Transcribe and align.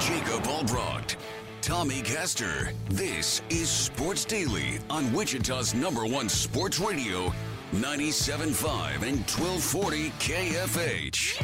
Jacob 0.00 0.46
Albrecht, 0.46 1.16
Tommy 1.62 2.02
Castor. 2.02 2.70
This 2.90 3.40
is 3.48 3.70
Sports 3.70 4.26
Daily 4.26 4.78
on 4.90 5.10
Wichita's 5.12 5.74
number 5.74 6.04
one 6.04 6.28
sports 6.28 6.78
radio, 6.78 7.32
97.5 7.72 9.02
and 9.02 9.18
1240 9.24 10.10
KFH. 10.18 11.42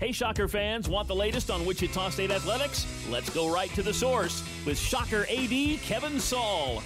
Hey, 0.00 0.12
Shocker 0.12 0.48
fans, 0.48 0.88
want 0.88 1.08
the 1.08 1.14
latest 1.14 1.50
on 1.50 1.66
Wichita 1.66 2.08
State 2.08 2.30
athletics? 2.30 2.86
Let's 3.10 3.28
go 3.28 3.52
right 3.52 3.68
to 3.74 3.82
the 3.82 3.92
source 3.92 4.42
with 4.64 4.78
Shocker 4.78 5.26
AD 5.28 5.80
Kevin 5.82 6.18
Saal. 6.18 6.82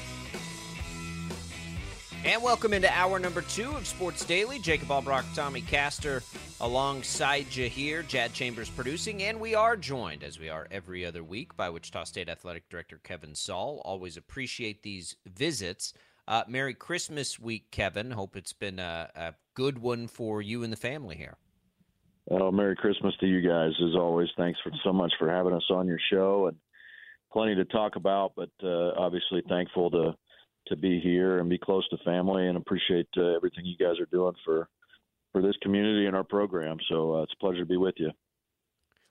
And 2.25 2.41
welcome 2.41 2.73
into 2.73 2.89
hour 2.93 3.19
number 3.19 3.43
two 3.43 3.73
of 3.73 3.85
Sports 3.85 4.25
Daily. 4.25 4.61
Jacob 4.61 4.93
Albrecht, 4.93 5.35
Tommy 5.35 5.61
Castor 5.61 6.23
alongside 6.61 7.55
you 7.55 7.69
here. 7.69 8.05
Jad 8.05 8.33
Chambers 8.33 8.71
producing, 8.71 9.25
and 9.25 9.41
we 9.41 9.57
are 9.57 9.77
joined, 9.77 10.23
as 10.23 10.39
we 10.39 10.49
are 10.49 10.69
every 10.71 11.05
other 11.05 11.25
week, 11.25 11.57
by 11.57 11.69
Wichita 11.69 12.05
State 12.05 12.29
Athletic 12.29 12.69
Director 12.69 13.01
Kevin 13.03 13.35
Saal. 13.35 13.83
Always 13.85 14.17
appreciate 14.17 14.85
these 14.85 15.17
visits. 15.27 15.95
Uh, 16.29 16.45
Merry 16.47 16.75
Christmas 16.75 17.41
week, 17.41 17.73
Kevin. 17.73 18.13
Hope 18.13 18.37
it's 18.37 18.53
been 18.53 18.79
a, 18.79 19.11
a 19.17 19.35
good 19.55 19.79
one 19.79 20.07
for 20.07 20.41
you 20.41 20.63
and 20.63 20.73
the 20.73 20.77
family 20.77 21.17
here. 21.17 21.37
Oh, 22.31 22.53
Merry 22.53 22.77
Christmas 22.77 23.17
to 23.19 23.27
you 23.27 23.41
guys 23.41 23.73
as 23.83 23.97
always. 23.97 24.29
Thanks 24.37 24.61
for 24.63 24.71
so 24.85 24.93
much 24.93 25.13
for 25.19 25.29
having 25.29 25.55
us 25.55 25.67
on 25.71 25.89
your 25.89 25.99
show 26.13 26.47
and 26.47 26.57
plenty 27.33 27.57
to 27.57 27.65
talk 27.65 27.97
about, 27.97 28.35
but 28.37 28.51
uh, 28.63 28.93
obviously 28.97 29.43
thankful 29.49 29.91
to 29.91 30.15
to 30.67 30.77
be 30.77 31.01
here 31.01 31.39
and 31.39 31.49
be 31.49 31.59
close 31.59 31.87
to 31.89 31.97
family 32.05 32.49
and 32.49 32.57
appreciate 32.57 33.09
uh, 33.17 33.37
everything 33.37 33.65
you 33.65 33.77
guys 33.77 33.99
are 34.01 34.07
doing 34.07 34.35
for 34.45 34.69
for 35.33 35.41
this 35.41 35.57
community 35.63 36.07
and 36.07 36.15
our 36.15 36.25
program. 36.25 36.77
So 36.91 37.15
uh, 37.15 37.23
it's 37.23 37.33
a 37.33 37.41
pleasure 37.41 37.61
to 37.61 37.67
be 37.67 37.79
with 37.79 37.95
you. 37.97 38.11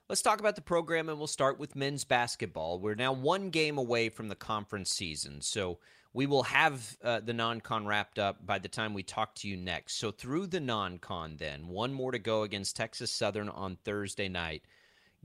Let's 0.08 0.22
talk 0.22 0.40
about 0.40 0.56
the 0.56 0.62
program, 0.62 1.08
and 1.08 1.18
we'll 1.18 1.26
start 1.26 1.58
with 1.58 1.74
men's 1.74 2.04
basketball. 2.04 2.78
We're 2.78 2.94
now 2.94 3.12
one 3.12 3.50
game 3.50 3.78
away 3.78 4.08
from 4.08 4.28
the 4.28 4.34
conference 4.34 4.90
season, 4.90 5.40
so 5.40 5.78
we 6.12 6.26
will 6.26 6.42
have 6.42 6.96
uh, 7.02 7.20
the 7.20 7.32
non-con 7.32 7.86
wrapped 7.86 8.18
up 8.18 8.44
by 8.44 8.58
the 8.58 8.68
time 8.68 8.92
we 8.92 9.02
talk 9.02 9.34
to 9.36 9.48
you 9.48 9.56
next. 9.56 9.94
So 9.94 10.10
through 10.10 10.48
the 10.48 10.60
non-con, 10.60 11.36
then 11.38 11.66
one 11.68 11.92
more 11.92 12.12
to 12.12 12.18
go 12.18 12.42
against 12.42 12.76
Texas 12.76 13.10
Southern 13.10 13.48
on 13.48 13.78
Thursday 13.84 14.28
night. 14.28 14.62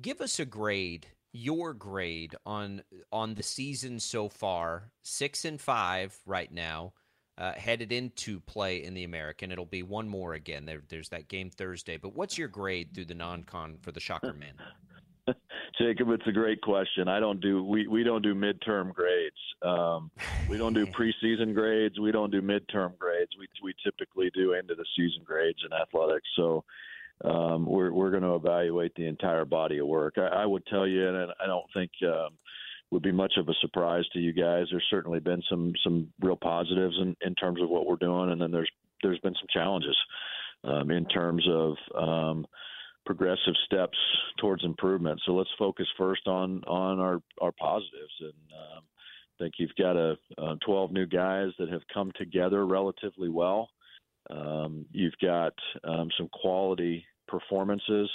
Give 0.02 0.22
us 0.22 0.40
a 0.40 0.46
grade, 0.46 1.08
your 1.34 1.74
grade 1.74 2.36
on 2.46 2.82
on 3.12 3.36
the 3.36 3.44
season 3.44 4.00
so 4.00 4.30
far. 4.30 4.92
Six 5.04 5.46
and 5.46 5.60
five 5.60 6.18
right 6.26 6.52
now, 6.52 6.94
uh, 7.38 7.54
headed 7.54 7.92
into 7.92 8.40
play 8.42 8.84
in 8.84 8.94
the 8.94 9.04
American. 9.04 9.52
It'll 9.52 9.66
be 9.66 9.84
one 9.84 10.08
more 10.08 10.34
again. 10.34 10.66
There, 10.66 10.82
there's 10.90 11.10
that 11.10 11.28
game 11.28 11.50
Thursday. 11.50 11.98
But 11.98 12.16
what's 12.16 12.38
your 12.38 12.48
grade 12.48 12.94
through 12.94 13.06
the 13.06 13.14
non-con 13.14 13.78
for 13.82 13.92
the 13.92 14.00
Shocker 14.00 14.34
men? 14.40 14.54
Jacob, 15.78 16.10
it's 16.10 16.26
a 16.26 16.32
great 16.32 16.62
question. 16.62 17.08
I 17.08 17.20
don't 17.20 17.40
do 17.42 17.64
we 17.64 17.88
we 17.88 18.04
don't 18.04 18.22
do 18.22 18.34
midterm 18.34 18.94
grades. 18.94 19.36
Um, 19.62 20.10
we 20.50 20.58
don't 20.58 20.74
do 20.74 20.86
preseason 20.98 21.54
grades. 21.54 22.00
We 22.00 22.12
don't 22.12 22.32
do 22.32 22.42
midterm 22.42 22.98
grades. 22.98 23.32
We 23.38 23.48
we 23.62 23.74
typically 23.84 24.32
do 24.34 24.54
end 24.54 24.72
of 24.72 24.78
the 24.78 24.86
season 24.96 25.24
grades 25.26 25.60
in 25.66 25.74
athletics. 25.74 26.28
So 26.36 26.64
um, 27.24 27.66
we're 27.66 27.92
we're 27.92 28.12
going 28.12 28.24
to 28.24 28.36
evaluate 28.36 28.94
the 28.96 29.08
entire 29.08 29.46
body 29.46 29.80
of 29.80 29.88
work. 29.88 30.16
I, 30.18 30.28
I 30.28 30.46
would 30.46 30.66
tell 30.68 30.88
you, 30.88 31.08
and 31.08 31.32
I 31.42 31.46
don't 31.46 31.66
think 31.74 31.92
um, 32.04 32.38
would 32.92 33.04
be 33.04 33.12
much 33.12 33.34
of 33.38 33.50
a 33.50 33.54
surprise 33.62 34.06
to 34.14 34.20
you 34.20 34.34
guys. 34.34 34.66
There's 34.70 34.86
certainly 34.90 35.20
been 35.20 35.42
some 35.50 35.74
some 35.84 36.10
real 36.22 36.38
positives 36.38 36.96
in, 37.02 37.16
in 37.22 37.36
terms 37.36 37.62
of 37.62 37.70
what 37.70 37.86
we're 37.86 37.96
doing, 37.96 38.32
and 38.32 38.42
then 38.42 38.52
there's 38.52 38.72
there's 39.02 39.20
been 39.20 39.36
some 39.36 39.48
challenges 39.52 39.96
um, 40.64 40.92
in 40.92 41.06
terms 41.06 41.46
of 41.50 41.76
um, 41.96 42.46
progressive 43.06 43.56
steps 43.66 43.98
towards 44.40 44.64
improvement. 44.64 45.20
So 45.26 45.34
let's 45.34 45.50
focus 45.58 45.88
first 45.98 46.28
on 46.28 46.64
on 46.66 47.00
our 47.00 47.22
our 47.42 47.52
positives, 47.52 48.14
and 48.20 48.34
um, 48.54 48.84
I 49.40 49.44
think 49.44 49.56
you've 49.58 49.76
got 49.78 49.96
a, 49.96 50.18
a 50.38 50.56
12 50.66 50.92
new 50.92 51.06
guys 51.06 51.50
that 51.60 51.70
have 51.70 51.82
come 51.94 52.12
together 52.18 52.66
relatively 52.66 53.30
well. 53.30 53.70
Um, 54.30 54.86
you've 54.92 55.18
got 55.22 55.54
um, 55.84 56.10
some 56.18 56.30
quality 56.30 57.06
performances 57.28 58.10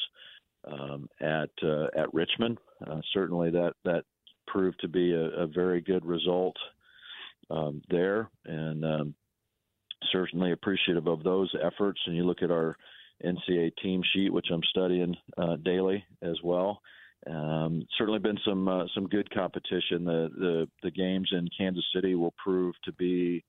um, 0.71 1.09
at 1.21 1.51
uh, 1.63 1.87
at 1.97 2.13
Richmond. 2.13 2.59
Uh, 2.87 3.01
certainly, 3.13 3.51
that 3.51 3.75
that 3.85 4.05
proved 4.47 4.81
to 4.81 4.89
be 4.89 5.13
a, 5.13 5.43
a 5.43 5.47
very 5.47 5.81
good 5.81 6.05
result 6.05 6.57
um, 7.51 7.83
there, 7.89 8.29
and 8.45 8.85
um, 8.85 9.15
certainly 10.11 10.53
appreciative 10.53 11.07
of 11.07 11.23
those 11.23 11.55
efforts. 11.63 12.01
And 12.07 12.17
you 12.17 12.25
look 12.25 12.43
at 12.43 12.51
our 12.51 12.77
NCAA 13.25 13.73
team 13.83 14.03
sheet, 14.13 14.33
which 14.33 14.49
I'm 14.53 14.63
studying 14.71 15.17
uh, 15.39 15.57
daily 15.65 16.05
as 16.23 16.37
well. 16.43 16.81
Um, 17.27 17.87
certainly 17.97 18.19
been 18.19 18.39
some 18.45 18.67
uh, 18.67 18.85
some 18.95 19.07
good 19.07 19.33
competition. 19.33 20.05
The, 20.05 20.29
the 20.37 20.69
the 20.83 20.91
games 20.91 21.31
in 21.33 21.49
Kansas 21.57 21.85
City 21.95 22.15
will 22.15 22.35
prove 22.43 22.75
to 22.85 22.93
be 22.93 23.45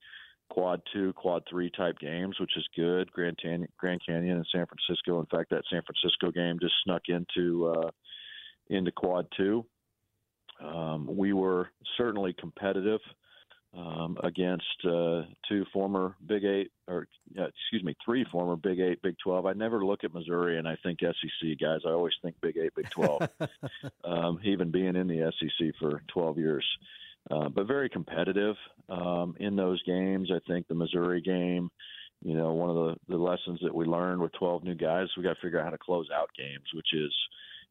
quad 0.50 0.82
two, 0.94 1.14
quad 1.14 1.44
three 1.50 1.70
type 1.70 1.98
games, 2.00 2.40
which 2.40 2.56
is 2.58 2.68
good. 2.76 3.12
Grand, 3.12 3.38
Tan- 3.42 3.68
Grand 3.78 4.02
Canyon 4.06 4.38
and 4.38 4.48
San 4.52 4.66
Francisco. 4.66 5.20
In 5.20 5.26
fact, 5.28 5.50
that 5.50 5.64
San 5.70 5.82
Francisco 5.84 6.32
game 6.32 6.60
just 6.62 6.76
snuck 6.84 7.04
into 7.08 7.68
uh, 7.68 7.92
into 8.70 8.92
quad 8.92 9.28
two. 9.36 9.66
Um, 10.64 11.08
we 11.10 11.34
were 11.34 11.70
certainly 11.98 12.34
competitive 12.34 13.02
um, 13.76 14.18
against 14.24 14.86
uh, 14.86 15.24
two 15.50 15.66
former 15.74 16.16
Big 16.26 16.44
Eight, 16.44 16.72
or 16.88 17.08
uh, 17.38 17.46
excuse 17.46 17.84
me, 17.84 17.96
three 18.06 18.24
former 18.32 18.56
Big 18.56 18.80
Eight, 18.80 19.02
Big 19.02 19.16
Twelve. 19.24 19.46
I 19.46 19.54
never 19.54 19.84
look 19.84 20.04
at 20.04 20.14
Missouri 20.14 20.60
and 20.60 20.68
I 20.68 20.78
think 20.84 21.00
SEC 21.00 21.60
guys. 21.60 21.80
I 21.86 21.90
always 21.90 22.14
think 22.22 22.36
Big 22.42 22.58
Eight, 22.58 22.76
Big 22.76 22.90
Twelve. 22.92 23.28
um, 24.04 24.40
even 24.44 24.70
being 24.72 24.96
in 24.96 25.08
the 25.08 25.32
SEC 25.40 25.74
for 25.80 26.04
12 26.08 26.38
years, 26.38 26.66
uh, 27.32 27.50
but 27.50 27.68
very 27.68 27.90
competitive 27.90 28.56
um, 28.90 29.36
in 29.40 29.56
those 29.56 29.82
games. 29.84 30.30
I 30.34 30.40
think 30.48 30.68
the 30.68 30.76
Missouri 30.76 31.22
game. 31.22 31.70
You 32.22 32.36
know, 32.36 32.54
one 32.54 32.70
of 32.70 32.76
the, 32.76 32.96
the 33.10 33.22
lessons 33.22 33.60
that 33.64 33.76
we 33.76 33.86
learned 33.86 34.22
with 34.22 34.32
12 34.40 34.64
new 34.64 34.76
guys, 34.76 35.08
we 35.18 35.24
got 35.24 35.34
to 35.34 35.42
figure 35.42 35.60
out 35.60 35.66
how 35.66 35.72
to 35.72 35.78
close 35.78 36.08
out 36.14 36.30
games, 36.38 36.64
which 36.74 36.94
is, 36.94 37.14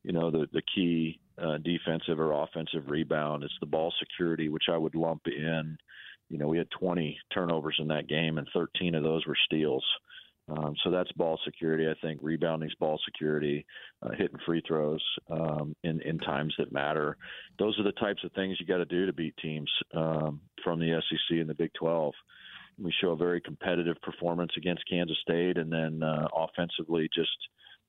you 0.02 0.12
know, 0.12 0.30
the 0.30 0.46
the 0.52 0.62
key 0.74 1.20
uh, 1.38 1.56
defensive 1.58 2.20
or 2.20 2.42
offensive 2.42 2.90
rebound. 2.90 3.44
It's 3.44 3.54
the 3.60 3.66
ball 3.66 3.92
security, 3.98 4.50
which 4.50 4.64
I 4.70 4.76
would 4.76 4.94
lump 4.94 5.22
in 5.26 5.78
you 6.32 6.38
know, 6.38 6.48
we 6.48 6.56
had 6.56 6.70
20 6.70 7.18
turnovers 7.32 7.76
in 7.78 7.88
that 7.88 8.08
game, 8.08 8.38
and 8.38 8.48
13 8.54 8.94
of 8.94 9.02
those 9.02 9.26
were 9.26 9.36
steals. 9.44 9.84
Um, 10.56 10.74
so 10.82 10.90
that's 10.90 11.10
ball 11.12 11.38
security. 11.44 11.88
I 11.88 11.94
think 12.04 12.20
rebounding's 12.22 12.74
ball 12.74 12.98
security, 13.04 13.64
uh, 14.02 14.10
hitting 14.10 14.38
free 14.44 14.62
throws 14.66 15.02
um, 15.30 15.74
in 15.82 16.00
in 16.02 16.18
times 16.18 16.54
that 16.58 16.72
matter. 16.72 17.16
Those 17.58 17.78
are 17.78 17.84
the 17.84 17.92
types 17.92 18.22
of 18.24 18.32
things 18.32 18.58
you 18.60 18.66
got 18.66 18.78
to 18.78 18.84
do 18.84 19.06
to 19.06 19.12
beat 19.12 19.36
teams 19.38 19.70
um, 19.94 20.40
from 20.62 20.78
the 20.78 21.00
SEC 21.08 21.38
and 21.38 21.48
the 21.48 21.54
Big 21.54 21.72
12. 21.74 22.12
We 22.78 22.92
show 23.00 23.10
a 23.10 23.16
very 23.16 23.40
competitive 23.40 23.96
performance 24.02 24.52
against 24.56 24.88
Kansas 24.88 25.18
State, 25.22 25.58
and 25.58 25.70
then 25.70 26.02
uh, 26.02 26.26
offensively 26.34 27.08
just 27.14 27.30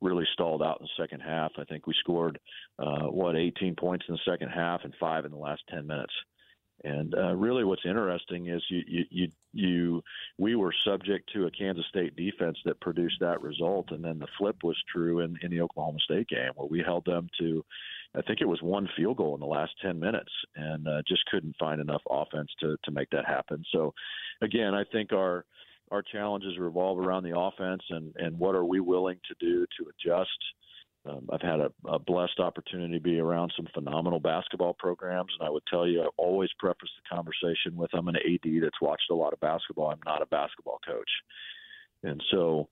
really 0.01 0.25
stalled 0.34 0.62
out 0.62 0.80
in 0.80 0.85
the 0.85 1.03
second 1.03 1.22
half. 1.22 1.51
I 1.57 1.63
think 1.63 1.88
we 1.88 1.95
scored 2.00 2.38
uh, 2.78 3.07
what 3.07 3.35
18 3.35 3.75
points 3.75 4.06
in 4.07 4.16
the 4.16 4.31
second 4.31 4.50
half 4.50 4.81
and 4.84 4.94
five 5.00 5.25
in 5.25 5.31
the 5.31 5.38
last 5.38 5.62
10 5.69 5.88
minutes. 5.88 6.13
And 6.84 7.16
uh, 7.16 7.34
really, 7.35 7.63
what's 7.63 7.85
interesting 7.85 8.47
is 8.47 8.61
you, 8.69 8.81
you, 8.88 9.03
you, 9.09 9.28
you, 9.53 10.03
we 10.38 10.56
were 10.56 10.73
subject 10.85 11.31
to 11.34 11.45
a 11.45 11.51
Kansas 11.51 11.85
State 11.88 12.16
defense 12.16 12.57
that 12.66 12.81
produced 12.81 13.17
that 13.22 13.41
result, 13.41 13.91
and 13.91 14.03
then 14.03 14.19
the 14.19 14.28
flip 14.38 14.57
was 14.63 14.75
true 14.91 15.19
in, 15.19 15.38
in 15.41 15.51
the 15.51 15.62
Oklahoma 15.62 16.00
State 16.03 16.28
game, 16.28 16.51
where 16.56 16.67
we 16.67 16.83
held 16.85 17.06
them 17.06 17.29
to, 17.39 17.63
I 18.16 18.22
think 18.22 18.41
it 18.41 18.47
was 18.47 18.62
one 18.62 18.89
field 18.97 19.17
goal 19.17 19.33
in 19.33 19.39
the 19.39 19.45
last 19.45 19.72
ten 19.81 20.00
minutes, 20.00 20.31
and 20.56 20.88
uh, 20.88 21.01
just 21.07 21.25
couldn't 21.28 21.56
find 21.57 21.79
enough 21.79 22.01
offense 22.09 22.50
to 22.59 22.75
to 22.83 22.92
make 22.92 23.09
that 23.12 23.25
happen. 23.25 23.63
So, 23.71 23.94
again, 24.42 24.74
I 24.74 24.83
think 24.92 25.13
our 25.13 25.45
our 25.92 26.01
challenges 26.01 26.57
revolve 26.57 27.00
around 27.00 27.24
the 27.24 27.38
offense 27.38 27.83
and 27.89 28.13
and 28.18 28.38
what 28.38 28.56
are 28.56 28.65
we 28.65 28.80
willing 28.80 29.19
to 29.27 29.36
do 29.39 29.65
to 29.77 29.89
adjust 29.89 30.30
um, 31.05 31.27
I've 31.31 31.41
had 31.41 31.59
a, 31.59 31.71
a 31.85 32.00
blessed 32.00 32.39
opportunity 32.39 32.94
to 32.94 33.00
be 33.00 33.19
around 33.19 33.51
some 33.55 33.67
phenomenal 33.73 34.19
basketball 34.19 34.73
programs, 34.73 35.31
and 35.38 35.45
I 35.47 35.51
would 35.51 35.63
tell 35.69 35.85
you, 35.85 36.01
I 36.01 36.07
always 36.17 36.50
preface 36.59 36.89
the 36.97 37.15
conversation 37.15 37.75
with 37.75 37.91
I'm 37.94 38.07
an 38.07 38.15
AD 38.15 38.50
that's 38.61 38.81
watched 38.81 39.09
a 39.11 39.15
lot 39.15 39.33
of 39.33 39.39
basketball. 39.41 39.91
I'm 39.91 40.00
not 40.05 40.21
a 40.21 40.27
basketball 40.27 40.79
coach, 40.85 41.09
and 42.03 42.23
so 42.31 42.69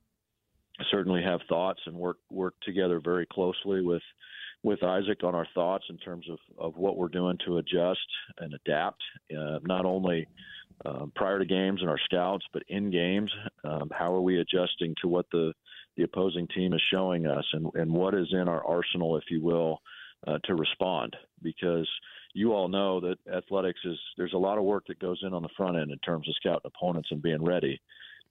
I 0.79 0.83
certainly 0.89 1.21
have 1.23 1.41
thoughts 1.49 1.81
and 1.85 1.95
work 1.95 2.17
work 2.29 2.53
together 2.63 3.01
very 3.03 3.25
closely 3.25 3.81
with 3.81 4.03
with 4.63 4.83
Isaac 4.83 5.23
on 5.23 5.35
our 5.35 5.47
thoughts 5.55 5.85
in 5.89 5.97
terms 5.97 6.27
of, 6.29 6.37
of 6.57 6.77
what 6.77 6.95
we're 6.95 7.07
doing 7.07 7.37
to 7.45 7.57
adjust 7.57 7.99
and 8.37 8.53
adapt, 8.53 9.01
uh, 9.35 9.57
not 9.63 9.85
only 9.85 10.27
um, 10.85 11.11
prior 11.15 11.39
to 11.39 11.45
games 11.45 11.81
and 11.81 11.89
our 11.89 11.99
scouts, 12.05 12.45
but 12.53 12.63
in 12.67 12.91
games. 12.91 13.31
Um, 13.63 13.89
how 13.91 14.13
are 14.13 14.21
we 14.21 14.39
adjusting 14.39 14.95
to 15.01 15.07
what 15.07 15.25
the 15.31 15.53
the 16.01 16.05
opposing 16.05 16.47
team 16.47 16.73
is 16.73 16.81
showing 16.91 17.27
us 17.27 17.45
and, 17.53 17.67
and 17.75 17.91
what 17.91 18.15
is 18.15 18.27
in 18.31 18.47
our 18.47 18.65
arsenal, 18.65 19.17
if 19.17 19.25
you 19.29 19.41
will, 19.41 19.81
uh, 20.25 20.39
to 20.45 20.55
respond. 20.55 21.15
Because 21.43 21.87
you 22.33 22.53
all 22.53 22.67
know 22.67 22.99
that 23.01 23.17
athletics 23.31 23.79
is 23.85 23.97
there's 24.17 24.33
a 24.33 24.37
lot 24.37 24.57
of 24.57 24.63
work 24.63 24.85
that 24.87 24.99
goes 24.99 25.19
in 25.21 25.33
on 25.33 25.43
the 25.43 25.49
front 25.55 25.77
end 25.77 25.91
in 25.91 25.99
terms 25.99 26.27
of 26.27 26.35
scouting 26.35 26.71
opponents 26.75 27.09
and 27.11 27.21
being 27.21 27.43
ready. 27.43 27.79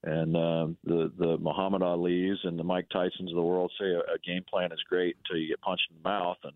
And 0.02 0.34
um, 0.36 0.76
the 0.84 1.12
the 1.18 1.36
Muhammad 1.38 1.82
Ali's 1.82 2.38
and 2.44 2.58
the 2.58 2.64
Mike 2.64 2.86
Tysons 2.92 3.28
of 3.28 3.36
the 3.36 3.42
world 3.42 3.70
say 3.78 3.86
a, 3.86 3.98
a 3.98 4.18
game 4.24 4.44
plan 4.48 4.72
is 4.72 4.82
great 4.88 5.16
until 5.18 5.40
you 5.40 5.48
get 5.48 5.60
punched 5.60 5.86
in 5.90 6.02
the 6.02 6.08
mouth, 6.08 6.38
and 6.42 6.54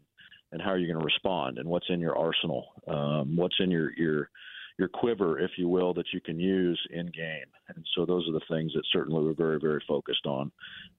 and 0.53 0.63
how 0.63 0.71
are 0.71 0.79
you 0.79 0.87
going 0.87 0.99
to 0.99 1.05
respond, 1.05 1.59
and 1.59 1.69
what's 1.69 1.91
in 1.91 2.01
your 2.01 2.17
arsenal, 2.17 2.69
um, 2.89 3.37
what's 3.37 3.57
in 3.61 3.71
your 3.71 3.93
your 3.97 4.31
your 4.79 4.89
quiver, 4.89 5.39
if 5.39 5.53
you 5.57 5.69
will, 5.69 5.95
that 5.95 6.07
you 6.13 6.21
can 6.21 6.39
use 6.41 6.81
in 6.91 7.07
game. 7.07 7.47
And 7.69 7.85
so 7.95 8.05
those 8.05 8.29
are 8.29 8.33
the 8.33 8.41
things 8.49 8.73
that 8.75 8.83
certainly 8.93 9.23
we're 9.23 9.35
very, 9.35 9.59
very 9.61 9.83
focused 9.87 10.27
on, 10.27 10.51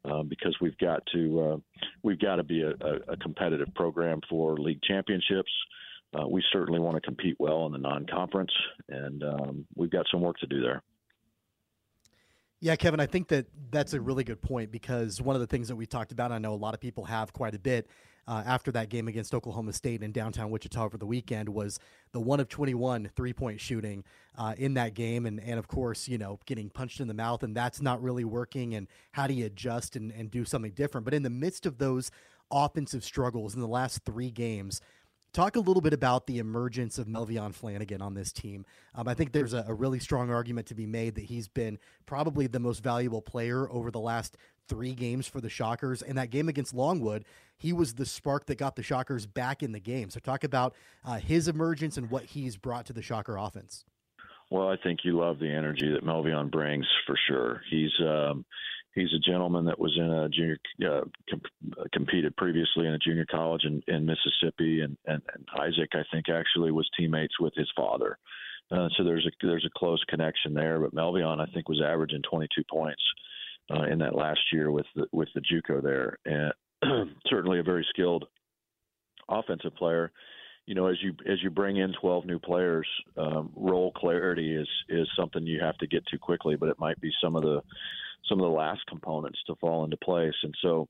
um, 0.06 0.27
because 0.27 0.56
we've 0.62 0.77
got 0.77 1.01
to 1.13 1.42
uh, 1.42 1.57
we've 2.04 2.19
got 2.19 2.38
to 2.38 2.44
be 2.44 2.62
a, 2.62 2.72
a, 3.12 3.18
competitive 3.18 3.68
program 3.75 4.22
for 4.30 4.57
league 4.57 4.81
championships. 4.83 5.51
Uh, 6.13 6.27
we 6.27 6.42
certainly 6.54 6.80
want 6.80 6.95
to 6.95 7.01
compete 7.01 7.36
well 7.39 7.66
in 7.66 7.74
the 7.74 7.77
non-conference, 7.77 8.51
and 8.88 9.24
um, 9.24 9.66
we've 9.75 9.92
got 9.92 10.06
some 10.10 10.22
work 10.22 10.38
to 10.38 10.48
do 10.48 10.62
there. 10.62 10.81
Yeah, 12.62 12.77
Kevin, 12.77 13.01
I 13.01 13.06
think 13.06 13.27
that 13.27 13.48
that's 13.69 13.94
a 13.94 14.00
really 14.00 14.24
good 14.24 14.42
point 14.42 14.72
because 14.72 15.22
one 15.22 15.36
of 15.36 15.42
the 15.42 15.48
things 15.48 15.68
that 15.68 15.75
we 15.75 15.86
talked 15.86 16.13
about, 16.13 16.31
I 16.31 16.38
know 16.38 16.54
a 16.54 16.56
lot 16.56 16.74
of 16.74 16.80
people 16.80 17.04
have 17.04 17.33
quite 17.33 17.54
a 17.54 17.60
bit 17.60 17.88
uh, 18.27 18.44
after 18.45 18.72
that 18.72 18.89
game 18.89 19.07
against 19.07 19.33
Oklahoma 19.33 19.74
State 19.74 20.01
in 20.04 20.12
downtown 20.12 20.50
Wichita 20.50 20.83
over 20.83 20.98
the 20.98 21.06
weekend, 21.06 21.50
was 21.50 21.80
the 22.12 22.19
one 22.19 22.39
of 22.39 22.50
21 22.50 23.10
three 23.16 23.33
point 23.33 23.60
shooting 23.60 24.04
uh, 24.38 24.56
in 24.57 24.74
that 24.75 24.94
game. 24.94 25.25
And, 25.25 25.39
and 25.39 25.60
of 25.60 25.68
course, 25.68 26.07
you 26.07 26.18
know, 26.18 26.39
getting 26.45 26.69
punched 26.69 27.00
in 27.00 27.07
the 27.07 27.13
mouth, 27.13 27.44
and 27.44 27.56
that's 27.56 27.81
not 27.81 28.01
really 28.01 28.25
working. 28.25 28.75
And 28.75 28.88
how 29.12 29.27
do 29.27 29.33
you 29.33 29.45
adjust 29.45 29.95
and, 29.95 30.12
and 30.12 30.31
do 30.31 30.45
something 30.45 30.72
different? 30.72 31.06
But 31.06 31.13
in 31.13 31.24
the 31.24 31.30
midst 31.30 31.66
of 31.66 31.77
those 31.77 32.12
offensive 32.51 33.04
struggles 33.04 33.56
in 33.56 33.62
the 33.62 33.68
last 33.68 34.04
three 34.06 34.31
games, 34.31 34.81
Talk 35.36 35.57
a 35.57 35.60
little 35.60 35.81
bit 35.81 35.92
about 35.92 36.27
the 36.27 36.38
emergence 36.38 36.98
of 36.98 37.07
Melvion 37.07 37.54
Flanagan 37.54 38.01
on 38.01 38.13
this 38.13 38.31
team. 38.31 38.66
Um, 38.94 39.10
I 39.10 39.13
think 39.16 39.33
there's 39.33 39.51
a, 39.51 39.66
a, 39.68 39.74
really 39.74 40.00
strong 40.00 40.31
argument 40.31 40.68
to 40.68 40.75
be 40.75 40.86
made 40.86 41.16
that 41.16 41.25
he's 41.25 41.50
been 41.50 41.77
probably 42.06 42.48
the 42.48 42.62
most 42.62 42.81
valuable 42.81 43.22
player 43.22 43.69
over 43.69 43.92
the 43.92 44.00
last 44.00 44.38
three 44.67 44.94
games 44.94 45.27
for 45.27 45.41
the 45.41 45.50
Shockers. 45.50 46.01
And 46.01 46.17
that 46.17 46.29
game 46.29 46.50
against 46.50 46.73
Longwood, 46.73 47.25
he 47.57 47.73
was 47.73 47.94
the 47.94 48.06
spark 48.06 48.45
that 48.47 48.57
got 48.57 48.75
the 48.75 48.83
Shockers 48.83 49.25
back 49.25 49.63
in 49.63 49.71
the 49.71 49.79
game. 49.79 50.09
So 50.09 50.19
talk 50.19 50.44
about 50.44 50.75
uh, 51.03 51.17
his 51.17 51.47
emergence 51.47 51.97
and 51.97 52.09
what 52.09 52.23
he's 52.23 52.57
brought 52.57 52.85
to 52.88 52.94
the 52.94 53.01
Shocker 53.01 53.38
offense. 53.38 53.85
Well, 54.51 54.69
I 54.69 54.77
think 54.77 55.00
you 55.03 55.17
love 55.17 55.39
the 55.39 55.50
energy 55.50 55.91
that 55.91 56.06
Melvion 56.06 56.51
brings 56.51 56.85
for 57.07 57.15
sure. 57.27 57.62
He's 57.69 57.91
um, 58.00 58.45
He's 58.95 59.13
a 59.13 59.19
gentleman 59.19 59.65
that 59.65 59.77
was 59.77 59.94
in 59.97 60.09
a 60.09 60.29
junior 60.29 60.57
uh, 60.81 61.01
com- 61.29 61.85
competed 61.91 62.35
previously 62.38 62.88
in 62.88 62.94
a 62.94 62.97
junior 62.97 63.25
college 63.29 63.65
in, 63.65 63.83
in 63.94 64.06
Mississippi, 64.06 64.81
and, 64.81 64.97
and, 65.06 65.21
and 65.33 65.45
Isaac, 65.59 65.89
I 65.94 66.03
think, 66.13 66.29
actually 66.29 66.71
was 66.71 66.89
teammates 66.97 67.38
with 67.38 67.53
his 67.56 67.69
father. 67.75 68.17
Uh, 68.71 68.88
so 68.97 69.03
there's 69.03 69.27
a 69.27 69.45
there's 69.45 69.65
a 69.65 69.77
close 69.77 70.01
connection 70.07 70.53
there. 70.53 70.79
But 70.79 70.95
Melvion, 70.95 71.41
I 71.41 71.51
think, 71.53 71.67
was 71.67 71.83
averaging 71.85 72.21
22 72.29 72.63
points 72.71 73.03
uh, 73.73 73.83
in 73.83 74.00
that 74.00 74.15
last 74.15 74.39
year 74.51 74.71
with 74.71 74.85
the 74.95 75.07
with 75.12 75.29
the 75.33 75.41
JUCO 75.41 75.81
there, 75.81 76.17
and 76.25 77.12
certainly 77.27 77.59
a 77.59 77.63
very 77.63 77.85
skilled 77.89 78.25
offensive 79.29 79.75
player. 79.75 80.12
You 80.65 80.75
know, 80.75 80.88
as 80.88 80.97
you 81.01 81.13
as 81.29 81.41
you 81.44 81.50
bring 81.50 81.77
in 81.77 81.94
12 82.00 82.25
new 82.25 82.39
players, 82.39 82.88
um, 83.17 83.51
role 83.56 83.91
clarity 83.91 84.56
is 84.56 84.67
is 84.89 85.07
something 85.17 85.45
you 85.45 85.62
have 85.62 85.77
to 85.79 85.88
get 85.88 86.06
to 86.07 86.17
quickly. 86.17 86.56
But 86.56 86.69
it 86.69 86.79
might 86.79 87.00
be 87.00 87.12
some 87.23 87.35
of 87.35 87.44
the 87.44 87.62
some 88.29 88.39
of 88.39 88.45
the 88.45 88.57
last 88.57 88.81
components 88.88 89.39
to 89.47 89.56
fall 89.56 89.83
into 89.83 89.97
place. 89.97 90.33
And 90.44 90.56
so 90.62 90.88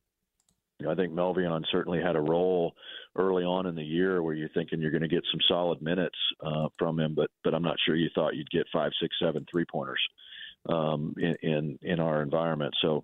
you 0.79 0.85
know, 0.85 0.91
I 0.91 0.95
think 0.95 1.13
Melvion 1.13 1.63
certainly 1.71 2.01
had 2.01 2.15
a 2.15 2.21
role 2.21 2.73
early 3.15 3.43
on 3.43 3.65
in 3.65 3.75
the 3.75 3.83
year 3.83 4.21
where 4.21 4.33
you're 4.33 4.49
thinking 4.49 4.81
you're 4.81 4.91
going 4.91 5.01
to 5.01 5.07
get 5.07 5.23
some 5.31 5.39
solid 5.47 5.81
minutes 5.81 6.17
uh, 6.45 6.67
from 6.77 6.99
him, 6.99 7.13
but 7.15 7.29
but 7.43 7.53
I'm 7.53 7.63
not 7.63 7.77
sure 7.85 7.95
you 7.95 8.09
thought 8.13 8.35
you'd 8.35 8.49
get 8.49 8.67
five, 8.73 8.91
six, 9.01 9.15
seven 9.21 9.45
three 9.49 9.65
pointers 9.65 10.01
um, 10.69 11.15
in, 11.17 11.35
in 11.41 11.79
in 11.81 11.99
our 11.99 12.21
environment. 12.21 12.73
So 12.81 13.03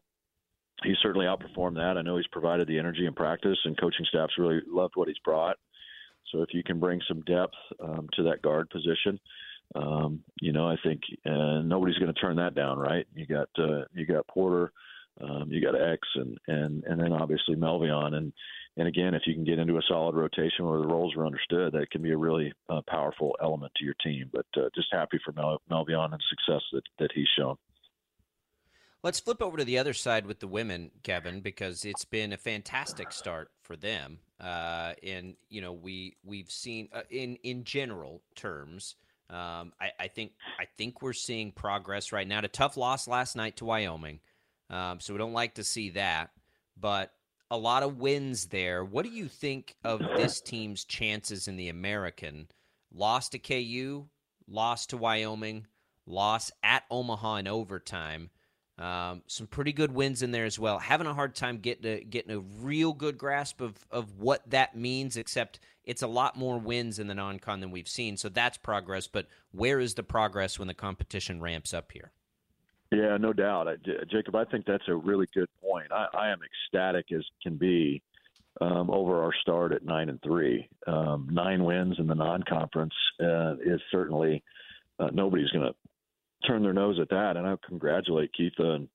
he 0.84 0.96
certainly 1.02 1.28
outperformed 1.28 1.76
that. 1.76 1.98
I 1.98 2.02
know 2.02 2.18
he's 2.18 2.28
provided 2.28 2.68
the 2.68 2.80
energy 2.80 3.06
in 3.06 3.14
practice, 3.14 3.58
and 3.66 3.80
coaching 3.80 4.06
staffs 4.06 4.34
really 4.38 4.62
loved 4.68 4.94
what 4.96 5.08
he's 5.08 5.20
brought. 5.20 5.58
So 6.32 6.42
if 6.42 6.50
you 6.54 6.64
can 6.64 6.80
bring 6.80 7.02
some 7.08 7.22
depth 7.22 7.56
um, 7.84 8.08
to 8.14 8.24
that 8.24 8.42
guard 8.42 8.70
position, 8.70 9.20
um, 9.76 10.24
you 10.42 10.52
know, 10.52 10.68
I 10.68 10.76
think 10.84 11.02
uh, 11.26 11.62
nobody's 11.62 11.98
going 11.98 12.14
to 12.14 12.20
turn 12.20 12.36
that 12.38 12.56
down, 12.56 12.78
right? 12.78 13.06
You 13.16 13.26
got 13.26 13.50
uh, 13.58 13.86
you 13.94 14.06
got 14.06 14.28
Porter, 14.28 14.72
um, 15.22 15.48
you 15.50 15.62
got 15.62 15.80
X, 15.80 16.08
and 16.16 16.38
and 16.48 16.84
and 16.84 17.00
then 17.00 17.14
obviously 17.14 17.56
Melvion, 17.56 18.16
and 18.16 18.34
and 18.78 18.88
again, 18.88 19.14
if 19.14 19.24
you 19.26 19.34
can 19.34 19.44
get 19.44 19.60
into 19.60 19.78
a 19.78 19.82
solid 19.88 20.16
rotation 20.16 20.66
where 20.66 20.80
the 20.80 20.88
roles 20.88 21.16
are 21.16 21.26
understood, 21.26 21.74
that 21.74 21.92
can 21.92 22.02
be 22.02 22.12
a 22.12 22.18
really 22.18 22.54
uh, 22.70 22.82
powerful 22.88 23.36
element 23.42 23.72
to 23.78 23.86
your 23.86 23.96
team. 24.04 24.30
But 24.32 24.46
uh, 24.58 24.70
just 24.74 24.88
happy 24.92 25.20
for 25.24 25.34
Mel- 25.34 25.62
Melvion 25.70 26.14
and 26.14 26.24
success 26.30 26.62
that 26.74 26.84
that 27.00 27.12
he's 27.14 27.28
shown. 27.38 27.56
Let's 29.04 29.20
flip 29.20 29.42
over 29.42 29.58
to 29.58 29.64
the 29.64 29.80
other 29.80 29.94
side 29.94 30.28
with 30.28 30.40
the 30.40 30.48
women, 30.48 30.92
Kevin, 31.02 31.42
because 31.42 31.86
it's 31.86 32.06
been 32.06 32.34
a 32.34 32.38
fantastic 32.38 33.12
start 33.12 33.50
for 33.64 33.76
them. 33.76 34.20
Uh, 34.40 34.94
and 35.04 35.36
you 35.50 35.62
know, 35.62 35.74
we 35.74 36.18
we've 36.24 36.52
seen 36.52 36.90
uh, 36.94 37.02
in 37.10 37.38
in 37.44 37.64
general 37.64 38.22
terms 38.36 38.96
um, 39.32 39.72
I, 39.80 39.92
I, 39.98 40.08
think 40.10 40.34
I 40.60 40.66
think 40.78 41.02
we're 41.02 41.14
seeing 41.14 41.54
progress 41.54 42.12
right 42.12 42.28
now. 42.28 42.40
A 42.40 42.50
tough 42.50 42.76
loss 42.76 43.08
last 43.08 43.38
night 43.38 43.56
to 43.58 43.66
Wyoming, 43.66 44.20
um, 44.70 45.00
so 45.00 45.14
we 45.14 45.20
don't 45.20 45.32
like 45.32 45.56
to 45.56 45.64
see 45.64 45.92
that. 45.92 46.32
But 46.78 47.14
a 47.52 47.58
lot 47.58 47.84
of 47.84 47.98
wins 47.98 48.46
there. 48.48 48.84
What 48.84 49.06
do 49.06 49.12
you 49.12 49.28
think 49.28 49.76
of 49.84 50.00
this 50.00 50.40
team's 50.40 50.86
chances 50.86 51.50
in 51.50 51.58
the 51.58 51.68
American? 51.68 52.48
Lost 52.94 53.34
to 53.34 53.40
KU, 53.40 54.08
lost 54.48 54.92
to 54.92 54.98
Wyoming, 54.98 55.68
loss 56.08 56.50
at 56.64 56.84
Omaha 56.90 57.36
in 57.36 57.48
overtime. 57.48 58.30
Um, 58.78 59.24
some 59.28 59.48
pretty 59.48 59.74
good 59.74 59.92
wins 59.92 60.24
in 60.24 60.32
there 60.32 60.46
as 60.46 60.58
well. 60.58 60.80
Having 60.80 61.08
a 61.08 61.14
hard 61.14 61.36
time 61.36 61.58
getting 61.58 61.92
a, 61.92 62.04
getting 62.04 62.32
a 62.32 62.40
real 62.40 62.94
good 62.94 63.18
grasp 63.18 63.60
of, 63.60 63.76
of 63.92 64.18
what 64.18 64.50
that 64.50 64.78
means, 64.78 65.18
except 65.18 65.60
it's 65.84 66.02
a 66.02 66.08
lot 66.08 66.38
more 66.38 66.58
wins 66.58 67.00
in 67.00 67.08
the 67.08 67.14
non-con 67.14 67.60
than 67.60 67.70
we've 67.70 67.88
seen. 67.88 68.16
So 68.16 68.30
that's 68.30 68.58
progress. 68.58 69.08
But 69.08 69.28
where 69.52 69.82
is 69.82 69.96
the 69.96 70.04
progress 70.04 70.58
when 70.58 70.70
the 70.70 70.74
competition 70.74 71.42
ramps 71.42 71.74
up 71.74 71.92
here? 71.92 72.14
Yeah, 72.92 73.16
no 73.18 73.32
doubt, 73.32 73.70
I, 73.70 73.76
Jacob. 74.12 74.36
I 74.36 74.44
think 74.46 74.66
that's 74.66 74.88
a 74.90 74.96
really 74.96 75.28
good 75.34 75.48
point. 75.62 75.92
I, 75.92 76.08
I 76.14 76.30
am 76.30 76.40
ecstatic 76.44 77.12
as 77.14 77.24
can 77.42 77.56
be 77.56 78.02
um, 78.60 78.90
over 78.90 79.24
our 79.24 79.32
start 79.42 79.72
at 79.72 79.86
nine 79.86 80.10
and 80.10 80.22
three. 80.22 80.68
Um, 80.88 81.28
nine 81.32 81.64
wins 81.64 81.96
in 82.00 82.08
the 82.08 82.16
non-conference 82.16 82.94
uh, 83.24 83.54
is 83.64 83.80
certainly 83.92 84.44
uh, 85.00 85.10
nobody's 85.14 85.50
going 85.52 85.68
to 85.72 86.48
turn 86.48 86.64
their 86.64 86.74
nose 86.74 87.00
at 87.00 87.10
that. 87.10 87.38
And 87.38 87.48
I 87.48 87.56
congratulate 87.66 88.32
Keitha 88.38 88.76
and 88.76 88.90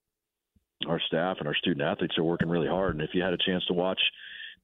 our 0.87 1.01
staff 1.01 1.39
and 1.39 1.49
our 1.49 1.55
student 1.55 1.81
athletes 1.81 2.19
are 2.19 2.25
working 2.25 2.51
really 2.51 2.69
hard. 2.69 2.95
And 2.95 3.03
if 3.03 3.11
you 3.15 3.23
had 3.23 3.33
a 3.33 3.39
chance 3.47 3.65
to 3.67 3.73
watch 3.73 4.01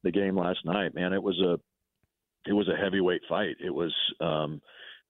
the 0.03 0.11
game 0.11 0.37
last 0.37 0.59
night, 0.63 0.93
man, 0.93 1.11
it 1.11 1.23
was 1.23 1.39
a 1.39 1.59
it 2.47 2.53
was 2.53 2.67
a 2.67 2.75
heavyweight 2.75 3.21
fight. 3.27 3.55
It 3.63 3.73
was 3.73 3.93
um, 4.19 4.61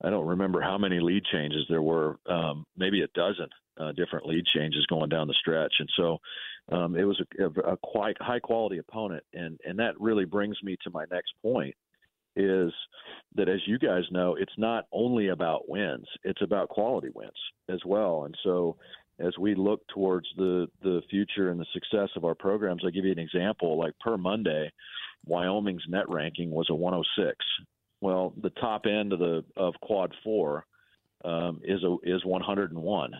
I 0.02 0.08
don't 0.08 0.26
remember 0.26 0.62
how 0.62 0.78
many 0.78 0.98
lead 1.00 1.24
changes 1.30 1.66
there 1.68 1.82
were, 1.82 2.16
um, 2.26 2.64
maybe 2.76 3.02
a 3.02 3.08
dozen 3.08 3.48
uh, 3.78 3.92
different 3.92 4.26
lead 4.26 4.44
changes 4.46 4.86
going 4.86 5.08
down 5.08 5.28
the 5.28 5.34
stretch, 5.34 5.74
and 5.78 5.88
so 5.96 6.18
um, 6.72 6.96
it 6.96 7.04
was 7.04 7.20
a, 7.20 7.44
a, 7.44 7.72
a 7.72 7.76
quite 7.78 8.16
high 8.20 8.40
quality 8.40 8.78
opponent, 8.78 9.24
and 9.32 9.58
and 9.64 9.78
that 9.78 10.00
really 10.00 10.24
brings 10.24 10.56
me 10.62 10.76
to 10.84 10.90
my 10.90 11.04
next 11.10 11.32
point 11.42 11.74
is 12.36 12.72
that 13.36 13.48
as 13.48 13.60
you 13.66 13.78
guys 13.78 14.02
know, 14.10 14.34
it's 14.34 14.58
not 14.58 14.86
only 14.92 15.28
about 15.28 15.68
wins, 15.68 16.06
it's 16.24 16.42
about 16.42 16.68
quality 16.68 17.08
wins 17.14 17.30
as 17.68 17.80
well. 17.86 18.24
And 18.24 18.36
so 18.42 18.76
as 19.20 19.36
we 19.38 19.54
look 19.54 19.80
towards 19.88 20.26
the 20.36 20.66
the 20.82 21.00
future 21.10 21.50
and 21.50 21.60
the 21.60 21.66
success 21.72 22.08
of 22.16 22.24
our 22.24 22.34
programs, 22.34 22.82
I'll 22.84 22.90
give 22.90 23.04
you 23.04 23.12
an 23.12 23.18
example. 23.18 23.78
Like 23.78 23.92
per 24.00 24.16
Monday, 24.16 24.70
Wyoming's 25.24 25.84
net 25.88 26.08
ranking 26.08 26.50
was 26.50 26.68
a 26.70 26.74
106. 26.74 27.36
Well, 28.00 28.34
the 28.42 28.50
top 28.50 28.86
end 28.86 29.12
of 29.12 29.18
the 29.18 29.44
of 29.56 29.74
quad 29.82 30.12
four 30.24 30.66
um, 31.24 31.60
is 31.64 31.82
a 31.84 31.96
is 32.02 32.24
101. 32.24 33.12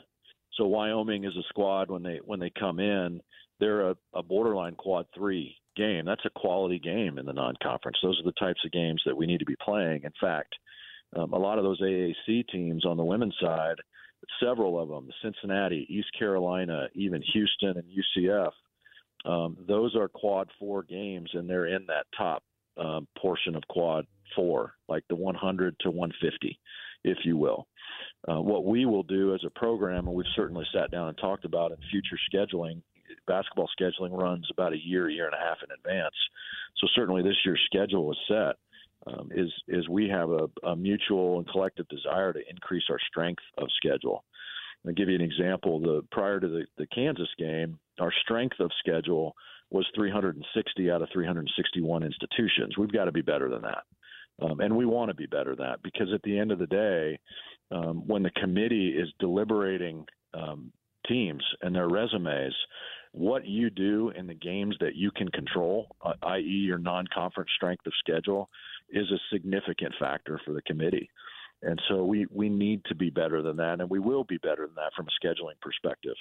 So 0.56 0.66
Wyoming 0.66 1.24
is 1.24 1.36
a 1.36 1.42
squad 1.48 1.90
when 1.90 2.02
they 2.02 2.20
when 2.24 2.40
they 2.40 2.50
come 2.50 2.80
in, 2.80 3.20
they're 3.60 3.90
a, 3.90 3.96
a 4.14 4.22
borderline 4.22 4.74
quad 4.74 5.06
three 5.14 5.56
game. 5.76 6.04
That's 6.04 6.24
a 6.24 6.38
quality 6.38 6.78
game 6.78 7.18
in 7.18 7.26
the 7.26 7.32
non-conference. 7.32 7.98
Those 8.02 8.20
are 8.20 8.24
the 8.24 8.32
types 8.32 8.60
of 8.64 8.72
games 8.72 9.02
that 9.06 9.16
we 9.16 9.26
need 9.26 9.38
to 9.38 9.44
be 9.44 9.56
playing. 9.64 10.02
In 10.04 10.12
fact, 10.20 10.54
um, 11.16 11.32
a 11.32 11.38
lot 11.38 11.58
of 11.58 11.64
those 11.64 11.80
AAC 11.80 12.48
teams 12.48 12.84
on 12.84 12.96
the 12.96 13.04
women's 13.04 13.36
side, 13.40 13.76
several 14.40 14.80
of 14.80 14.88
them, 14.88 15.08
Cincinnati, 15.22 15.86
East 15.88 16.08
Carolina, 16.18 16.88
even 16.94 17.22
Houston 17.32 17.76
and 17.76 17.84
UCF, 17.90 18.52
um, 19.24 19.56
those 19.66 19.96
are 19.96 20.08
quad 20.08 20.50
four 20.58 20.82
games, 20.82 21.30
and 21.32 21.48
they're 21.48 21.66
in 21.66 21.86
that 21.86 22.06
top 22.16 22.42
um, 22.76 23.06
portion 23.18 23.54
of 23.54 23.62
quad 23.68 24.06
four, 24.34 24.74
like 24.88 25.04
the 25.08 25.14
100 25.14 25.76
to 25.80 25.90
150, 25.90 26.58
if 27.04 27.18
you 27.24 27.36
will. 27.36 27.66
Uh, 28.26 28.40
what 28.40 28.64
we 28.64 28.86
will 28.86 29.02
do 29.02 29.34
as 29.34 29.40
a 29.44 29.50
program, 29.50 30.06
and 30.06 30.16
we've 30.16 30.26
certainly 30.34 30.64
sat 30.72 30.90
down 30.90 31.08
and 31.08 31.18
talked 31.18 31.44
about 31.44 31.72
in 31.72 31.76
future 31.90 32.18
scheduling, 32.32 32.80
basketball 33.26 33.68
scheduling 33.78 34.18
runs 34.18 34.46
about 34.50 34.72
a 34.72 34.78
year, 34.78 35.10
year 35.10 35.26
and 35.26 35.34
a 35.34 35.38
half 35.46 35.58
in 35.62 35.70
advance. 35.70 36.14
So 36.78 36.86
certainly 36.94 37.22
this 37.22 37.36
year's 37.44 37.60
schedule 37.66 38.10
is 38.12 38.18
set. 38.28 38.56
um, 39.06 39.30
is 39.34 39.50
is 39.68 39.88
we 39.88 40.08
have 40.08 40.30
a, 40.30 40.48
a 40.66 40.74
mutual 40.76 41.38
and 41.38 41.48
collective 41.48 41.86
desire 41.88 42.32
to 42.32 42.40
increase 42.48 42.84
our 42.90 42.98
strength 43.10 43.42
of 43.58 43.68
schedule. 43.76 44.24
I'll 44.86 44.92
give 44.92 45.08
you 45.08 45.14
an 45.14 45.20
example. 45.20 45.80
The 45.80 46.02
prior 46.10 46.40
to 46.40 46.48
the, 46.48 46.66
the 46.78 46.86
Kansas 46.86 47.28
game, 47.38 47.78
our 48.00 48.12
strength 48.22 48.60
of 48.60 48.70
schedule 48.80 49.34
was 49.70 49.86
360 49.94 50.90
out 50.90 51.02
of 51.02 51.08
361 51.12 52.02
institutions. 52.02 52.76
We've 52.78 52.92
got 52.92 53.06
to 53.06 53.12
be 53.12 53.22
better 53.22 53.48
than 53.48 53.62
that. 53.62 53.84
Um, 54.42 54.60
and 54.60 54.76
we 54.76 54.86
want 54.86 55.10
to 55.10 55.14
be 55.14 55.26
better 55.26 55.54
than 55.54 55.66
that 55.66 55.82
because 55.82 56.08
at 56.12 56.22
the 56.22 56.38
end 56.38 56.50
of 56.50 56.58
the 56.58 56.66
day, 56.66 57.18
um, 57.70 58.06
when 58.06 58.22
the 58.22 58.30
committee 58.30 58.90
is 58.90 59.08
deliberating 59.18 60.04
um, 60.34 60.72
teams 61.08 61.42
and 61.62 61.74
their 61.74 61.88
resumes, 61.88 62.54
what 63.12 63.46
you 63.46 63.70
do 63.70 64.10
in 64.16 64.26
the 64.26 64.34
games 64.34 64.76
that 64.80 64.96
you 64.96 65.10
can 65.12 65.28
control, 65.28 65.86
uh, 66.04 66.14
i.e., 66.24 66.64
your 66.66 66.78
non 66.78 67.06
conference 67.14 67.50
strength 67.54 67.86
of 67.86 67.92
schedule, 68.00 68.50
is 68.90 69.06
a 69.10 69.34
significant 69.34 69.94
factor 70.00 70.40
for 70.44 70.52
the 70.52 70.62
committee. 70.62 71.08
And 71.62 71.80
so 71.88 72.04
we, 72.04 72.26
we 72.30 72.48
need 72.48 72.84
to 72.86 72.94
be 72.94 73.10
better 73.10 73.40
than 73.40 73.56
that, 73.56 73.80
and 73.80 73.88
we 73.88 74.00
will 74.00 74.24
be 74.24 74.38
better 74.38 74.66
than 74.66 74.74
that 74.74 74.92
from 74.96 75.06
a 75.06 75.26
scheduling 75.26 75.58
perspective. 75.62 76.16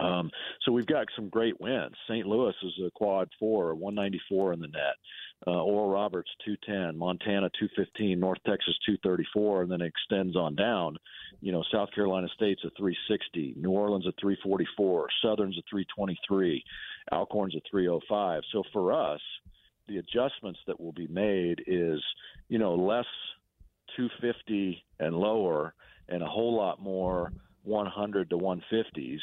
Um, 0.00 0.30
so 0.64 0.72
we've 0.72 0.86
got 0.86 1.06
some 1.16 1.28
great 1.28 1.60
wins. 1.60 1.94
St. 2.08 2.26
Louis 2.26 2.54
is 2.62 2.72
a 2.86 2.90
quad 2.92 3.28
four, 3.38 3.74
194 3.74 4.52
in 4.52 4.60
the 4.60 4.68
net. 4.68 4.94
Uh, 5.46 5.62
Oral 5.62 5.90
Roberts 5.90 6.30
210, 6.44 6.98
Montana 6.98 7.48
215, 7.58 8.18
North 8.18 8.38
Texas 8.44 8.74
234, 8.84 9.62
and 9.62 9.70
then 9.72 9.80
it 9.80 9.86
extends 9.86 10.36
on 10.36 10.56
down. 10.56 10.96
You 11.40 11.52
know, 11.52 11.62
South 11.72 11.90
Carolina 11.94 12.26
State's 12.34 12.64
a 12.64 12.70
360, 12.76 13.54
New 13.56 13.70
Orleans 13.70 14.06
a 14.06 14.12
344, 14.20 15.08
Southern's 15.22 15.56
a 15.56 15.62
323, 15.70 16.64
Alcorn's 17.12 17.54
a 17.54 17.60
305. 17.70 18.42
So 18.52 18.64
for 18.72 18.92
us, 18.92 19.20
the 19.86 19.98
adjustments 19.98 20.58
that 20.66 20.80
will 20.80 20.92
be 20.92 21.06
made 21.06 21.62
is, 21.66 22.02
you 22.48 22.58
know, 22.58 22.74
less 22.74 23.06
250 23.96 24.84
and 24.98 25.14
lower, 25.16 25.72
and 26.08 26.22
a 26.22 26.26
whole 26.26 26.56
lot 26.56 26.82
more 26.82 27.32
100 27.62 28.30
to 28.30 28.36
150s 28.36 29.20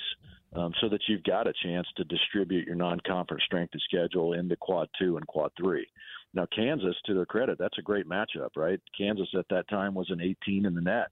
um, 0.55 0.73
so 0.81 0.89
that 0.89 1.01
you've 1.07 1.23
got 1.23 1.47
a 1.47 1.53
chance 1.63 1.87
to 1.97 2.03
distribute 2.05 2.65
your 2.65 2.75
non-conference 2.75 3.43
strength 3.45 3.73
of 3.75 3.81
schedule 3.81 4.33
into 4.33 4.55
quad 4.55 4.87
two 4.99 5.17
and 5.17 5.27
quad 5.27 5.51
three. 5.57 5.87
Now, 6.33 6.47
Kansas, 6.53 6.95
to 7.05 7.13
their 7.13 7.25
credit, 7.25 7.57
that's 7.57 7.77
a 7.77 7.83
great 7.83 8.07
matchup, 8.07 8.49
right? 8.55 8.79
Kansas 8.97 9.29
at 9.37 9.45
that 9.49 9.67
time 9.69 9.93
was 9.93 10.09
an 10.09 10.21
18 10.21 10.65
in 10.65 10.75
the 10.75 10.81
net, 10.81 11.07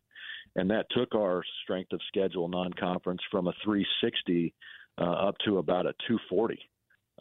and 0.55 0.69
that 0.69 0.85
took 0.91 1.15
our 1.15 1.43
strength 1.63 1.93
of 1.93 2.01
schedule 2.07 2.47
non-conference 2.47 3.21
from 3.31 3.47
a 3.47 3.53
360 3.63 4.53
uh, 4.99 5.03
up 5.03 5.35
to 5.45 5.57
about 5.57 5.85
a 5.85 5.93
240. 6.07 6.59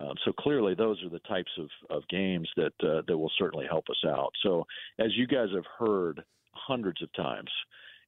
Um, 0.00 0.14
so 0.25 0.33
clearly, 0.33 0.75
those 0.75 1.02
are 1.05 1.11
the 1.11 1.21
types 1.21 1.50
of, 1.59 1.69
of 1.91 2.09
games 2.09 2.49
that 2.57 2.73
uh, 2.83 3.02
that 3.07 3.17
will 3.17 3.31
certainly 3.38 3.67
help 3.69 3.85
us 3.91 4.05
out. 4.07 4.33
So, 4.43 4.64
as 4.99 5.14
you 5.17 5.26
guys 5.26 5.49
have 5.55 5.67
heard 5.79 6.25
hundreds 6.52 7.02
of 7.02 7.12
times, 7.12 7.50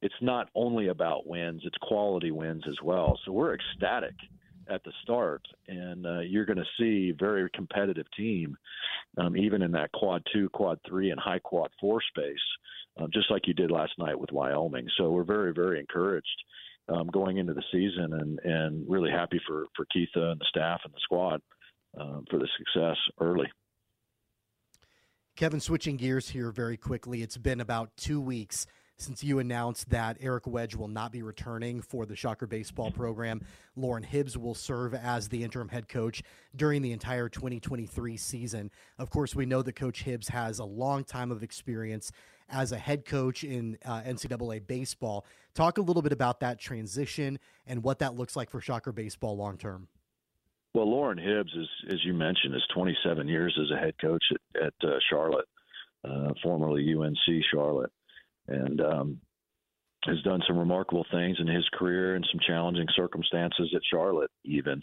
it's 0.05 0.15
not 0.21 0.51
only 0.55 0.89
about 0.89 1.27
wins; 1.27 1.63
it's 1.65 1.79
quality 1.81 2.31
wins 2.31 2.63
as 2.69 2.77
well. 2.83 3.19
So 3.25 3.33
we're 3.33 3.55
ecstatic 3.55 4.15
at 4.69 4.85
the 4.85 4.93
start, 5.03 5.41
and 5.67 6.07
uh, 6.07 6.21
you're 6.21 6.45
going 6.45 6.59
to 6.59 6.65
see 6.79 7.15
very 7.19 7.49
competitive 7.55 8.05
team, 8.15 8.55
um, 9.17 9.35
even 9.35 9.63
in 9.63 9.73
that 9.73 9.93
quad 9.93 10.23
two, 10.31 10.51
quad 10.51 10.79
three, 10.87 11.11
and 11.11 11.19
high 11.19 11.39
quad 11.39 11.71
four 11.81 12.03
space, 12.03 12.37
uh, 13.01 13.07
just 13.15 13.31
like 13.31 13.47
you 13.47 13.55
did 13.55 13.71
last 13.71 13.93
night 13.99 14.19
with 14.19 14.31
Wyoming. 14.31 14.87
So 14.99 15.11
we're 15.11 15.25
very, 15.25 15.55
very 15.55 15.81
encouraged 15.81 16.45
um, 16.91 17.07
going 17.07 17.39
into 17.39 17.55
the 17.55 17.65
season, 17.73 18.13
and 18.13 18.39
and 18.45 18.85
really 18.87 19.11
happy 19.11 19.41
for 19.47 19.69
for 19.75 19.87
Keitha 19.87 20.33
and 20.33 20.41
the 20.41 20.47
staff 20.51 20.83
and 20.85 20.93
the 20.93 21.01
squad 21.03 21.41
um, 21.99 22.27
for 22.31 22.39
the 22.39 22.49
success 22.59 22.99
early. 23.23 23.51
Kevin, 25.35 25.61
switching 25.61 25.97
gears 25.97 26.29
here 26.29 26.51
very 26.51 26.77
quickly. 26.77 27.23
It's 27.23 27.39
been 27.39 27.63
about 27.63 27.97
two 27.97 28.21
weeks 28.21 28.67
since 28.97 29.25
you 29.25 29.39
announced 29.39 29.91
that 29.91 30.17
Eric 30.21 30.47
Wedge 30.47 30.75
will 30.75 30.89
not 30.89 31.13
be 31.13 31.23
returning 31.23 31.81
for 31.81 32.07
the 32.07 32.15
Shocker 32.15 32.47
baseball 32.47 32.91
program. 32.91 33.41
Loren 33.77 34.03
Hibbs 34.03 34.39
will 34.39 34.55
serve 34.55 34.95
as 34.95 35.29
the 35.29 35.43
interim 35.43 35.69
head 35.69 35.89
coach 35.89 36.23
during 36.55 36.83
the 36.83 36.93
entire 36.93 37.29
2023 37.29 38.17
season. 38.17 38.71
Of 38.99 39.11
course, 39.11 39.35
we 39.35 39.47
know 39.47 39.63
that 39.63 39.75
Coach 39.75 40.03
Hibbs 40.03 40.29
has 40.29 40.59
a 40.59 40.65
long 40.65 41.05
time 41.05 41.31
of 41.31 41.43
experience 41.43 42.13
as 42.49 42.73
a 42.73 42.79
head 42.79 43.05
coach 43.05 43.43
in 43.43 43.79
uh, 43.85 44.03
NCAA 44.03 44.67
baseball. 44.67 45.25
Talk 45.55 45.79
a 45.79 45.83
little 45.83 46.03
bit 46.03 46.13
about 46.13 46.41
that 46.41 46.59
transition 46.59 47.39
and 47.67 47.83
what 47.83 47.99
that 47.99 48.15
looks 48.15 48.37
like 48.37 48.51
for 48.51 48.61
Shocker 48.61 48.93
baseball 48.93 49.37
long 49.37 49.57
term. 49.57 49.89
Well, 50.73 50.91
Loren 50.91 51.19
Hibbs, 51.19 51.53
is, 51.55 51.69
as 51.91 52.05
you 52.05 52.13
mentioned, 52.13 52.55
is 52.55 52.63
27 52.75 53.29
years 53.29 53.57
as 53.61 53.71
a 53.71 53.79
head 53.79 53.95
coach 54.01 54.25
at, 54.33 54.63
at 54.65 54.89
uh, 54.89 54.99
Charlotte, 55.09 55.47
uh, 56.05 56.33
formerly 56.43 56.95
UNC 56.95 57.45
Charlotte 57.53 57.93
and 58.49 58.81
um, 58.81 59.21
has 60.05 60.21
done 60.23 60.43
some 60.47 60.59
remarkable 60.59 61.07
things 61.11 61.37
in 61.41 61.47
his 61.47 61.69
career 61.75 62.15
and 62.15 62.27
some 62.31 62.41
challenging 62.47 62.87
circumstances 62.95 63.73
at 63.75 63.83
Charlotte, 63.91 64.31
even. 64.45 64.83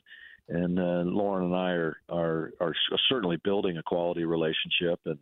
And 0.49 0.79
uh, 0.79 1.03
Loren 1.05 1.45
and 1.45 1.55
I 1.55 1.71
are, 1.71 1.97
are 2.09 2.51
are 2.59 2.75
certainly 3.07 3.37
building 3.43 3.77
a 3.77 3.83
quality 3.83 4.25
relationship, 4.25 4.99
and 5.05 5.17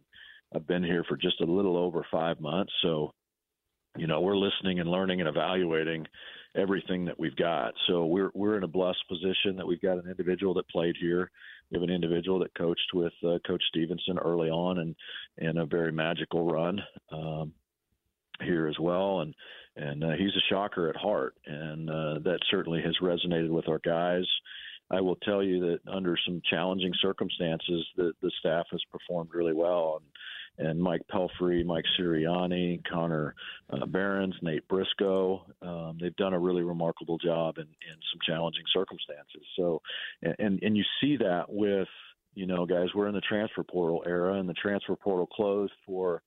I've 0.56 0.66
been 0.66 0.84
here 0.84 1.04
for 1.08 1.18
just 1.18 1.42
a 1.42 1.46
little 1.46 1.78
over 1.78 2.06
five 2.10 2.40
months. 2.40 2.74
So, 2.82 3.14
you 3.98 4.08
know, 4.08 4.22
we're 4.22 4.38
listening 4.38 4.80
and 4.80 4.90
learning 4.90 5.20
and 5.20 5.30
evaluating 5.30 6.08
everything 6.56 7.06
that 7.06 7.20
we've 7.20 7.36
got. 7.36 7.74
So 7.88 8.06
we're 8.06 8.32
we're 8.34 8.58
in 8.58 8.64
a 8.64 8.68
blessed 8.68 9.04
position 9.08 9.56
that 9.58 9.68
we've 9.68 9.82
got 9.82 10.04
an 10.04 10.10
individual 10.10 10.54
that 10.56 10.70
played 10.70 10.96
here. 11.00 11.30
We 11.70 11.76
have 11.76 11.88
an 11.88 11.94
individual 11.94 12.40
that 12.40 12.58
coached 12.58 12.92
with 12.94 13.14
uh, 13.24 13.38
Coach 13.46 13.62
Stephenson 13.70 14.18
early 14.18 14.50
on, 14.50 14.80
and 14.80 14.96
and 15.38 15.60
a 15.60 15.66
very 15.66 15.92
magical 15.92 16.50
run. 16.50 16.80
Um, 17.12 17.54
here 18.42 18.68
as 18.68 18.78
well, 18.80 19.22
and 19.22 19.34
and 19.76 20.04
uh, 20.04 20.12
he's 20.12 20.36
a 20.36 20.54
shocker 20.54 20.90
at 20.90 20.96
heart, 20.96 21.36
and 21.46 21.90
uh, 21.90 22.20
that 22.24 22.40
certainly 22.52 22.82
has 22.82 22.98
resonated 23.02 23.50
with 23.50 23.68
our 23.68 23.80
guys. 23.80 24.26
I 24.92 25.02
will 25.02 25.18
tell 25.18 25.44
you 25.44 25.60
that 25.62 25.80
under 25.92 26.18
some 26.26 26.42
challenging 26.50 26.94
circumstances, 27.02 27.86
the 27.96 28.14
the 28.22 28.32
staff 28.40 28.66
has 28.72 28.82
performed 28.92 29.30
really 29.34 29.54
well, 29.54 30.02
and 30.02 30.70
and 30.70 30.82
Mike 30.82 31.04
Pelfrey, 31.12 31.66
Mike 31.66 31.86
Sirianni, 31.98 32.82
Connor 32.92 33.34
uh, 33.70 33.86
Barons, 33.86 34.36
Nate 34.42 34.68
Briscoe, 34.68 35.46
um, 35.62 35.98
they've 36.02 36.16
done 36.18 36.34
a 36.34 36.40
really 36.40 36.64
remarkable 36.64 37.18
job 37.18 37.58
in, 37.58 37.64
in 37.64 37.98
some 38.12 38.20
challenging 38.26 38.66
circumstances. 38.74 39.42
So, 39.56 39.82
and 40.22 40.62
and 40.62 40.76
you 40.76 40.84
see 41.02 41.18
that 41.18 41.46
with 41.48 41.88
you 42.34 42.46
know 42.46 42.66
guys, 42.66 42.88
we're 42.94 43.08
in 43.08 43.16
the 43.16 43.22
transfer 43.22 43.64
portal 43.64 44.04
era, 44.06 44.34
and 44.34 44.50
the 44.50 44.54
transfer 44.54 44.96
portal 44.96 45.28
closed 45.28 45.74
for 45.86 46.22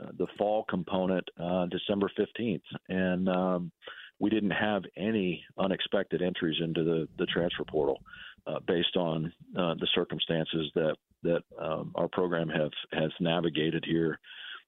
uh, 0.00 0.10
the 0.18 0.26
fall 0.38 0.64
component 0.68 1.28
uh, 1.40 1.66
December 1.66 2.10
15th, 2.18 2.62
and 2.88 3.28
um, 3.28 3.72
we 4.18 4.30
didn't 4.30 4.50
have 4.50 4.82
any 4.96 5.44
unexpected 5.58 6.22
entries 6.22 6.56
into 6.62 6.84
the, 6.84 7.08
the 7.18 7.26
transfer 7.26 7.64
portal 7.64 8.00
uh, 8.46 8.58
based 8.66 8.96
on 8.96 9.32
uh, 9.56 9.74
the 9.74 9.88
circumstances 9.94 10.70
that 10.74 10.96
that 11.22 11.42
um, 11.58 11.92
our 11.94 12.08
program 12.08 12.48
have 12.48 12.70
has 12.92 13.10
navigated 13.18 13.84
here 13.86 14.18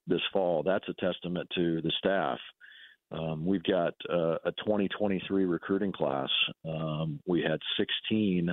this 0.06 0.22
fall. 0.32 0.62
That's 0.62 0.88
a 0.88 0.94
testament 0.94 1.48
to 1.54 1.82
the 1.82 1.92
staff. 1.98 2.38
Um, 3.12 3.44
we've 3.44 3.62
got 3.62 3.94
uh, 4.10 4.36
a 4.44 4.52
2023 4.64 5.44
recruiting 5.44 5.92
class. 5.92 6.30
Um, 6.66 7.20
we 7.26 7.42
had 7.42 7.60
16 7.76 8.48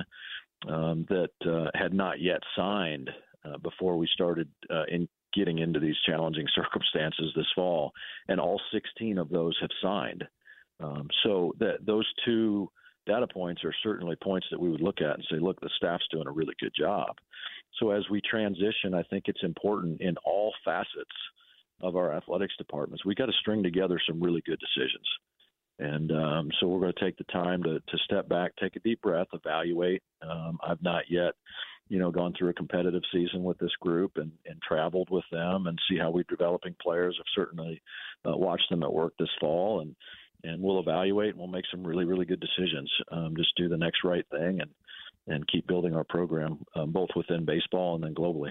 um, 0.68 1.06
that 1.08 1.70
had 1.74 1.94
not 1.94 2.20
yet 2.20 2.40
signed 2.54 3.10
uh, 3.44 3.58
before 3.58 3.96
we 3.96 4.08
started 4.12 4.48
uh, 4.70 4.84
in 4.88 5.08
getting 5.34 5.58
into 5.58 5.80
these 5.80 5.96
challenging 6.06 6.46
circumstances 6.54 7.32
this 7.36 7.50
fall, 7.54 7.92
and 8.28 8.40
all 8.40 8.60
16 8.72 9.18
of 9.18 9.28
those 9.28 9.56
have 9.60 9.70
signed. 9.82 10.24
Um, 10.80 11.08
so 11.22 11.54
that 11.60 11.86
those 11.86 12.06
two 12.24 12.68
data 13.06 13.26
points 13.26 13.62
are 13.64 13.74
certainly 13.82 14.16
points 14.16 14.46
that 14.50 14.60
we 14.60 14.70
would 14.70 14.80
look 14.80 15.00
at 15.00 15.14
and 15.14 15.24
say, 15.30 15.38
look, 15.38 15.60
the 15.60 15.70
staff's 15.76 16.06
doing 16.10 16.26
a 16.26 16.32
really 16.32 16.54
good 16.58 16.72
job. 16.76 17.16
So 17.78 17.90
as 17.90 18.02
we 18.10 18.20
transition, 18.20 18.94
I 18.94 19.02
think 19.04 19.24
it's 19.26 19.42
important 19.42 20.00
in 20.00 20.16
all 20.24 20.52
facets 20.64 21.10
of 21.80 21.96
our 21.96 22.14
athletics 22.14 22.54
departments. 22.56 23.04
we've 23.04 23.16
got 23.16 23.26
to 23.26 23.32
string 23.40 23.62
together 23.62 24.00
some 24.06 24.22
really 24.22 24.42
good 24.46 24.60
decisions. 24.60 25.06
And 25.78 26.12
um, 26.12 26.50
so 26.58 26.68
we're 26.68 26.80
going 26.80 26.92
to 26.96 27.04
take 27.04 27.18
the 27.18 27.24
time 27.24 27.62
to, 27.64 27.80
to 27.80 27.98
step 28.04 28.28
back, 28.28 28.52
take 28.60 28.76
a 28.76 28.80
deep 28.80 29.02
breath, 29.02 29.26
evaluate. 29.32 30.02
Um, 30.22 30.58
I've 30.66 30.82
not 30.82 31.04
yet 31.10 31.34
you 31.88 31.98
know, 31.98 32.10
gone 32.10 32.32
through 32.36 32.50
a 32.50 32.54
competitive 32.54 33.02
season 33.12 33.44
with 33.44 33.58
this 33.58 33.74
group 33.80 34.12
and, 34.16 34.32
and 34.46 34.60
traveled 34.62 35.08
with 35.10 35.24
them 35.30 35.66
and 35.66 35.78
see 35.88 35.98
how 35.98 36.10
we're 36.10 36.24
developing 36.28 36.74
players. 36.82 37.16
I've 37.18 37.26
certainly 37.34 37.80
uh, 38.26 38.36
watched 38.36 38.70
them 38.70 38.82
at 38.82 38.92
work 38.92 39.12
this 39.18 39.28
fall 39.40 39.80
and, 39.80 39.94
and 40.44 40.62
we'll 40.62 40.80
evaluate 40.80 41.30
and 41.30 41.38
we'll 41.38 41.48
make 41.48 41.66
some 41.70 41.86
really, 41.86 42.04
really 42.04 42.24
good 42.24 42.40
decisions. 42.40 42.90
Um, 43.10 43.34
just 43.36 43.56
do 43.56 43.68
the 43.68 43.76
next 43.76 44.04
right 44.04 44.24
thing 44.30 44.60
and, 44.60 44.70
and 45.26 45.48
keep 45.48 45.66
building 45.66 45.94
our 45.94 46.04
program 46.04 46.58
um, 46.74 46.90
both 46.90 47.10
within 47.16 47.44
baseball 47.44 47.94
and 47.94 48.04
then 48.04 48.14
globally. 48.14 48.50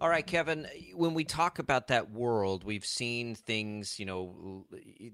All 0.00 0.08
right, 0.08 0.26
Kevin, 0.26 0.66
when 0.94 1.12
we 1.12 1.24
talk 1.24 1.58
about 1.58 1.88
that 1.88 2.10
world, 2.10 2.64
we've 2.64 2.86
seen 2.86 3.34
things, 3.34 3.98
you 3.98 4.06
know, 4.06 4.64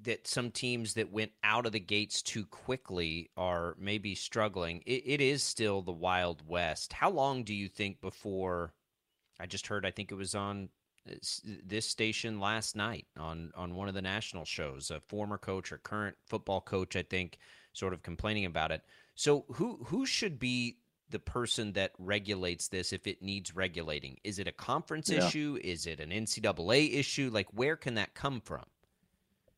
that 0.05 0.29
some 0.29 0.53
teams 0.53 0.95
that 0.95 1.11
went 1.11 1.33
out 1.43 1.67
of 1.67 1.73
the 1.73 1.81
gates 1.81 2.23
too 2.23 2.47
quickly 2.47 3.31
are 3.37 3.75
maybe 3.81 4.15
struggling. 4.15 4.85
it, 4.87 5.03
it 5.05 5.21
is 5.21 5.43
still 5.43 5.83
the 5.83 5.91
Wild 5.91 6.47
West. 6.47 6.93
How 6.93 7.11
long 7.11 7.43
do 7.43 7.53
you 7.53 7.69
think 7.69 8.01
before 8.01 8.75
I 9.41 9.47
just 9.47 9.67
heard, 9.67 9.85
I 9.85 9.91
think 9.91 10.13
it 10.13 10.17
was 10.17 10.37
on 10.37 10.69
uh, 11.11 11.15
this 11.65 11.87
station 11.87 12.39
last 12.39 12.77
night 12.77 13.07
on 13.19 13.51
on 13.57 13.75
one 13.75 13.89
of 13.89 13.95
the 13.95 14.03
national 14.03 14.45
shows. 14.45 14.93
A 14.93 15.01
former 15.01 15.37
coach 15.37 15.73
or 15.73 15.79
current 15.79 16.17
football 16.27 16.61
coach, 16.61 16.95
I 16.95 17.03
think, 17.03 17.39
sort 17.73 17.93
of 17.93 18.05
complaining 18.05 18.45
about 18.45 18.71
it. 18.71 18.83
So 19.17 19.47
who 19.55 19.81
who 19.87 20.07
should 20.07 20.39
be 20.39 20.79
the 21.11 21.19
person 21.19 21.73
that 21.73 21.93
regulates 21.99 22.69
this 22.69 22.93
if 22.93 23.07
it 23.07 23.23
needs 23.23 23.55
regulating? 23.55 24.17
Is 24.25 24.39
it 24.39 24.49
a 24.49 24.53
conference 24.53 25.11
yeah. 25.11 25.27
issue? 25.27 25.59
Is 25.63 25.87
it 25.87 26.01
an 26.01 26.11
NCAA 26.11 26.95
issue? 26.99 27.31
Like 27.33 27.49
where 27.53 27.77
can 27.77 27.95
that 27.95 28.15
come 28.15 28.41
from? 28.41 28.65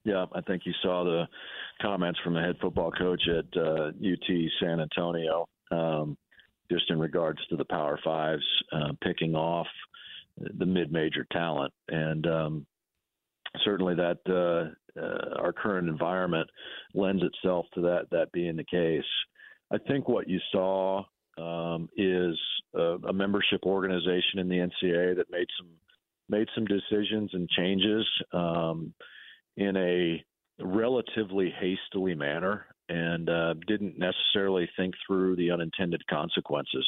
Yeah, 0.05 0.27
I 0.33 0.41
think 0.43 0.63
you 0.65 0.73
saw 0.83 1.05
the 1.05 1.25
comments 1.83 2.19
from 2.25 2.35
the 2.35 2.41
head 2.41 2.57
football 2.61 2.91
coach 2.91 3.23
at 3.29 3.61
uh, 3.61 3.89
UT 3.89 4.51
San 4.61 4.81
Antonio, 4.81 5.47
um, 5.71 6.17
just 6.71 6.91
in 6.91 6.99
regards 6.99 7.39
to 7.49 7.57
the 7.57 7.65
Power 7.65 7.99
Fives 8.03 8.45
uh, 8.73 8.93
picking 9.03 9.35
off 9.35 9.67
the 10.39 10.67
mid-major 10.67 11.27
talent, 11.33 11.73
and 11.89 12.27
um, 12.27 12.67
certainly 13.65 13.95
that 13.97 14.19
uh, 14.29 15.01
uh, 15.01 15.41
our 15.41 15.53
current 15.53 15.89
environment 15.89 16.49
lends 16.95 17.23
itself 17.23 17.67
to 17.75 17.81
that 17.83 18.07
that 18.11 18.33
being 18.33 18.57
the 18.57 18.65
case. 18.65 19.05
I 19.71 19.79
think 19.79 20.09
what 20.09 20.29
you 20.29 20.39
saw 20.51 21.05
um, 21.39 21.89
is 21.97 22.39
a, 22.75 22.97
a, 23.09 23.13
membership 23.13 23.63
organization 23.65 24.39
in 24.39 24.49
the 24.49 24.57
NCAA 24.57 25.17
that 25.17 25.31
made 25.31 25.47
some 25.59 25.69
made 26.29 26.49
some 26.55 26.67
decisions 26.67 27.31
and 27.33 27.49
changes 27.49 28.07
um, 28.33 28.93
in 29.57 29.77
a 29.77 30.23
relatively 30.61 31.55
hastily 31.59 32.15
manner 32.15 32.67
and 32.89 33.31
uh, 33.31 33.55
didn't 33.67 33.99
necessarily 33.99 34.69
think 34.77 34.95
through 35.07 35.37
the 35.37 35.51
unintended 35.51 36.07
consequences. 36.07 36.87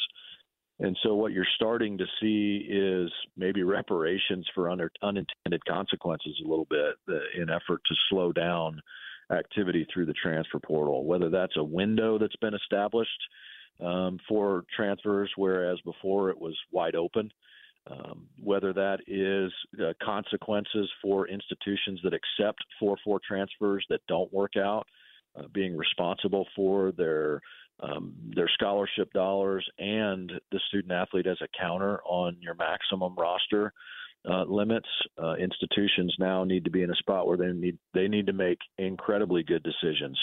And 0.78 0.96
so 1.02 1.14
what 1.14 1.32
you're 1.32 1.46
starting 1.56 1.98
to 1.98 2.06
see 2.20 2.66
is 2.68 3.10
maybe 3.36 3.62
reparations 3.62 4.46
for 4.54 4.70
un- 4.70 4.80
unintended 5.02 5.64
consequences 5.68 6.40
a 6.44 6.48
little 6.48 6.66
bit 6.68 6.96
in 7.36 7.50
effort 7.50 7.80
to 7.86 7.94
slow 8.08 8.32
down 8.32 8.80
activity 9.30 9.86
through 9.92 10.06
the 10.06 10.14
transfer 10.14 10.58
portal, 10.58 11.04
whether 11.04 11.28
that's 11.28 11.56
a 11.56 11.64
window 11.64 12.18
that's 12.18 12.36
been 12.36 12.54
established 12.54 13.10
um, 13.82 14.18
for 14.28 14.64
transfers, 14.74 15.30
whereas 15.36 15.78
before 15.84 16.30
it 16.30 16.40
was 16.40 16.56
wide 16.70 16.94
open. 16.94 17.30
Um, 17.90 18.26
whether 18.38 18.74
that 18.74 18.98
is 19.06 19.50
uh, 19.82 19.94
consequences 20.02 20.88
for 21.00 21.26
institutions 21.28 21.98
that 22.04 22.12
accept 22.12 22.62
4 22.78 22.96
4 23.02 23.20
transfers 23.26 23.84
that 23.88 24.02
don't 24.06 24.32
work 24.32 24.52
out, 24.56 24.86
uh, 25.34 25.44
being 25.52 25.76
responsible 25.76 26.46
for 26.54 26.92
their 26.92 27.40
um, 27.82 28.12
their 28.36 28.48
scholarship 28.52 29.10
dollars 29.14 29.66
and 29.78 30.30
the 30.52 30.60
student 30.68 30.92
athlete 30.92 31.26
as 31.26 31.38
a 31.40 31.48
counter 31.58 32.00
on 32.04 32.36
your 32.40 32.54
maximum 32.54 33.14
roster 33.16 33.72
uh, 34.28 34.42
limits. 34.44 34.88
Uh, 35.20 35.34
institutions 35.36 36.14
now 36.18 36.44
need 36.44 36.64
to 36.64 36.70
be 36.70 36.82
in 36.82 36.90
a 36.90 36.96
spot 36.96 37.26
where 37.26 37.38
they 37.38 37.52
need 37.52 37.78
they 37.94 38.08
need 38.08 38.26
to 38.26 38.34
make 38.34 38.58
incredibly 38.78 39.42
good 39.42 39.62
decisions 39.62 40.18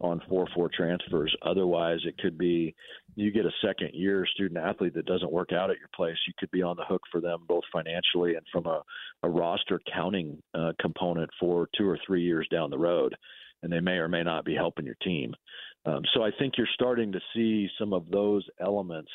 on 0.00 0.20
four 0.28 0.46
four 0.54 0.70
transfers. 0.74 1.34
Otherwise, 1.42 2.00
it 2.04 2.18
could 2.18 2.36
be 2.36 2.74
you 3.14 3.30
get 3.30 3.46
a 3.46 3.50
second 3.64 3.90
year 3.94 4.26
student 4.34 4.62
athlete 4.62 4.94
that 4.94 5.06
doesn't 5.06 5.32
work 5.32 5.52
out 5.52 5.70
at 5.70 5.78
your 5.78 5.88
place. 5.94 6.16
You 6.26 6.34
could 6.38 6.50
be 6.50 6.62
on 6.62 6.76
the 6.76 6.84
hook 6.84 7.02
for 7.10 7.20
them 7.20 7.44
both 7.48 7.64
financially 7.72 8.34
and 8.34 8.44
from 8.52 8.66
a, 8.66 8.82
a 9.22 9.28
roster 9.28 9.80
counting 9.92 10.42
uh, 10.54 10.72
component 10.80 11.30
for 11.40 11.68
two 11.76 11.88
or 11.88 11.98
three 12.06 12.22
years 12.22 12.46
down 12.50 12.70
the 12.70 12.78
road. 12.78 13.14
And 13.62 13.72
they 13.72 13.80
may 13.80 13.92
or 13.92 14.08
may 14.08 14.22
not 14.22 14.44
be 14.44 14.54
helping 14.54 14.84
your 14.84 14.96
team. 15.02 15.34
Um, 15.86 16.02
so 16.14 16.22
I 16.22 16.30
think 16.38 16.54
you're 16.58 16.68
starting 16.74 17.12
to 17.12 17.20
see 17.34 17.68
some 17.78 17.92
of 17.92 18.10
those 18.10 18.46
elements 18.60 19.10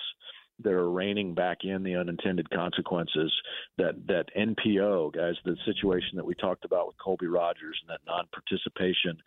that 0.63 0.73
are 0.73 0.89
reining 0.89 1.33
back 1.33 1.59
in 1.63 1.83
the 1.83 1.95
unintended 1.95 2.49
consequences. 2.49 3.31
That 3.77 4.07
that 4.07 4.25
NPO 4.37 5.13
guys, 5.13 5.35
the 5.45 5.55
situation 5.65 6.15
that 6.15 6.25
we 6.25 6.35
talked 6.35 6.65
about 6.65 6.87
with 6.87 6.97
Colby 7.03 7.27
Rogers 7.27 7.79
and 7.81 7.89
that 7.89 8.01
non-participation 8.05 9.17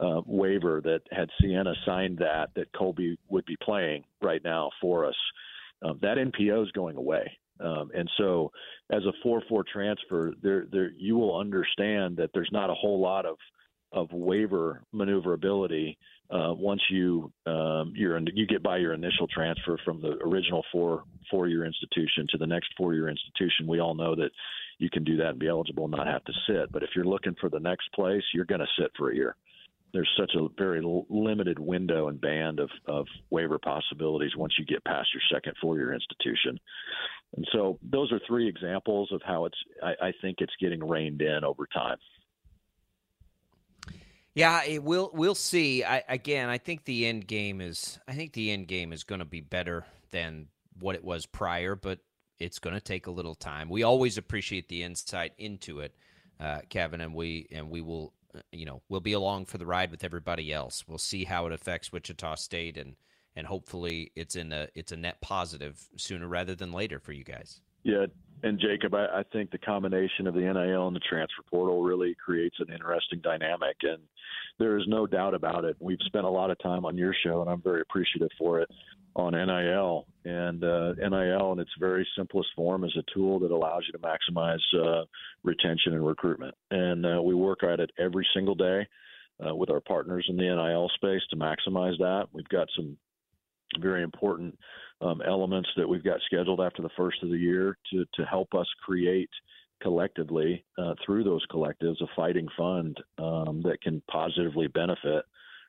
uh, 0.00 0.22
waiver 0.26 0.80
that 0.82 1.00
had 1.10 1.30
Siena 1.40 1.74
signed 1.84 2.18
that 2.18 2.50
that 2.56 2.72
Colby 2.72 3.18
would 3.28 3.46
be 3.46 3.56
playing 3.62 4.04
right 4.22 4.42
now 4.44 4.70
for 4.80 5.06
us. 5.06 5.16
Um, 5.82 5.98
that 6.02 6.16
NPO 6.16 6.64
is 6.64 6.70
going 6.72 6.96
away. 6.96 7.38
Um, 7.60 7.90
and 7.94 8.10
so, 8.16 8.50
as 8.90 9.02
a 9.04 9.26
4-4 9.26 9.64
transfer, 9.66 10.32
there, 10.42 10.66
there, 10.72 10.90
you 10.96 11.16
will 11.16 11.38
understand 11.38 12.16
that 12.16 12.30
there's 12.34 12.50
not 12.52 12.68
a 12.68 12.74
whole 12.74 13.00
lot 13.00 13.26
of 13.26 13.36
of 13.94 14.12
waiver 14.12 14.82
maneuverability 14.92 15.96
uh, 16.30 16.54
once 16.54 16.80
you 16.90 17.30
um, 17.46 17.92
you're 17.94 18.16
in, 18.16 18.26
you 18.34 18.46
get 18.46 18.62
by 18.62 18.78
your 18.78 18.94
initial 18.94 19.26
transfer 19.28 19.78
from 19.84 20.00
the 20.00 20.18
original 20.24 20.64
four 20.72 21.04
four 21.30 21.48
year 21.48 21.64
institution 21.64 22.26
to 22.30 22.38
the 22.38 22.46
next 22.46 22.68
four 22.76 22.94
year 22.94 23.08
institution. 23.08 23.66
We 23.66 23.80
all 23.80 23.94
know 23.94 24.14
that 24.16 24.30
you 24.78 24.90
can 24.90 25.04
do 25.04 25.16
that 25.18 25.30
and 25.30 25.38
be 25.38 25.48
eligible 25.48 25.84
and 25.84 25.92
not 25.92 26.06
have 26.06 26.24
to 26.24 26.32
sit. 26.46 26.72
But 26.72 26.82
if 26.82 26.90
you're 26.96 27.04
looking 27.04 27.34
for 27.40 27.50
the 27.50 27.60
next 27.60 27.92
place, 27.94 28.22
you're 28.32 28.44
going 28.44 28.60
to 28.60 28.66
sit 28.78 28.90
for 28.96 29.10
a 29.10 29.14
year. 29.14 29.36
There's 29.92 30.10
such 30.18 30.32
a 30.34 30.48
very 30.58 30.82
limited 31.08 31.58
window 31.58 32.08
and 32.08 32.20
band 32.20 32.58
of, 32.58 32.68
of 32.86 33.06
waiver 33.30 33.60
possibilities 33.60 34.32
once 34.36 34.54
you 34.58 34.64
get 34.64 34.84
past 34.84 35.08
your 35.14 35.22
second 35.32 35.54
four 35.60 35.76
year 35.76 35.92
institution. 35.92 36.58
And 37.36 37.46
so 37.52 37.78
those 37.82 38.10
are 38.12 38.20
three 38.26 38.48
examples 38.48 39.10
of 39.12 39.20
how 39.24 39.44
it's 39.44 39.58
I, 39.82 40.08
I 40.08 40.12
think 40.20 40.38
it's 40.40 40.52
getting 40.60 40.86
reined 40.86 41.22
in 41.22 41.44
over 41.44 41.68
time. 41.72 41.98
Yeah, 44.34 44.64
it 44.64 44.82
will. 44.82 45.10
We'll 45.14 45.36
see. 45.36 45.84
I, 45.84 46.02
again, 46.08 46.48
I 46.48 46.58
think 46.58 46.84
the 46.84 47.06
end 47.06 47.26
game 47.26 47.60
is. 47.60 47.98
I 48.08 48.14
think 48.14 48.32
the 48.32 48.50
end 48.50 48.66
game 48.66 48.92
is 48.92 49.04
going 49.04 49.20
to 49.20 49.24
be 49.24 49.40
better 49.40 49.86
than 50.10 50.48
what 50.80 50.96
it 50.96 51.04
was 51.04 51.24
prior, 51.24 51.76
but 51.76 52.00
it's 52.38 52.58
going 52.58 52.74
to 52.74 52.80
take 52.80 53.06
a 53.06 53.12
little 53.12 53.36
time. 53.36 53.68
We 53.68 53.84
always 53.84 54.18
appreciate 54.18 54.68
the 54.68 54.82
insight 54.82 55.32
into 55.38 55.80
it, 55.80 55.94
uh, 56.40 56.60
Kevin, 56.68 57.00
and 57.00 57.14
we 57.14 57.46
and 57.52 57.70
we 57.70 57.80
will. 57.80 58.12
Uh, 58.34 58.40
you 58.50 58.66
know, 58.66 58.82
we'll 58.88 59.00
be 59.00 59.12
along 59.12 59.46
for 59.46 59.58
the 59.58 59.66
ride 59.66 59.92
with 59.92 60.02
everybody 60.02 60.52
else. 60.52 60.84
We'll 60.88 60.98
see 60.98 61.24
how 61.24 61.46
it 61.46 61.52
affects 61.52 61.92
Wichita 61.92 62.34
State, 62.34 62.76
and 62.76 62.96
and 63.36 63.46
hopefully 63.46 64.10
it's 64.16 64.34
in 64.34 64.52
a 64.52 64.66
it's 64.74 64.90
a 64.90 64.96
net 64.96 65.20
positive 65.20 65.88
sooner 65.96 66.26
rather 66.26 66.56
than 66.56 66.72
later 66.72 66.98
for 66.98 67.12
you 67.12 67.22
guys. 67.22 67.60
Yeah, 67.84 68.06
and 68.44 68.60
Jacob, 68.60 68.94
I, 68.94 69.06
I 69.06 69.22
think 69.32 69.50
the 69.50 69.58
combination 69.58 70.26
of 70.26 70.34
the 70.34 70.40
NIL 70.40 70.86
and 70.86 70.94
the 70.94 71.00
transfer 71.00 71.42
portal 71.50 71.82
really 71.82 72.14
creates 72.22 72.56
an 72.60 72.72
interesting 72.72 73.20
dynamic, 73.22 73.76
and 73.82 74.02
there 74.58 74.76
is 74.76 74.84
no 74.86 75.06
doubt 75.06 75.34
about 75.34 75.64
it. 75.64 75.76
We've 75.80 75.98
spent 76.04 76.26
a 76.26 76.30
lot 76.30 76.50
of 76.50 76.58
time 76.58 76.84
on 76.84 76.98
your 76.98 77.14
show, 77.24 77.40
and 77.40 77.50
I'm 77.50 77.62
very 77.62 77.80
appreciative 77.80 78.28
for 78.38 78.60
it 78.60 78.68
on 79.16 79.32
NIL. 79.32 80.06
And 80.26 80.62
uh, 80.62 80.92
NIL, 80.92 81.52
in 81.52 81.58
its 81.58 81.70
very 81.80 82.06
simplest 82.16 82.50
form, 82.54 82.84
is 82.84 82.94
a 82.98 83.14
tool 83.14 83.38
that 83.40 83.50
allows 83.50 83.84
you 83.86 83.92
to 83.92 83.98
maximize 83.98 84.60
uh, 84.74 85.04
retention 85.42 85.94
and 85.94 86.06
recruitment. 86.06 86.54
And 86.70 87.06
uh, 87.06 87.22
we 87.22 87.34
work 87.34 87.62
at 87.64 87.80
it 87.80 87.92
every 87.98 88.26
single 88.34 88.54
day 88.54 88.86
uh, 89.44 89.54
with 89.54 89.70
our 89.70 89.80
partners 89.80 90.26
in 90.28 90.36
the 90.36 90.42
NIL 90.42 90.90
space 90.96 91.22
to 91.30 91.36
maximize 91.36 91.96
that. 91.98 92.26
We've 92.32 92.48
got 92.48 92.68
some 92.76 92.98
very 93.80 94.02
important 94.02 94.58
um, 95.04 95.20
elements 95.26 95.68
that 95.76 95.88
we've 95.88 96.04
got 96.04 96.20
scheduled 96.26 96.60
after 96.60 96.82
the 96.82 96.90
first 96.96 97.22
of 97.22 97.30
the 97.30 97.38
year 97.38 97.76
to 97.92 98.04
to 98.14 98.24
help 98.24 98.54
us 98.54 98.66
create 98.84 99.30
collectively 99.82 100.64
uh, 100.78 100.94
through 101.04 101.24
those 101.24 101.44
collectives 101.52 102.00
a 102.00 102.06
fighting 102.16 102.48
fund 102.56 102.96
um, 103.18 103.60
that 103.62 103.80
can 103.82 104.02
positively 104.10 104.66
benefit 104.68 105.24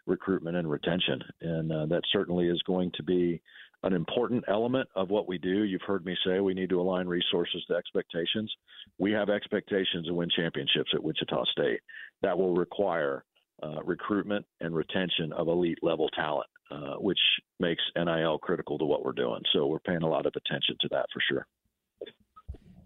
recruitment 0.05 0.55
and 0.55 0.69
retention, 0.69 1.19
and 1.41 1.71
uh, 1.71 1.85
that 1.87 2.01
certainly 2.11 2.47
is 2.47 2.61
going 2.63 2.91
to 2.95 3.03
be 3.03 3.41
an 3.83 3.93
important 3.93 4.43
element 4.47 4.87
of 4.95 5.09
what 5.09 5.27
we 5.27 5.37
do. 5.37 5.63
You've 5.63 5.81
heard 5.81 6.05
me 6.05 6.15
say 6.25 6.39
we 6.39 6.53
need 6.53 6.69
to 6.69 6.81
align 6.81 7.07
resources 7.07 7.63
to 7.67 7.75
expectations. 7.75 8.51
We 8.97 9.11
have 9.11 9.29
expectations 9.29 10.07
to 10.07 10.13
win 10.13 10.29
championships 10.35 10.91
at 10.93 11.03
Wichita 11.03 11.43
State. 11.51 11.81
That 12.21 12.37
will 12.37 12.55
require 12.55 13.25
uh, 13.61 13.81
recruitment 13.83 14.45
and 14.61 14.75
retention 14.75 15.31
of 15.33 15.47
elite 15.47 15.79
level 15.81 16.09
talent, 16.09 16.47
uh, 16.71 16.95
which 16.95 17.19
makes 17.59 17.81
NIL 17.95 18.37
critical 18.39 18.77
to 18.77 18.85
what 18.85 19.03
we're 19.03 19.11
doing. 19.11 19.41
So 19.53 19.67
we're 19.67 19.79
paying 19.79 20.03
a 20.03 20.09
lot 20.09 20.25
of 20.25 20.33
attention 20.35 20.75
to 20.81 20.87
that 20.91 21.05
for 21.13 21.21
sure. 21.29 21.47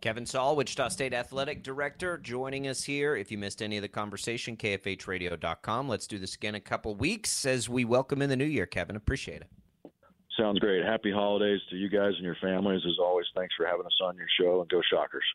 Kevin 0.02 0.26
Saal, 0.26 0.56
Wichita 0.56 0.88
State 0.90 1.14
Athletic 1.14 1.62
Director, 1.62 2.18
joining 2.18 2.68
us 2.68 2.84
here. 2.84 3.18
If 3.18 3.32
you 3.32 3.38
missed 3.38 3.62
any 3.62 3.78
of 3.78 3.82
the 3.82 3.90
conversation, 3.90 4.56
kfhradio.com. 4.56 5.90
Let's 5.90 6.08
do 6.08 6.18
this 6.18 6.36
again 6.36 6.56
in 6.56 6.60
a 6.60 6.62
couple 6.62 6.96
weeks 6.96 7.46
as 7.46 7.68
we 7.68 7.84
welcome 7.84 8.22
in 8.22 8.30
the 8.30 8.38
new 8.38 8.46
year, 8.46 8.66
Kevin. 8.66 8.96
Appreciate 8.96 9.42
it. 9.42 9.92
Sounds 10.38 10.60
great. 10.60 10.86
Happy 10.86 11.12
holidays 11.12 11.60
to 11.70 11.76
you 11.76 11.90
guys 11.90 12.14
and 12.16 12.24
your 12.24 12.38
families. 12.42 12.82
As 12.88 12.98
always, 12.98 13.26
thanks 13.36 13.54
for 13.58 13.66
having 13.66 13.86
us 13.86 14.00
on 14.02 14.16
your 14.16 14.28
show, 14.40 14.62
and 14.62 14.70
go 14.70 14.82
Shockers. 14.90 15.26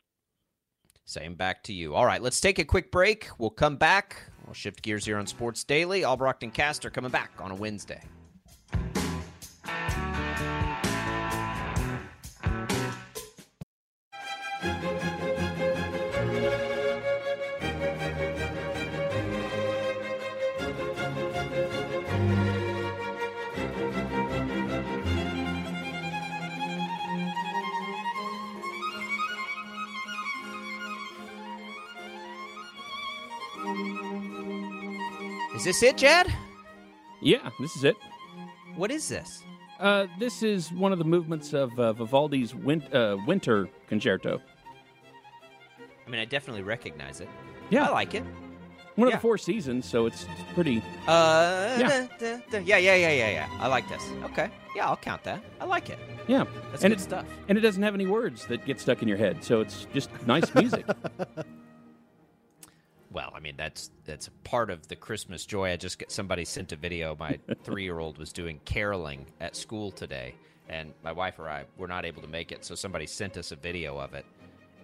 Same 1.05 1.35
back 1.35 1.61
to 1.63 1.73
you. 1.73 1.93
All 1.93 2.07
right, 2.07 2.21
let's 2.21 2.41
take 2.41 2.57
a 2.57 2.65
quick 2.65 2.91
break. 2.91 3.29
We'll 3.37 3.51
come 3.51 3.75
back. 3.75 4.17
We'll 4.47 4.55
shift 4.55 4.81
gears 4.81 5.05
here 5.05 5.17
on 5.17 5.27
Sports 5.27 5.63
Daily. 5.63 6.03
Albrecht 6.03 6.41
and 6.41 6.51
Castor 6.51 6.89
coming 6.89 7.11
back 7.11 7.31
on 7.39 7.51
a 7.51 7.55
Wednesday. 7.55 8.01
This 35.65 35.83
it, 35.83 35.97
Jad? 35.97 36.31
Yeah, 37.21 37.49
this 37.59 37.75
is 37.75 37.83
it. 37.83 37.95
What 38.75 38.91
is 38.91 39.09
this? 39.09 39.43
Uh, 39.79 40.07
this 40.19 40.41
is 40.43 40.71
one 40.71 40.93
of 40.93 40.99
the 40.99 41.05
movements 41.05 41.53
of 41.53 41.77
uh, 41.79 41.91
Vivaldi's 41.93 42.55
win- 42.55 42.83
uh, 42.93 43.17
Winter 43.27 43.67
Concerto. 43.87 44.41
I 46.05 46.09
mean, 46.09 46.21
I 46.21 46.25
definitely 46.25 46.63
recognize 46.63 47.19
it. 47.19 47.27
Yeah. 47.69 47.87
I 47.87 47.91
like 47.91 48.13
it. 48.15 48.23
One 48.95 49.09
of 49.09 49.13
the 49.13 49.19
four 49.19 49.37
seasons, 49.37 49.85
so 49.85 50.05
it's, 50.05 50.23
it's 50.23 50.53
pretty. 50.53 50.77
Uh, 51.07 51.75
Yeah. 51.77 52.07
da- 52.17 52.37
da- 52.37 52.41
da- 52.49 52.59
yeah, 52.59 52.77
yeah, 52.77 52.95
yeah, 52.95 53.11
yeah, 53.11 53.29
yeah. 53.31 53.49
I 53.59 53.67
like 53.67 53.89
this. 53.89 54.01
Okay. 54.23 54.49
Yeah, 54.73 54.87
I'll 54.87 54.95
count 54.95 55.23
that. 55.25 55.43
I 55.59 55.65
like 55.65 55.89
it. 55.89 55.99
Yeah, 56.27 56.45
That's 56.71 56.83
and 56.85 56.91
good 56.93 56.99
it, 57.01 57.03
stuff. 57.03 57.25
And 57.49 57.57
it 57.57 57.61
doesn't 57.61 57.83
have 57.83 57.93
any 57.93 58.05
words 58.05 58.45
that 58.47 58.65
get 58.65 58.79
stuck 58.79 59.01
in 59.01 59.07
your 59.09 59.17
head, 59.17 59.43
so 59.43 59.59
it's 59.59 59.85
just 59.93 60.09
nice 60.25 60.53
music. 60.55 60.85
Well, 63.15 63.31
I 63.33 63.39
mean, 63.39 63.55
that's 63.55 63.91
that's 64.03 64.29
part 64.43 64.69
of 64.69 64.89
the 64.89 64.95
Christmas 64.97 65.45
joy. 65.45 65.71
I 65.71 65.77
just 65.77 65.97
get 65.97 66.11
somebody 66.11 66.43
sent 66.43 66.73
a 66.73 66.75
video. 66.75 67.15
My 67.17 67.39
three-year-old 67.63 68.17
was 68.17 68.33
doing 68.33 68.59
caroling 68.65 69.25
at 69.39 69.55
school 69.55 69.89
today, 69.89 70.35
and 70.67 70.93
my 71.01 71.13
wife 71.13 71.39
or 71.39 71.47
I 71.49 71.63
were 71.77 71.87
not 71.87 72.03
able 72.03 72.21
to 72.23 72.27
make 72.27 72.51
it, 72.51 72.65
so 72.65 72.75
somebody 72.75 73.07
sent 73.07 73.37
us 73.37 73.53
a 73.53 73.55
video 73.55 73.97
of 73.97 74.13
it, 74.15 74.25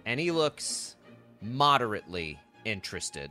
and 0.06 0.18
he 0.18 0.30
looks 0.30 0.96
moderately 1.42 2.40
interested, 2.64 3.30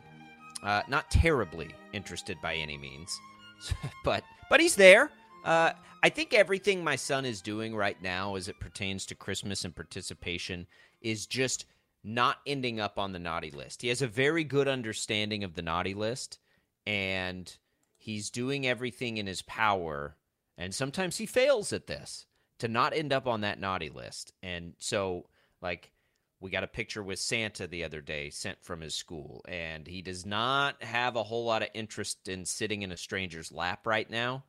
uh, 0.62 0.84
not 0.88 1.10
terribly 1.10 1.72
interested 1.94 2.38
by 2.40 2.54
any 2.54 2.78
means, 2.78 3.20
but 4.06 4.24
but 4.52 4.60
he's 4.60 4.76
there. 4.76 5.10
Uh, 5.44 5.72
I 6.04 6.10
think 6.10 6.36
everything 6.36 6.84
my 6.84 6.96
son 6.96 7.26
is 7.26 7.42
doing 7.42 7.76
right 7.76 8.00
now, 8.04 8.36
as 8.36 8.48
it 8.48 8.60
pertains 8.60 9.08
to 9.08 9.16
Christmas 9.16 9.66
and 9.66 9.76
participation, 9.76 10.68
is 11.02 11.26
just 11.26 11.66
not 12.04 12.38
ending 12.46 12.80
up 12.80 12.98
on 12.98 13.12
the 13.12 13.20
naughty 13.20 13.52
list. 13.52 13.82
He 13.82 13.90
has 13.90 14.02
a 14.02 14.08
very 14.08 14.44
good 14.44 14.68
understanding 14.68 15.44
of 15.44 15.54
the 15.54 15.62
naughty 15.62 15.94
list, 15.94 16.40
and 16.86 17.56
he's 17.98 18.30
doing 18.30 18.66
everything 18.66 19.18
in 19.18 19.28
his 19.28 19.42
power. 19.44 20.16
And 20.58 20.74
sometimes 20.74 21.18
he 21.18 21.26
fails 21.26 21.72
at 21.74 21.88
this 21.88 22.26
to 22.60 22.68
not 22.68 22.94
end 22.94 23.14
up 23.14 23.28
on 23.28 23.42
that 23.42 23.60
naughty 23.60 23.90
list. 23.90 24.34
And 24.42 24.74
so, 24.80 25.28
like, 25.62 25.92
we 26.40 26.50
got 26.50 26.64
a 26.64 26.68
picture 26.68 27.04
with 27.04 27.20
Santa 27.20 27.68
the 27.68 27.84
other 27.84 28.02
day 28.02 28.32
sent 28.32 28.64
from 28.64 28.82
his 28.82 28.96
school, 28.96 29.46
and 29.48 29.88
he 29.88 30.02
does 30.02 30.26
not 30.26 30.82
have 30.84 31.16
a 31.16 31.24
whole 31.24 31.46
lot 31.46 31.62
of 31.62 31.70
interest 31.76 32.28
in 32.28 32.46
sitting 32.46 32.82
in 32.82 32.92
a 32.92 32.98
stranger's 32.98 33.52
lap 33.52 33.86
right 33.86 34.10
now. 34.10 34.44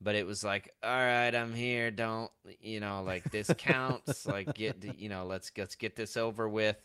But 0.00 0.16
it 0.16 0.26
was 0.26 0.42
like, 0.42 0.70
all 0.82 0.90
right, 0.90 1.34
I'm 1.34 1.54
here. 1.54 1.90
Don't 1.90 2.30
you 2.60 2.80
know, 2.80 3.02
like 3.02 3.30
this 3.30 3.50
counts. 3.56 4.26
like 4.26 4.54
get, 4.54 4.98
you 4.98 5.08
know, 5.08 5.24
let's 5.24 5.52
let's 5.56 5.76
get 5.76 5.96
this 5.96 6.16
over 6.16 6.48
with. 6.48 6.76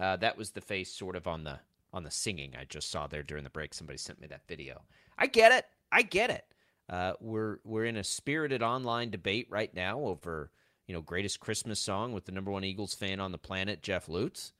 Uh, 0.00 0.16
that 0.16 0.36
was 0.36 0.50
the 0.50 0.60
face 0.60 0.92
sort 0.92 1.16
of 1.16 1.26
on 1.26 1.44
the 1.44 1.58
on 1.92 2.04
the 2.04 2.10
singing 2.10 2.54
I 2.58 2.64
just 2.64 2.90
saw 2.90 3.06
there 3.06 3.22
during 3.22 3.44
the 3.44 3.50
break. 3.50 3.74
Somebody 3.74 3.98
sent 3.98 4.20
me 4.20 4.26
that 4.28 4.46
video. 4.48 4.82
I 5.18 5.26
get 5.26 5.52
it. 5.52 5.66
I 5.90 6.02
get 6.02 6.30
it. 6.30 6.44
Uh, 6.88 7.12
we're 7.20 7.58
we're 7.64 7.84
in 7.84 7.96
a 7.96 8.04
spirited 8.04 8.62
online 8.62 9.10
debate 9.10 9.46
right 9.50 9.72
now 9.74 10.00
over 10.00 10.50
you 10.86 10.94
know 10.94 11.02
greatest 11.02 11.40
Christmas 11.40 11.80
song 11.80 12.12
with 12.12 12.24
the 12.24 12.32
number 12.32 12.50
one 12.50 12.64
Eagles 12.64 12.94
fan 12.94 13.20
on 13.20 13.32
the 13.32 13.38
planet, 13.38 13.82
Jeff 13.82 14.08
Lutz, 14.08 14.52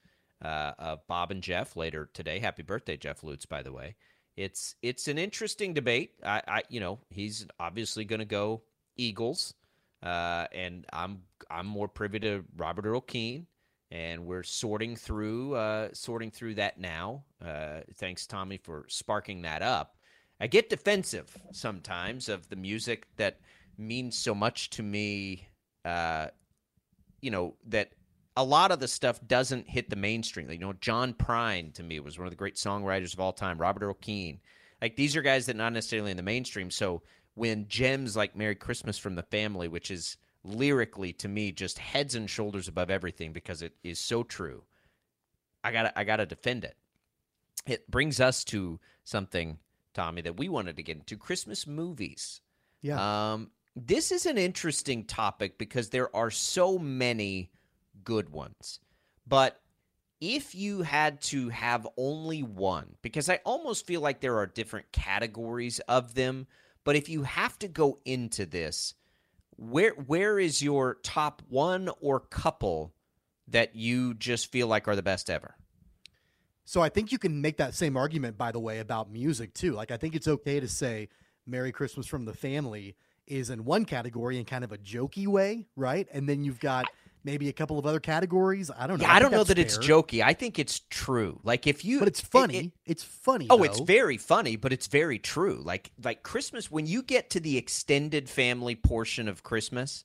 uh, 0.42 0.72
of 0.78 1.06
Bob 1.06 1.30
and 1.30 1.42
Jeff 1.42 1.76
later 1.76 2.10
today. 2.12 2.38
Happy 2.38 2.62
birthday, 2.62 2.96
Jeff 2.96 3.24
Lutz, 3.24 3.46
by 3.46 3.62
the 3.62 3.72
way. 3.72 3.96
It's 4.36 4.76
it's 4.82 5.08
an 5.08 5.18
interesting 5.18 5.74
debate. 5.74 6.12
I, 6.24 6.42
I 6.46 6.62
you 6.68 6.80
know 6.80 6.98
he's 7.10 7.46
obviously 7.58 8.04
going 8.04 8.20
to 8.20 8.26
go 8.26 8.62
Eagles, 8.96 9.54
uh, 10.02 10.46
and 10.52 10.86
I'm 10.92 11.22
I'm 11.50 11.66
more 11.66 11.88
privy 11.88 12.20
to 12.20 12.44
Robert 12.56 12.86
Earl 12.86 13.00
Keen 13.00 13.46
and 13.92 14.24
we're 14.24 14.42
sorting 14.42 14.96
through 14.96 15.54
uh, 15.54 15.90
sorting 15.92 16.30
through 16.30 16.54
that 16.54 16.80
now. 16.80 17.22
Uh, 17.44 17.80
thanks, 17.96 18.26
Tommy, 18.26 18.56
for 18.56 18.86
sparking 18.88 19.42
that 19.42 19.60
up. 19.60 19.96
I 20.40 20.46
get 20.46 20.70
defensive 20.70 21.36
sometimes 21.52 22.30
of 22.30 22.48
the 22.48 22.56
music 22.56 23.06
that 23.16 23.38
means 23.76 24.16
so 24.16 24.34
much 24.34 24.70
to 24.70 24.82
me. 24.82 25.46
Uh, 25.84 26.28
you 27.20 27.30
know 27.30 27.54
that 27.66 27.90
a 28.34 28.42
lot 28.42 28.72
of 28.72 28.80
the 28.80 28.88
stuff 28.88 29.20
doesn't 29.26 29.68
hit 29.68 29.90
the 29.90 29.96
mainstream. 29.96 30.50
You 30.50 30.58
know, 30.58 30.72
John 30.72 31.12
Prine 31.12 31.74
to 31.74 31.82
me 31.82 32.00
was 32.00 32.18
one 32.18 32.26
of 32.26 32.32
the 32.32 32.36
great 32.36 32.56
songwriters 32.56 33.12
of 33.12 33.20
all 33.20 33.34
time. 33.34 33.58
Robert 33.58 33.84
Earl 33.84 33.98
Keen, 34.00 34.40
like 34.80 34.96
these 34.96 35.14
are 35.16 35.22
guys 35.22 35.44
that 35.46 35.56
not 35.56 35.74
necessarily 35.74 36.10
in 36.10 36.16
the 36.16 36.22
mainstream. 36.22 36.70
So 36.70 37.02
when 37.34 37.68
gems 37.68 38.16
like 38.16 38.34
"Merry 38.34 38.54
Christmas 38.54 38.96
from 38.96 39.16
the 39.16 39.22
Family," 39.22 39.68
which 39.68 39.90
is 39.90 40.16
lyrically 40.44 41.12
to 41.12 41.28
me 41.28 41.52
just 41.52 41.78
heads 41.78 42.14
and 42.14 42.28
shoulders 42.28 42.68
above 42.68 42.90
everything 42.90 43.32
because 43.32 43.62
it 43.62 43.74
is 43.82 43.98
so 43.98 44.22
true. 44.22 44.64
I 45.64 45.72
got 45.72 45.92
I 45.96 46.04
got 46.04 46.16
to 46.16 46.26
defend 46.26 46.64
it. 46.64 46.76
It 47.66 47.90
brings 47.90 48.20
us 48.20 48.44
to 48.44 48.80
something 49.04 49.58
Tommy 49.94 50.22
that 50.22 50.36
we 50.36 50.48
wanted 50.48 50.76
to 50.76 50.82
get 50.82 50.96
into 50.96 51.16
Christmas 51.16 51.66
movies. 51.66 52.40
Yeah. 52.80 53.32
Um 53.32 53.50
this 53.74 54.12
is 54.12 54.26
an 54.26 54.36
interesting 54.36 55.04
topic 55.04 55.56
because 55.58 55.88
there 55.88 56.14
are 56.14 56.30
so 56.30 56.78
many 56.78 57.50
good 58.04 58.28
ones. 58.28 58.80
But 59.26 59.60
if 60.20 60.54
you 60.54 60.82
had 60.82 61.20
to 61.22 61.48
have 61.48 61.88
only 61.96 62.42
one, 62.42 62.94
because 63.02 63.28
I 63.28 63.40
almost 63.44 63.86
feel 63.86 64.00
like 64.00 64.20
there 64.20 64.38
are 64.38 64.46
different 64.46 64.92
categories 64.92 65.80
of 65.88 66.14
them, 66.14 66.46
but 66.84 66.96
if 66.96 67.08
you 67.08 67.22
have 67.22 67.58
to 67.60 67.68
go 67.68 67.98
into 68.04 68.46
this, 68.46 68.94
where 69.62 69.92
where 69.92 70.38
is 70.38 70.60
your 70.62 70.98
top 71.02 71.42
one 71.48 71.88
or 72.00 72.20
couple 72.20 72.92
that 73.48 73.76
you 73.76 74.14
just 74.14 74.50
feel 74.50 74.66
like 74.66 74.88
are 74.88 74.96
the 74.96 75.02
best 75.02 75.30
ever? 75.30 75.54
So 76.64 76.80
I 76.80 76.88
think 76.88 77.12
you 77.12 77.18
can 77.18 77.40
make 77.40 77.58
that 77.58 77.74
same 77.74 77.96
argument, 77.96 78.38
by 78.38 78.50
the 78.50 78.60
way, 78.60 78.78
about 78.78 79.10
music 79.10 79.54
too. 79.54 79.72
Like 79.72 79.90
I 79.90 79.96
think 79.96 80.14
it's 80.14 80.28
okay 80.28 80.58
to 80.58 80.68
say 80.68 81.08
"Merry 81.46 81.70
Christmas 81.70 82.06
from 82.06 82.24
the 82.24 82.32
Family" 82.32 82.96
is 83.26 83.50
in 83.50 83.64
one 83.64 83.84
category 83.84 84.38
in 84.38 84.44
kind 84.44 84.64
of 84.64 84.72
a 84.72 84.78
jokey 84.78 85.28
way, 85.28 85.66
right? 85.76 86.08
And 86.12 86.28
then 86.28 86.42
you've 86.44 86.60
got 86.60 86.86
maybe 87.24 87.48
a 87.48 87.52
couple 87.52 87.78
of 87.78 87.86
other 87.86 88.00
categories. 88.00 88.70
I 88.70 88.86
don't 88.86 88.98
know. 88.98 89.04
Yeah, 89.04 89.10
I, 89.10 89.18
think 89.18 89.22
don't 89.30 89.38
know 89.38 89.44
that 89.44 89.58
it's 89.58 89.78
jokey. 89.78 90.22
I 90.22 90.32
think 90.34 90.58
it's 90.58 90.80
true. 90.90 91.40
Like 91.42 91.66
if 91.66 91.84
you, 91.84 91.98
but 91.98 92.08
it's 92.08 92.20
funny. 92.20 92.58
it- 92.58 92.72
it's 92.84 93.02
funny. 93.04 93.46
Oh, 93.50 93.62
it's 93.62 93.80
very 93.80 94.16
funny, 94.18 94.56
but 94.56 94.72
it's 94.72 94.86
very 94.86 95.18
true. 95.18 95.60
Like 95.64 95.92
like 96.02 96.22
Christmas 96.22 96.70
when 96.70 96.86
you 96.86 97.02
get 97.02 97.30
to 97.30 97.40
the 97.40 97.56
extended 97.56 98.28
family 98.28 98.74
portion 98.74 99.28
of 99.28 99.42
Christmas, 99.42 100.04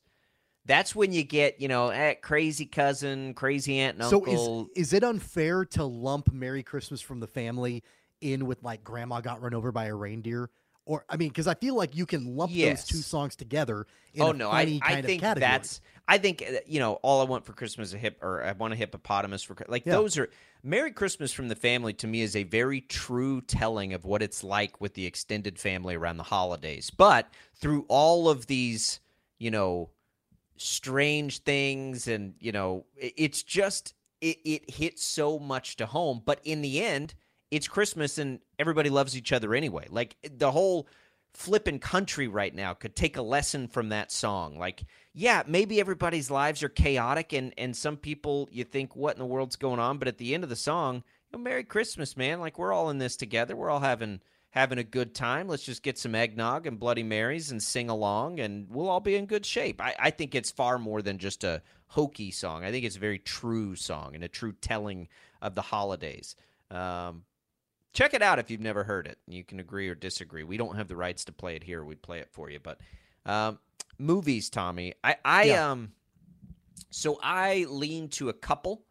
that's 0.65 0.93
when 0.95 1.13
you 1.13 1.23
get, 1.23 1.61
you 1.61 1.67
know, 1.67 1.89
eh, 1.89 2.15
crazy 2.15 2.65
cousin, 2.65 3.33
crazy 3.33 3.79
aunt 3.79 3.97
and 3.99 4.09
So 4.09 4.17
uncle. 4.17 4.69
is 4.75 4.87
is 4.87 4.93
it 4.93 5.03
unfair 5.03 5.65
to 5.65 5.83
lump 5.85 6.31
"Merry 6.33 6.63
Christmas 6.63 7.01
from 7.01 7.19
the 7.19 7.27
Family" 7.27 7.83
in 8.21 8.45
with 8.45 8.63
like 8.63 8.83
"Grandma 8.83 9.21
Got 9.21 9.41
Run 9.41 9.53
Over 9.53 9.71
by 9.71 9.85
a 9.85 9.95
Reindeer"? 9.95 10.49
Or 10.87 11.03
I 11.09 11.17
mean, 11.17 11.27
because 11.27 11.47
I 11.47 11.53
feel 11.53 11.75
like 11.75 11.95
you 11.97 12.05
can 12.05 12.37
lump 12.37 12.53
Yes. 12.53 12.83
those 12.83 12.97
two 12.97 13.01
songs 13.03 13.35
together. 13.35 13.85
In 14.13 14.23
oh 14.23 14.31
no, 14.31 14.49
I, 14.49 14.63
kind 14.65 14.81
I 14.83 15.01
think 15.01 15.21
that's 15.21 15.81
I 16.07 16.17
think 16.17 16.41
uh, 16.41 16.59
you 16.65 16.79
know 16.79 16.93
all 17.03 17.19
I 17.19 17.25
want 17.25 17.45
for 17.45 17.51
Christmas 17.51 17.89
is 17.89 17.93
a 17.93 17.97
hip 17.97 18.17
or 18.23 18.41
I 18.41 18.53
want 18.53 18.71
a 18.73 18.77
hippopotamus 18.77 19.43
for 19.43 19.55
like 19.67 19.85
Yeah. 19.85 19.95
those 19.95 20.17
are 20.17 20.29
Merry 20.63 20.91
Christmas 20.91 21.33
from 21.33 21.49
the 21.49 21.55
family 21.55 21.91
to 21.93 22.07
me 22.07 22.21
is 22.21 22.37
a 22.37 22.43
very 22.43 22.79
true 22.79 23.41
telling 23.41 23.93
of 23.93 24.05
what 24.05 24.21
it's 24.21 24.45
like 24.45 24.79
with 24.79 24.93
the 24.93 25.05
extended 25.05 25.59
family 25.59 25.95
around 25.95 26.17
the 26.17 26.23
holidays. 26.23 26.89
But 26.89 27.27
through 27.53 27.85
all 27.89 28.29
of 28.29 28.47
these, 28.47 29.01
you 29.39 29.51
know, 29.51 29.89
strange 30.55 31.39
things 31.39 32.07
and 32.07 32.33
you 32.39 32.53
know, 32.53 32.85
it, 32.95 33.13
it's 33.17 33.43
just 33.43 33.93
it, 34.21 34.37
it 34.45 34.71
hits 34.71 35.03
so 35.03 35.37
much 35.37 35.75
to 35.75 35.85
home. 35.85 36.21
But 36.25 36.39
in 36.45 36.61
the 36.61 36.81
end, 36.81 37.13
it's 37.51 37.67
Christmas 37.67 38.17
and 38.17 38.39
everybody 38.59 38.89
loves 38.89 39.17
each 39.17 39.31
other 39.31 39.55
anyway. 39.55 39.87
Like 39.89 40.17
the 40.23 40.51
whole 40.51 40.87
flippin' 41.33 41.77
country 41.79 42.27
right 42.27 42.53
now 42.53 42.73
could 42.73 42.95
take 42.95 43.15
a 43.15 43.21
lesson 43.21 43.67
from 43.67 43.89
that 43.89 44.11
song. 44.11 44.57
Like, 44.57 44.83
yeah, 45.13 45.43
maybe 45.45 45.79
everybody's 45.79 46.31
lives 46.31 46.63
are 46.63 46.69
chaotic, 46.69 47.31
and 47.33 47.53
and 47.57 47.75
some 47.75 47.97
people 47.97 48.49
you 48.51 48.63
think, 48.63 48.95
what 48.95 49.15
in 49.15 49.19
the 49.19 49.25
world's 49.25 49.55
going 49.55 49.79
on? 49.79 49.97
But 49.97 50.07
at 50.07 50.17
the 50.17 50.33
end 50.33 50.43
of 50.43 50.49
the 50.49 50.55
song, 50.55 50.95
you 50.95 51.37
know, 51.37 51.43
Merry 51.43 51.63
Christmas, 51.63 52.17
man! 52.17 52.39
Like 52.39 52.57
we're 52.57 52.73
all 52.73 52.89
in 52.89 52.97
this 52.97 53.15
together. 53.15 53.55
We're 53.55 53.69
all 53.69 53.79
having 53.79 54.19
having 54.49 54.79
a 54.79 54.83
good 54.83 55.13
time. 55.13 55.47
Let's 55.47 55.63
just 55.63 55.83
get 55.83 55.99
some 55.99 56.15
eggnog 56.15 56.65
and 56.65 56.79
Bloody 56.79 57.03
Marys 57.03 57.51
and 57.51 57.61
sing 57.61 57.89
along, 57.89 58.39
and 58.39 58.67
we'll 58.69 58.89
all 58.89 58.99
be 58.99 59.15
in 59.15 59.27
good 59.27 59.45
shape. 59.45 59.79
I, 59.79 59.95
I 59.99 60.09
think 60.09 60.33
it's 60.33 60.51
far 60.51 60.79
more 60.79 61.03
than 61.03 61.19
just 61.19 61.43
a 61.43 61.61
hokey 61.87 62.31
song. 62.31 62.63
I 62.63 62.71
think 62.71 62.83
it's 62.83 62.95
a 62.95 62.99
very 62.99 63.19
true 63.19 63.75
song 63.75 64.15
and 64.15 64.23
a 64.23 64.27
true 64.27 64.53
telling 64.53 65.07
of 65.41 65.53
the 65.53 65.61
holidays. 65.61 66.35
Um, 66.71 67.23
check 67.97 68.13
it 68.13 68.21
out 68.21 68.37
if 68.37 68.51
you've 68.51 68.61
never 68.61 68.83
heard 68.83 69.07
it. 69.07 69.17
You 69.27 69.43
can 69.43 69.59
agree 69.59 69.89
or 69.89 69.95
disagree. 69.95 70.43
We 70.43 70.55
don't 70.57 70.75
have 70.75 70.87
the 70.87 70.95
rights 70.95 71.25
to 71.25 71.31
play 71.31 71.55
it 71.55 71.63
here. 71.63 71.83
We'd 71.83 72.01
play 72.03 72.19
it 72.19 72.29
for 72.31 72.47
you. 72.51 72.59
But 72.59 72.79
um, 73.25 73.57
movies, 73.97 74.51
Tommy. 74.51 74.93
I, 75.03 75.15
I 75.25 75.43
Yeah. 75.45 75.71
um 75.71 75.91
so 76.91 77.19
I 77.23 77.65
lean 77.67 78.09
to 78.09 78.29
a 78.29 78.33
couple. 78.33 78.83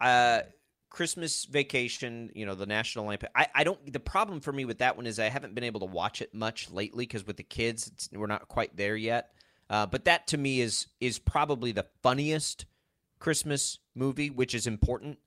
Uh 0.00 0.40
Christmas 0.88 1.46
vacation, 1.46 2.30
you 2.34 2.44
know, 2.44 2.54
the 2.54 2.66
National 2.66 3.06
Lampoon. 3.06 3.30
I, 3.34 3.46
I 3.54 3.64
don't 3.64 3.92
the 3.92 4.00
problem 4.00 4.40
for 4.40 4.52
me 4.52 4.64
with 4.64 4.78
that 4.78 4.96
one 4.96 5.06
is 5.06 5.18
I 5.18 5.28
haven't 5.28 5.54
been 5.54 5.64
able 5.64 5.80
to 5.80 5.86
watch 5.86 6.22
it 6.22 6.34
much 6.34 6.70
lately 6.70 7.04
because 7.04 7.26
with 7.26 7.36
the 7.36 7.42
kids 7.42 7.88
it's, 7.88 8.08
we're 8.12 8.26
not 8.26 8.48
quite 8.48 8.76
there 8.76 8.96
yet. 8.96 9.30
Uh, 9.68 9.86
but 9.86 10.04
that 10.06 10.26
to 10.28 10.38
me 10.38 10.60
is 10.60 10.86
is 11.00 11.18
probably 11.18 11.72
the 11.72 11.86
funniest 12.02 12.64
Christmas 13.18 13.78
movie, 13.94 14.30
which 14.30 14.54
is 14.54 14.66
important. 14.66 15.18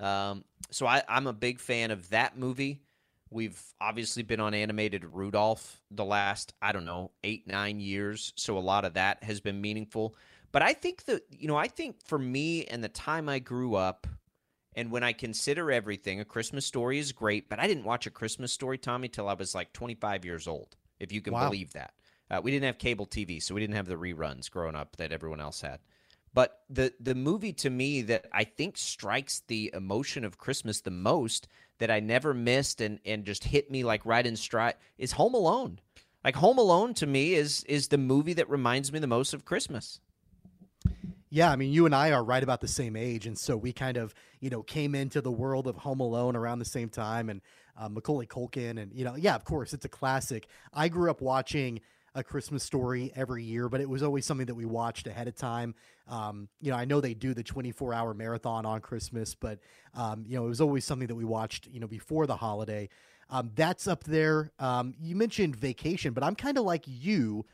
Um, 0.00 0.44
so 0.70 0.86
I, 0.86 1.02
I'm 1.08 1.26
a 1.26 1.32
big 1.32 1.60
fan 1.60 1.90
of 1.90 2.10
that 2.10 2.36
movie. 2.38 2.82
We've 3.30 3.60
obviously 3.80 4.22
been 4.22 4.40
on 4.40 4.54
animated 4.54 5.04
Rudolph 5.04 5.80
the 5.90 6.04
last, 6.04 6.54
I 6.62 6.72
don't 6.72 6.86
know, 6.86 7.10
eight, 7.24 7.46
nine 7.46 7.80
years. 7.80 8.32
So 8.36 8.56
a 8.56 8.60
lot 8.60 8.84
of 8.84 8.94
that 8.94 9.22
has 9.22 9.40
been 9.40 9.60
meaningful. 9.60 10.14
But 10.50 10.62
I 10.62 10.72
think 10.72 11.04
that, 11.04 11.22
you 11.30 11.46
know, 11.46 11.56
I 11.56 11.68
think 11.68 11.96
for 12.06 12.18
me 12.18 12.64
and 12.64 12.82
the 12.82 12.88
time 12.88 13.28
I 13.28 13.38
grew 13.38 13.74
up, 13.74 14.06
and 14.74 14.90
when 14.90 15.02
I 15.02 15.12
consider 15.12 15.70
everything, 15.72 16.20
A 16.20 16.24
Christmas 16.24 16.64
Story 16.64 16.98
is 16.98 17.12
great, 17.12 17.48
but 17.48 17.58
I 17.58 17.66
didn't 17.66 17.84
watch 17.84 18.06
A 18.06 18.10
Christmas 18.10 18.52
Story, 18.52 18.78
Tommy, 18.78 19.08
till 19.08 19.28
I 19.28 19.34
was 19.34 19.54
like 19.54 19.72
25 19.72 20.24
years 20.24 20.46
old, 20.46 20.76
if 21.00 21.12
you 21.12 21.20
can 21.20 21.34
Wow. 21.34 21.38
believe 21.38 21.72
that. 21.72 21.94
Uh, 22.30 22.40
we 22.42 22.50
didn't 22.50 22.66
have 22.66 22.78
cable 22.78 23.06
TV, 23.06 23.42
so 23.42 23.54
we 23.54 23.60
didn't 23.60 23.76
have 23.76 23.86
the 23.86 23.96
reruns 23.96 24.50
growing 24.50 24.76
up 24.76 24.96
that 24.96 25.12
everyone 25.12 25.40
else 25.40 25.60
had. 25.60 25.80
But 26.34 26.60
the 26.68 26.92
the 27.00 27.14
movie 27.14 27.52
to 27.54 27.70
me 27.70 28.02
that 28.02 28.26
I 28.32 28.44
think 28.44 28.76
strikes 28.76 29.42
the 29.46 29.70
emotion 29.74 30.24
of 30.24 30.38
Christmas 30.38 30.80
the 30.80 30.90
most 30.90 31.48
that 31.78 31.90
I 31.90 32.00
never 32.00 32.34
missed 32.34 32.80
and 32.80 33.00
and 33.04 33.24
just 33.24 33.44
hit 33.44 33.70
me 33.70 33.84
like 33.84 34.04
right 34.04 34.26
in 34.26 34.36
stride 34.36 34.74
is 34.98 35.12
Home 35.12 35.34
Alone. 35.34 35.80
Like 36.24 36.36
Home 36.36 36.58
Alone 36.58 36.94
to 36.94 37.06
me 37.06 37.34
is 37.34 37.64
is 37.64 37.88
the 37.88 37.98
movie 37.98 38.34
that 38.34 38.50
reminds 38.50 38.92
me 38.92 38.98
the 38.98 39.06
most 39.06 39.32
of 39.32 39.44
Christmas. 39.44 40.00
Yeah, 41.30 41.50
I 41.50 41.56
mean, 41.56 41.72
you 41.72 41.84
and 41.84 41.94
I 41.94 42.12
are 42.12 42.24
right 42.24 42.42
about 42.42 42.62
the 42.62 42.68
same 42.68 42.96
age, 42.96 43.26
and 43.26 43.38
so 43.38 43.54
we 43.54 43.72
kind 43.72 43.98
of, 43.98 44.14
you 44.40 44.48
know, 44.48 44.62
came 44.62 44.94
into 44.94 45.20
the 45.20 45.30
world 45.30 45.66
of 45.66 45.76
Home 45.76 46.00
Alone 46.00 46.36
around 46.36 46.58
the 46.58 46.64
same 46.64 46.88
time, 46.88 47.28
and 47.28 47.42
uh, 47.76 47.88
Macaulay 47.88 48.26
Culkin, 48.26 48.80
and 48.80 48.92
you 48.94 49.04
know, 49.04 49.14
yeah, 49.14 49.34
of 49.34 49.44
course, 49.44 49.74
it's 49.74 49.84
a 49.84 49.90
classic. 49.90 50.48
I 50.72 50.88
grew 50.88 51.10
up 51.10 51.20
watching 51.20 51.80
A 52.14 52.24
Christmas 52.24 52.62
Story 52.62 53.12
every 53.14 53.44
year, 53.44 53.68
but 53.68 53.80
it 53.80 53.88
was 53.88 54.02
always 54.02 54.26
something 54.26 54.46
that 54.46 54.54
we 54.54 54.64
watched 54.64 55.06
ahead 55.06 55.28
of 55.28 55.36
time. 55.36 55.74
Um, 56.08 56.48
you 56.60 56.70
know, 56.70 56.76
I 56.76 56.84
know 56.84 57.00
they 57.00 57.14
do 57.14 57.34
the 57.34 57.42
24 57.42 57.92
hour 57.94 58.14
marathon 58.14 58.66
on 58.66 58.80
Christmas, 58.80 59.34
but 59.34 59.58
um, 59.94 60.24
you 60.26 60.36
know, 60.36 60.46
it 60.46 60.48
was 60.48 60.60
always 60.60 60.84
something 60.84 61.08
that 61.08 61.14
we 61.14 61.24
watched, 61.24 61.66
you 61.66 61.80
know, 61.80 61.86
before 61.86 62.26
the 62.26 62.36
holiday. 62.36 62.88
Um, 63.30 63.50
that's 63.54 63.86
up 63.86 64.04
there. 64.04 64.52
Um, 64.58 64.94
you 65.00 65.14
mentioned 65.14 65.54
Vacation, 65.54 66.14
but 66.14 66.24
I'm 66.24 66.34
kind 66.34 66.56
of 66.56 66.64
like 66.64 66.84
you 66.86 67.44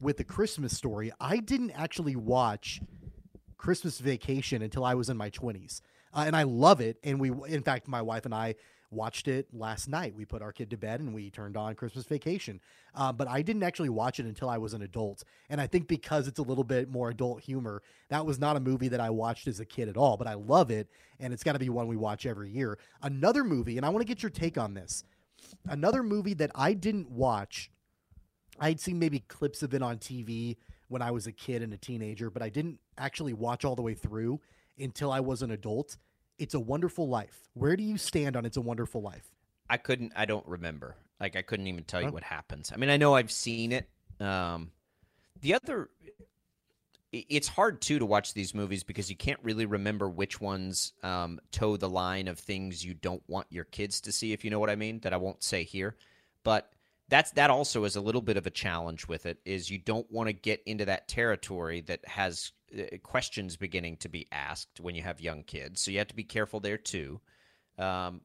with 0.00 0.16
the 0.16 0.24
Christmas 0.24 0.76
story, 0.76 1.12
I 1.20 1.38
didn't 1.38 1.72
actually 1.72 2.16
watch 2.16 2.80
Christmas 3.56 3.98
Vacation 3.98 4.62
until 4.62 4.84
I 4.84 4.94
was 4.94 5.08
in 5.08 5.16
my 5.16 5.30
20s. 5.30 5.80
Uh, 6.14 6.24
and 6.26 6.36
I 6.36 6.44
love 6.44 6.80
it. 6.80 6.98
And 7.02 7.20
we, 7.20 7.30
in 7.48 7.62
fact, 7.62 7.88
my 7.88 8.02
wife 8.02 8.24
and 8.24 8.34
I 8.34 8.54
watched 8.90 9.28
it 9.28 9.48
last 9.52 9.88
night. 9.88 10.14
We 10.14 10.24
put 10.24 10.42
our 10.42 10.52
kid 10.52 10.70
to 10.70 10.76
bed 10.76 11.00
and 11.00 11.14
we 11.14 11.30
turned 11.30 11.56
on 11.56 11.74
Christmas 11.74 12.06
Vacation. 12.06 12.60
Uh, 12.94 13.12
but 13.12 13.28
I 13.28 13.42
didn't 13.42 13.62
actually 13.62 13.90
watch 13.90 14.18
it 14.18 14.26
until 14.26 14.48
I 14.48 14.58
was 14.58 14.74
an 14.74 14.82
adult. 14.82 15.24
And 15.50 15.60
I 15.60 15.66
think 15.66 15.88
because 15.88 16.26
it's 16.26 16.38
a 16.38 16.42
little 16.42 16.64
bit 16.64 16.90
more 16.90 17.10
adult 17.10 17.42
humor, 17.42 17.82
that 18.08 18.24
was 18.24 18.38
not 18.38 18.56
a 18.56 18.60
movie 18.60 18.88
that 18.88 19.00
I 19.00 19.10
watched 19.10 19.46
as 19.46 19.60
a 19.60 19.66
kid 19.66 19.88
at 19.88 19.96
all. 19.96 20.16
But 20.16 20.26
I 20.26 20.34
love 20.34 20.70
it. 20.70 20.88
And 21.20 21.32
it's 21.32 21.42
got 21.42 21.52
to 21.52 21.58
be 21.58 21.68
one 21.68 21.86
we 21.86 21.96
watch 21.96 22.26
every 22.26 22.50
year. 22.50 22.78
Another 23.02 23.44
movie, 23.44 23.76
and 23.76 23.84
I 23.84 23.88
want 23.90 24.00
to 24.00 24.08
get 24.08 24.22
your 24.22 24.30
take 24.30 24.56
on 24.56 24.74
this. 24.74 25.04
Another 25.68 26.02
movie 26.02 26.34
that 26.34 26.50
I 26.54 26.72
didn't 26.72 27.10
watch 27.10 27.70
I'd 28.60 28.80
seen 28.80 28.98
maybe 28.98 29.20
clips 29.20 29.62
of 29.62 29.74
it 29.74 29.82
on 29.82 29.98
TV 29.98 30.56
when 30.88 31.02
I 31.02 31.10
was 31.10 31.26
a 31.26 31.32
kid 31.32 31.62
and 31.62 31.72
a 31.72 31.76
teenager, 31.76 32.30
but 32.30 32.42
I 32.42 32.48
didn't 32.48 32.78
actually 32.96 33.34
watch 33.34 33.64
all 33.64 33.76
the 33.76 33.82
way 33.82 33.94
through 33.94 34.40
until 34.78 35.12
I 35.12 35.20
was 35.20 35.42
an 35.42 35.50
adult. 35.50 35.96
It's 36.38 36.54
a 36.54 36.60
Wonderful 36.60 37.08
Life. 37.08 37.48
Where 37.54 37.76
do 37.76 37.82
you 37.82 37.98
stand 37.98 38.36
on 38.36 38.44
It's 38.44 38.56
a 38.56 38.60
Wonderful 38.60 39.02
Life? 39.02 39.30
I 39.68 39.76
couldn't. 39.76 40.12
I 40.16 40.24
don't 40.24 40.46
remember. 40.46 40.96
Like 41.20 41.36
I 41.36 41.42
couldn't 41.42 41.66
even 41.66 41.84
tell 41.84 42.00
you 42.00 42.10
what 42.10 42.22
happens. 42.22 42.72
I 42.72 42.76
mean, 42.76 42.90
I 42.90 42.96
know 42.96 43.14
I've 43.14 43.32
seen 43.32 43.72
it. 43.72 43.88
Um, 44.20 44.70
the 45.40 45.54
other, 45.54 45.90
it's 47.12 47.48
hard 47.48 47.80
too 47.80 47.98
to 47.98 48.06
watch 48.06 48.34
these 48.34 48.54
movies 48.54 48.84
because 48.84 49.10
you 49.10 49.16
can't 49.16 49.40
really 49.42 49.66
remember 49.66 50.08
which 50.08 50.40
ones 50.40 50.92
um, 51.02 51.40
toe 51.50 51.76
the 51.76 51.88
line 51.88 52.28
of 52.28 52.38
things 52.38 52.84
you 52.84 52.94
don't 52.94 53.22
want 53.26 53.46
your 53.50 53.64
kids 53.64 54.00
to 54.02 54.12
see. 54.12 54.32
If 54.32 54.44
you 54.44 54.50
know 54.50 54.60
what 54.60 54.70
I 54.70 54.76
mean, 54.76 55.00
that 55.00 55.12
I 55.12 55.16
won't 55.16 55.42
say 55.42 55.64
here, 55.64 55.96
but 56.44 56.70
that's 57.08 57.32
that 57.32 57.50
also 57.50 57.84
is 57.84 57.96
a 57.96 58.00
little 58.00 58.22
bit 58.22 58.36
of 58.36 58.46
a 58.46 58.50
challenge 58.50 59.08
with 59.08 59.26
it. 59.26 59.38
Is 59.44 59.70
you 59.70 59.78
don't 59.78 60.10
want 60.12 60.28
to 60.28 60.32
get 60.32 60.62
into 60.66 60.84
that 60.84 61.08
territory 61.08 61.80
that 61.82 62.06
has 62.06 62.52
questions 63.02 63.56
beginning 63.56 63.96
to 63.98 64.08
be 64.08 64.26
asked 64.32 64.80
when 64.80 64.94
you 64.94 65.02
have 65.02 65.20
young 65.20 65.42
kids. 65.42 65.80
So 65.80 65.90
you 65.90 65.98
have 65.98 66.08
to 66.08 66.16
be 66.16 66.24
careful 66.24 66.60
there 66.60 66.78
too. 66.78 67.20
Um, 67.78 68.20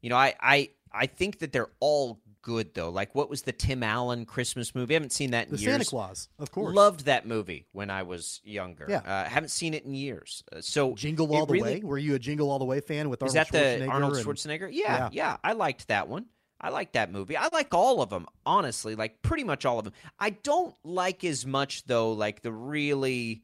you 0.00 0.10
know, 0.10 0.16
I, 0.16 0.34
I 0.40 0.70
I 0.92 1.06
think 1.06 1.40
that 1.40 1.52
they're 1.52 1.70
all 1.80 2.20
good 2.40 2.72
though. 2.74 2.90
Like, 2.90 3.14
what 3.14 3.28
was 3.28 3.42
the 3.42 3.52
Tim 3.52 3.82
Allen 3.82 4.24
Christmas 4.24 4.74
movie? 4.74 4.94
I 4.94 4.96
haven't 4.96 5.12
seen 5.12 5.32
that 5.32 5.48
in 5.48 5.54
The 5.56 5.60
years. 5.60 5.72
Santa 5.72 5.84
Claus, 5.84 6.28
of 6.38 6.50
course. 6.50 6.74
Loved 6.74 7.06
that 7.06 7.26
movie 7.26 7.66
when 7.72 7.90
I 7.90 8.04
was 8.04 8.40
younger. 8.44 8.86
Yeah. 8.88 8.98
uh, 8.98 9.24
haven't 9.28 9.50
seen 9.50 9.74
it 9.74 9.84
in 9.84 9.94
years. 9.94 10.44
Uh, 10.52 10.60
so 10.60 10.94
Jingle 10.94 11.34
All 11.34 11.46
the 11.46 11.52
really- 11.54 11.74
Way. 11.76 11.80
Were 11.84 11.98
you 11.98 12.14
a 12.14 12.18
Jingle 12.18 12.50
All 12.50 12.58
the 12.58 12.64
Way 12.64 12.80
fan 12.80 13.10
with 13.10 13.22
Arnold? 13.22 13.36
Is 13.36 13.36
Arnold 13.36 13.52
that 13.52 13.78
the 13.78 13.84
Schwarzenegger? 13.84 13.90
Arnold 13.92 14.16
and- 14.16 14.26
Schwarzenegger? 14.26 14.68
Yeah, 14.72 14.96
Yeah. 14.96 15.08
yeah, 15.12 15.36
I 15.42 15.52
liked 15.52 15.88
that 15.88 16.08
one. 16.08 16.26
I 16.60 16.70
like 16.70 16.92
that 16.92 17.12
movie. 17.12 17.36
I 17.36 17.48
like 17.52 17.72
all 17.72 18.02
of 18.02 18.10
them, 18.10 18.26
honestly, 18.44 18.94
like 18.96 19.22
pretty 19.22 19.44
much 19.44 19.64
all 19.64 19.78
of 19.78 19.84
them. 19.84 19.92
I 20.18 20.30
don't 20.30 20.74
like 20.84 21.22
as 21.24 21.46
much 21.46 21.84
though, 21.84 22.12
like 22.12 22.42
the 22.42 22.50
really, 22.52 23.42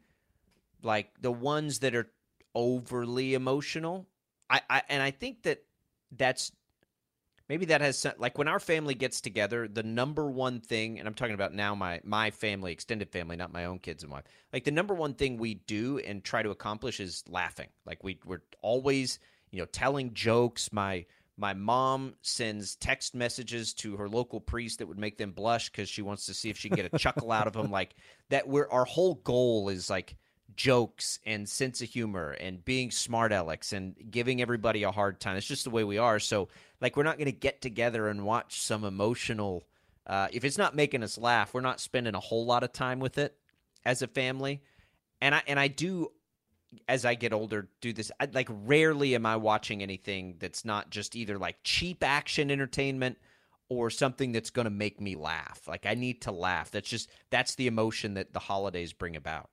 like 0.84 1.10
the 1.20 1.32
ones 1.32 1.80
that 1.80 1.94
are 1.94 2.10
overly 2.54 3.34
emotional. 3.34 4.06
I, 4.50 4.60
I 4.68 4.82
and 4.88 5.02
I 5.02 5.10
think 5.10 5.42
that 5.42 5.62
that's 6.12 6.52
maybe 7.48 7.66
that 7.66 7.80
has 7.80 8.06
like 8.18 8.38
when 8.38 8.48
our 8.48 8.60
family 8.60 8.94
gets 8.94 9.20
together, 9.20 9.68
the 9.68 9.82
number 9.82 10.30
one 10.30 10.60
thing, 10.60 10.98
and 10.98 11.08
I'm 11.08 11.14
talking 11.14 11.34
about 11.34 11.54
now 11.54 11.74
my 11.74 12.00
my 12.04 12.30
family, 12.30 12.72
extended 12.72 13.10
family, 13.10 13.36
not 13.36 13.52
my 13.52 13.64
own 13.64 13.78
kids 13.78 14.02
and 14.02 14.12
wife. 14.12 14.24
Like 14.52 14.64
the 14.64 14.70
number 14.70 14.94
one 14.94 15.14
thing 15.14 15.36
we 15.36 15.54
do 15.54 15.98
and 15.98 16.22
try 16.22 16.42
to 16.42 16.50
accomplish 16.50 17.00
is 17.00 17.24
laughing. 17.28 17.68
Like 17.86 18.02
we 18.04 18.18
we're 18.24 18.42
always 18.62 19.18
you 19.50 19.60
know 19.60 19.66
telling 19.66 20.14
jokes. 20.14 20.72
My 20.72 21.06
my 21.36 21.52
mom 21.52 22.14
sends 22.22 22.76
text 22.76 23.14
messages 23.14 23.74
to 23.74 23.96
her 23.96 24.08
local 24.08 24.40
priest 24.40 24.78
that 24.78 24.86
would 24.86 24.98
make 24.98 25.18
them 25.18 25.32
blush 25.32 25.68
because 25.70 25.88
she 25.88 26.02
wants 26.02 26.26
to 26.26 26.34
see 26.34 26.48
if 26.48 26.56
she 26.56 26.68
can 26.68 26.76
get 26.76 26.92
a 26.92 26.98
chuckle 26.98 27.32
out 27.32 27.46
of 27.46 27.52
them. 27.54 27.64
Like 27.74 27.96
that, 28.30 28.46
we're 28.46 28.68
our 28.70 28.84
whole 28.84 29.14
goal 29.14 29.68
is 29.68 29.90
like 29.90 30.16
jokes 30.56 31.18
and 31.26 31.48
sense 31.48 31.82
of 31.82 31.88
humor 31.88 32.32
and 32.32 32.64
being 32.64 32.90
smart 32.90 33.32
Alex 33.32 33.72
and 33.72 33.94
giving 34.10 34.40
everybody 34.40 34.82
a 34.82 34.90
hard 34.90 35.20
time. 35.20 35.36
It's 35.36 35.46
just 35.46 35.64
the 35.64 35.70
way 35.70 35.84
we 35.84 35.98
are. 35.98 36.18
So 36.18 36.48
like 36.80 36.96
we're 36.96 37.02
not 37.02 37.18
going 37.18 37.26
to 37.26 37.32
get 37.32 37.60
together 37.60 38.08
and 38.08 38.24
watch 38.24 38.60
some 38.60 38.84
emotional. 38.84 39.64
Uh, 40.06 40.28
if 40.32 40.44
it's 40.44 40.58
not 40.58 40.74
making 40.74 41.02
us 41.02 41.18
laugh, 41.18 41.54
we're 41.54 41.60
not 41.60 41.80
spending 41.80 42.14
a 42.14 42.20
whole 42.20 42.46
lot 42.46 42.62
of 42.62 42.72
time 42.72 43.00
with 43.00 43.18
it 43.18 43.36
as 43.84 44.02
a 44.02 44.06
family. 44.06 44.62
And 45.20 45.34
I 45.34 45.42
and 45.46 45.58
I 45.58 45.68
do 45.68 46.10
as 46.88 47.04
I 47.04 47.14
get 47.14 47.32
older 47.32 47.68
do 47.80 47.92
this. 47.92 48.10
I, 48.20 48.28
like 48.32 48.48
rarely 48.50 49.14
am 49.14 49.26
I 49.26 49.36
watching 49.36 49.82
anything 49.82 50.36
that's 50.38 50.64
not 50.64 50.90
just 50.90 51.16
either 51.16 51.38
like 51.38 51.56
cheap 51.64 52.02
action 52.02 52.50
entertainment 52.50 53.18
or 53.68 53.90
something 53.90 54.32
that's 54.32 54.50
going 54.50 54.64
to 54.64 54.70
make 54.70 55.00
me 55.00 55.16
laugh. 55.16 55.62
Like 55.66 55.86
I 55.86 55.94
need 55.94 56.22
to 56.22 56.32
laugh. 56.32 56.70
That's 56.70 56.88
just 56.88 57.10
that's 57.30 57.54
the 57.54 57.66
emotion 57.66 58.14
that 58.14 58.32
the 58.32 58.40
holidays 58.40 58.92
bring 58.92 59.16
about. 59.16 59.50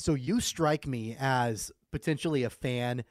So 0.00 0.14
you 0.14 0.40
strike 0.40 0.86
me 0.86 1.14
as 1.20 1.70
potentially 1.92 2.44
a 2.44 2.50
fan 2.50 3.04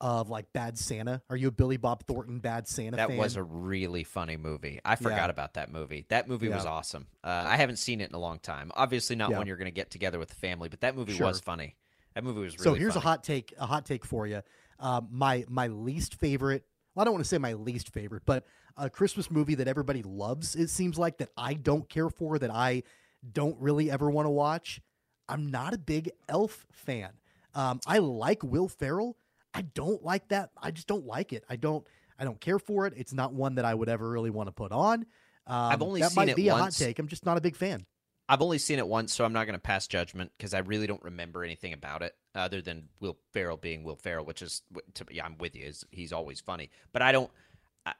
of 0.00 0.28
like 0.28 0.52
Bad 0.52 0.78
Santa. 0.78 1.20
Are 1.28 1.36
you 1.36 1.48
a 1.48 1.50
Billy 1.50 1.76
Bob 1.76 2.04
Thornton 2.06 2.38
Bad 2.38 2.68
Santa 2.68 2.96
That 2.98 3.08
fan? 3.08 3.16
was 3.16 3.34
a 3.34 3.42
really 3.42 4.04
funny 4.04 4.36
movie. 4.36 4.78
I 4.84 4.94
forgot 4.94 5.24
Yeah. 5.24 5.30
about 5.30 5.54
that 5.54 5.72
movie. 5.72 6.06
That 6.08 6.28
movie 6.28 6.48
was 6.48 6.64
awesome. 6.64 7.08
Uh, 7.24 7.44
I 7.46 7.56
haven't 7.56 7.78
seen 7.78 8.00
it 8.00 8.10
in 8.10 8.14
a 8.14 8.18
long 8.20 8.38
time. 8.38 8.70
Obviously, 8.76 9.16
not 9.16 9.30
Yeah. 9.30 9.38
one 9.38 9.46
you're 9.48 9.56
going 9.56 9.64
to 9.66 9.72
get 9.72 9.90
together 9.90 10.18
with 10.20 10.28
the 10.28 10.34
family, 10.36 10.68
but 10.68 10.82
that 10.82 10.94
movie 10.94 11.14
Sure. 11.14 11.26
was 11.26 11.40
funny. 11.40 11.74
That 12.14 12.22
movie 12.22 12.40
was 12.42 12.54
really 12.58 12.64
so 12.64 12.74
here's 12.74 12.92
funny. 12.94 13.02
a 13.04 13.08
hot 13.08 13.24
take. 13.24 13.54
A 13.58 13.66
hot 13.66 13.84
take 13.84 14.04
for 14.04 14.26
you. 14.26 14.42
Um, 14.78 15.08
my 15.10 15.44
my 15.48 15.66
least 15.66 16.14
favorite. 16.14 16.64
Well, 16.94 17.02
I 17.02 17.04
don't 17.06 17.14
want 17.14 17.24
to 17.24 17.28
say 17.28 17.38
my 17.38 17.54
least 17.54 17.88
favorite, 17.92 18.22
but 18.24 18.46
a 18.76 18.88
Christmas 18.88 19.30
movie 19.30 19.54
that 19.56 19.66
everybody 19.68 20.02
loves. 20.02 20.54
It 20.54 20.68
seems 20.68 20.96
like 20.98 21.18
that 21.18 21.30
I 21.36 21.54
don't 21.54 21.88
care 21.88 22.08
for. 22.10 22.38
That 22.38 22.50
I 22.50 22.84
don't 23.32 23.58
really 23.60 23.90
ever 23.90 24.10
want 24.10 24.26
to 24.26 24.30
watch. 24.30 24.80
I'm 25.28 25.50
not 25.50 25.74
a 25.74 25.78
big 25.78 26.10
Elf 26.28 26.66
fan. 26.72 27.10
Um, 27.54 27.80
I 27.86 27.98
like 27.98 28.42
Will 28.42 28.68
Ferrell. 28.68 29.16
I 29.54 29.62
don't 29.62 30.04
like 30.04 30.28
that. 30.28 30.50
I 30.60 30.70
just 30.70 30.86
don't 30.86 31.06
like 31.06 31.32
it. 31.32 31.44
I 31.48 31.56
don't. 31.56 31.86
I 32.18 32.24
don't 32.24 32.40
care 32.40 32.58
for 32.58 32.86
it. 32.86 32.94
It's 32.96 33.12
not 33.12 33.34
one 33.34 33.56
that 33.56 33.64
I 33.66 33.74
would 33.74 33.88
ever 33.88 34.08
really 34.08 34.30
want 34.30 34.48
to 34.48 34.52
put 34.52 34.72
on. 34.72 35.06
Um, 35.46 35.72
I've 35.72 35.82
only 35.82 36.00
that 36.00 36.12
seen 36.12 36.16
might 36.16 36.28
it 36.30 36.36
be 36.36 36.48
a 36.48 36.52
once. 36.54 36.78
hot 36.78 36.86
take. 36.86 36.98
I'm 36.98 37.08
just 37.08 37.26
not 37.26 37.36
a 37.36 37.40
big 37.40 37.56
fan. 37.56 37.84
I've 38.28 38.42
only 38.42 38.58
seen 38.58 38.78
it 38.78 38.88
once, 38.88 39.12
so 39.12 39.24
I'm 39.24 39.32
not 39.32 39.44
going 39.44 39.54
to 39.54 39.60
pass 39.60 39.86
judgment 39.86 40.32
because 40.36 40.52
I 40.52 40.58
really 40.58 40.86
don't 40.86 41.02
remember 41.02 41.44
anything 41.44 41.72
about 41.72 42.02
it 42.02 42.14
other 42.34 42.60
than 42.60 42.88
Will 43.00 43.16
Ferrell 43.32 43.56
being 43.56 43.84
Will 43.84 43.96
Ferrell, 43.96 44.24
which 44.24 44.42
is 44.42 44.62
to, 44.94 45.06
yeah, 45.10 45.24
I'm 45.24 45.38
with 45.38 45.54
you. 45.54 45.64
Is 45.64 45.84
he's 45.90 46.12
always 46.12 46.40
funny, 46.40 46.70
but 46.92 47.02
I 47.02 47.12
don't. 47.12 47.30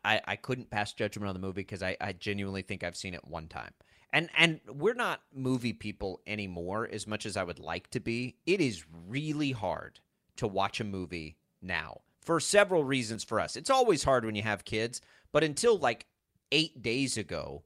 I, 0.04 0.20
I 0.24 0.34
couldn't 0.34 0.68
pass 0.68 0.92
judgment 0.92 1.28
on 1.28 1.34
the 1.34 1.40
movie 1.40 1.60
because 1.60 1.82
I, 1.82 1.96
I 2.00 2.12
genuinely 2.12 2.62
think 2.62 2.82
I've 2.82 2.96
seen 2.96 3.14
it 3.14 3.24
one 3.24 3.46
time. 3.46 3.70
And 4.12 4.30
and 4.36 4.60
we're 4.66 4.94
not 4.94 5.20
movie 5.34 5.72
people 5.72 6.20
anymore 6.26 6.88
as 6.90 7.06
much 7.06 7.26
as 7.26 7.36
I 7.36 7.44
would 7.44 7.58
like 7.58 7.90
to 7.90 8.00
be. 8.00 8.36
It 8.46 8.60
is 8.60 8.84
really 9.06 9.52
hard 9.52 10.00
to 10.36 10.46
watch 10.46 10.80
a 10.80 10.84
movie 10.84 11.36
now 11.60 12.00
for 12.20 12.40
several 12.40 12.84
reasons 12.84 13.24
for 13.24 13.40
us. 13.40 13.56
It's 13.56 13.70
always 13.70 14.04
hard 14.04 14.24
when 14.24 14.34
you 14.34 14.42
have 14.42 14.64
kids, 14.64 15.00
but 15.32 15.44
until 15.44 15.78
like 15.78 16.06
8 16.52 16.82
days 16.82 17.16
ago, 17.16 17.62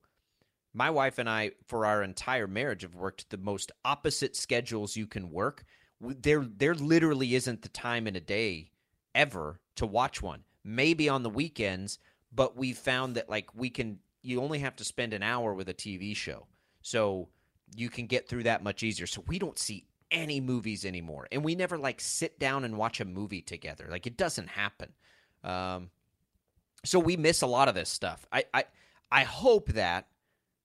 my 0.72 0.90
wife 0.90 1.18
and 1.18 1.28
I, 1.28 1.52
for 1.66 1.86
our 1.86 2.02
entire 2.02 2.46
marriage, 2.46 2.82
have 2.82 2.94
worked 2.94 3.30
the 3.30 3.38
most 3.38 3.72
opposite 3.84 4.36
schedules 4.36 4.96
you 4.96 5.06
can 5.06 5.30
work. 5.30 5.64
There, 6.00 6.44
there 6.44 6.74
literally 6.74 7.34
isn't 7.34 7.62
the 7.62 7.68
time 7.68 8.06
in 8.06 8.16
a 8.16 8.20
day 8.20 8.70
ever 9.14 9.60
to 9.76 9.86
watch 9.86 10.22
one. 10.22 10.44
Maybe 10.64 11.08
on 11.08 11.22
the 11.22 11.30
weekends, 11.30 11.98
but 12.32 12.56
we 12.56 12.72
found 12.72 13.16
that 13.16 13.28
like 13.28 13.54
we 13.54 13.70
can 13.70 13.98
you 14.22 14.42
only 14.42 14.58
have 14.60 14.76
to 14.76 14.84
spend 14.84 15.12
an 15.12 15.22
hour 15.22 15.54
with 15.54 15.68
a 15.68 15.74
TV 15.74 16.14
show. 16.14 16.46
So 16.82 17.28
you 17.74 17.88
can 17.88 18.06
get 18.06 18.28
through 18.28 18.44
that 18.44 18.62
much 18.62 18.82
easier. 18.82 19.06
So 19.06 19.22
we 19.26 19.38
don't 19.38 19.58
see 19.58 19.86
any 20.10 20.40
movies 20.40 20.84
anymore. 20.84 21.28
And 21.30 21.44
we 21.44 21.54
never 21.54 21.78
like 21.78 22.00
sit 22.00 22.38
down 22.38 22.64
and 22.64 22.76
watch 22.76 23.00
a 23.00 23.04
movie 23.04 23.42
together. 23.42 23.86
Like 23.90 24.06
it 24.06 24.16
doesn't 24.16 24.48
happen. 24.48 24.92
Um, 25.44 25.90
so 26.84 26.98
we 26.98 27.16
miss 27.16 27.42
a 27.42 27.46
lot 27.46 27.68
of 27.68 27.74
this 27.74 27.90
stuff. 27.90 28.26
I, 28.32 28.44
I 28.52 28.64
I 29.12 29.24
hope 29.24 29.68
that 29.72 30.08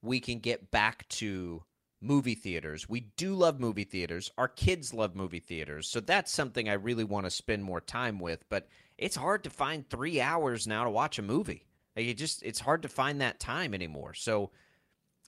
we 0.01 0.19
can 0.19 0.39
get 0.39 0.71
back 0.71 1.07
to 1.09 1.63
movie 2.01 2.35
theaters. 2.35 2.87
We 2.87 3.01
do 3.17 3.33
love 3.33 3.59
movie 3.59 3.83
theaters. 3.83 4.31
Our 4.37 4.47
kids 4.47 4.93
love 4.93 5.15
movie 5.15 5.39
theaters. 5.39 5.87
So 5.87 5.99
that's 5.99 6.31
something 6.31 6.69
I 6.69 6.73
really 6.73 7.03
want 7.03 7.25
to 7.25 7.31
spend 7.31 7.63
more 7.63 7.81
time 7.81 8.19
with. 8.19 8.43
But 8.49 8.67
it's 8.97 9.15
hard 9.15 9.43
to 9.43 9.49
find 9.49 9.89
three 9.89 10.21
hours 10.21 10.67
now 10.67 10.83
to 10.83 10.89
watch 10.89 11.17
a 11.17 11.23
movie. 11.23 11.65
It 11.95 12.15
just 12.15 12.43
it's 12.43 12.59
hard 12.59 12.81
to 12.81 12.89
find 12.89 13.21
that 13.21 13.39
time 13.39 13.73
anymore. 13.73 14.13
So 14.13 14.51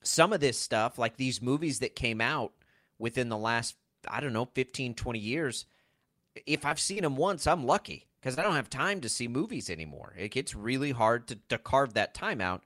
some 0.04 0.34
of 0.34 0.40
this 0.40 0.60
stuff, 0.60 0.98
like 0.98 1.18
these 1.18 1.42
movies 1.42 1.80
that 1.80 1.96
came 1.96 2.22
out 2.22 2.54
within 3.00 3.30
the 3.30 3.38
last, 3.38 3.76
I 4.08 4.20
don't 4.20 4.34
know, 4.34 4.50
15, 4.54 4.94
20 4.94 5.20
years, 5.20 5.66
if 6.46 6.66
I've 6.66 6.80
seen 6.80 7.02
them 7.02 7.16
once, 7.16 7.48
I'm 7.48 7.66
lucky 7.66 8.08
because 8.20 8.38
I 8.38 8.44
don't 8.44 8.56
have 8.56 8.70
time 8.70 9.02
to 9.02 9.10
see 9.10 9.28
movies 9.28 9.70
anymore. 9.70 10.14
It 10.18 10.32
gets 10.32 10.56
really 10.56 10.92
hard 10.92 11.28
to, 11.28 11.40
to 11.50 11.58
carve 11.58 11.94
that 11.94 12.14
time 12.14 12.42
out. 12.42 12.64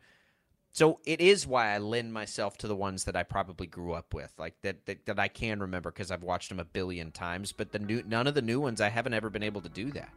So 0.74 1.00
it 1.06 1.20
is 1.20 1.46
why 1.46 1.74
I 1.74 1.80
lend 1.80 2.14
myself 2.14 2.58
to 2.60 2.68
the 2.68 2.76
ones 2.76 3.04
that 3.04 3.16
I 3.16 3.24
probably 3.24 3.68
grew 3.68 3.92
up 3.92 4.14
with, 4.14 4.32
like 4.38 4.56
that 4.62 4.86
that, 4.86 5.06
that 5.06 5.20
I 5.20 5.28
can 5.28 5.60
remember 5.60 5.92
because 5.92 6.12
I've 6.12 6.24
watched 6.24 6.50
them 6.50 6.62
a 6.62 6.66
billion 6.66 7.12
times. 7.12 7.52
But 7.52 7.74
the 7.74 7.80
new 7.80 8.04
none 8.08 8.26
of 8.26 8.36
the 8.36 8.42
new 8.42 8.62
ones 8.62 8.80
I 8.80 8.88
haven't 8.88 9.14
ever 9.14 9.30
been 9.30 9.44
able 9.44 9.62
to 9.62 9.70
do 9.70 9.92
that. 9.92 10.14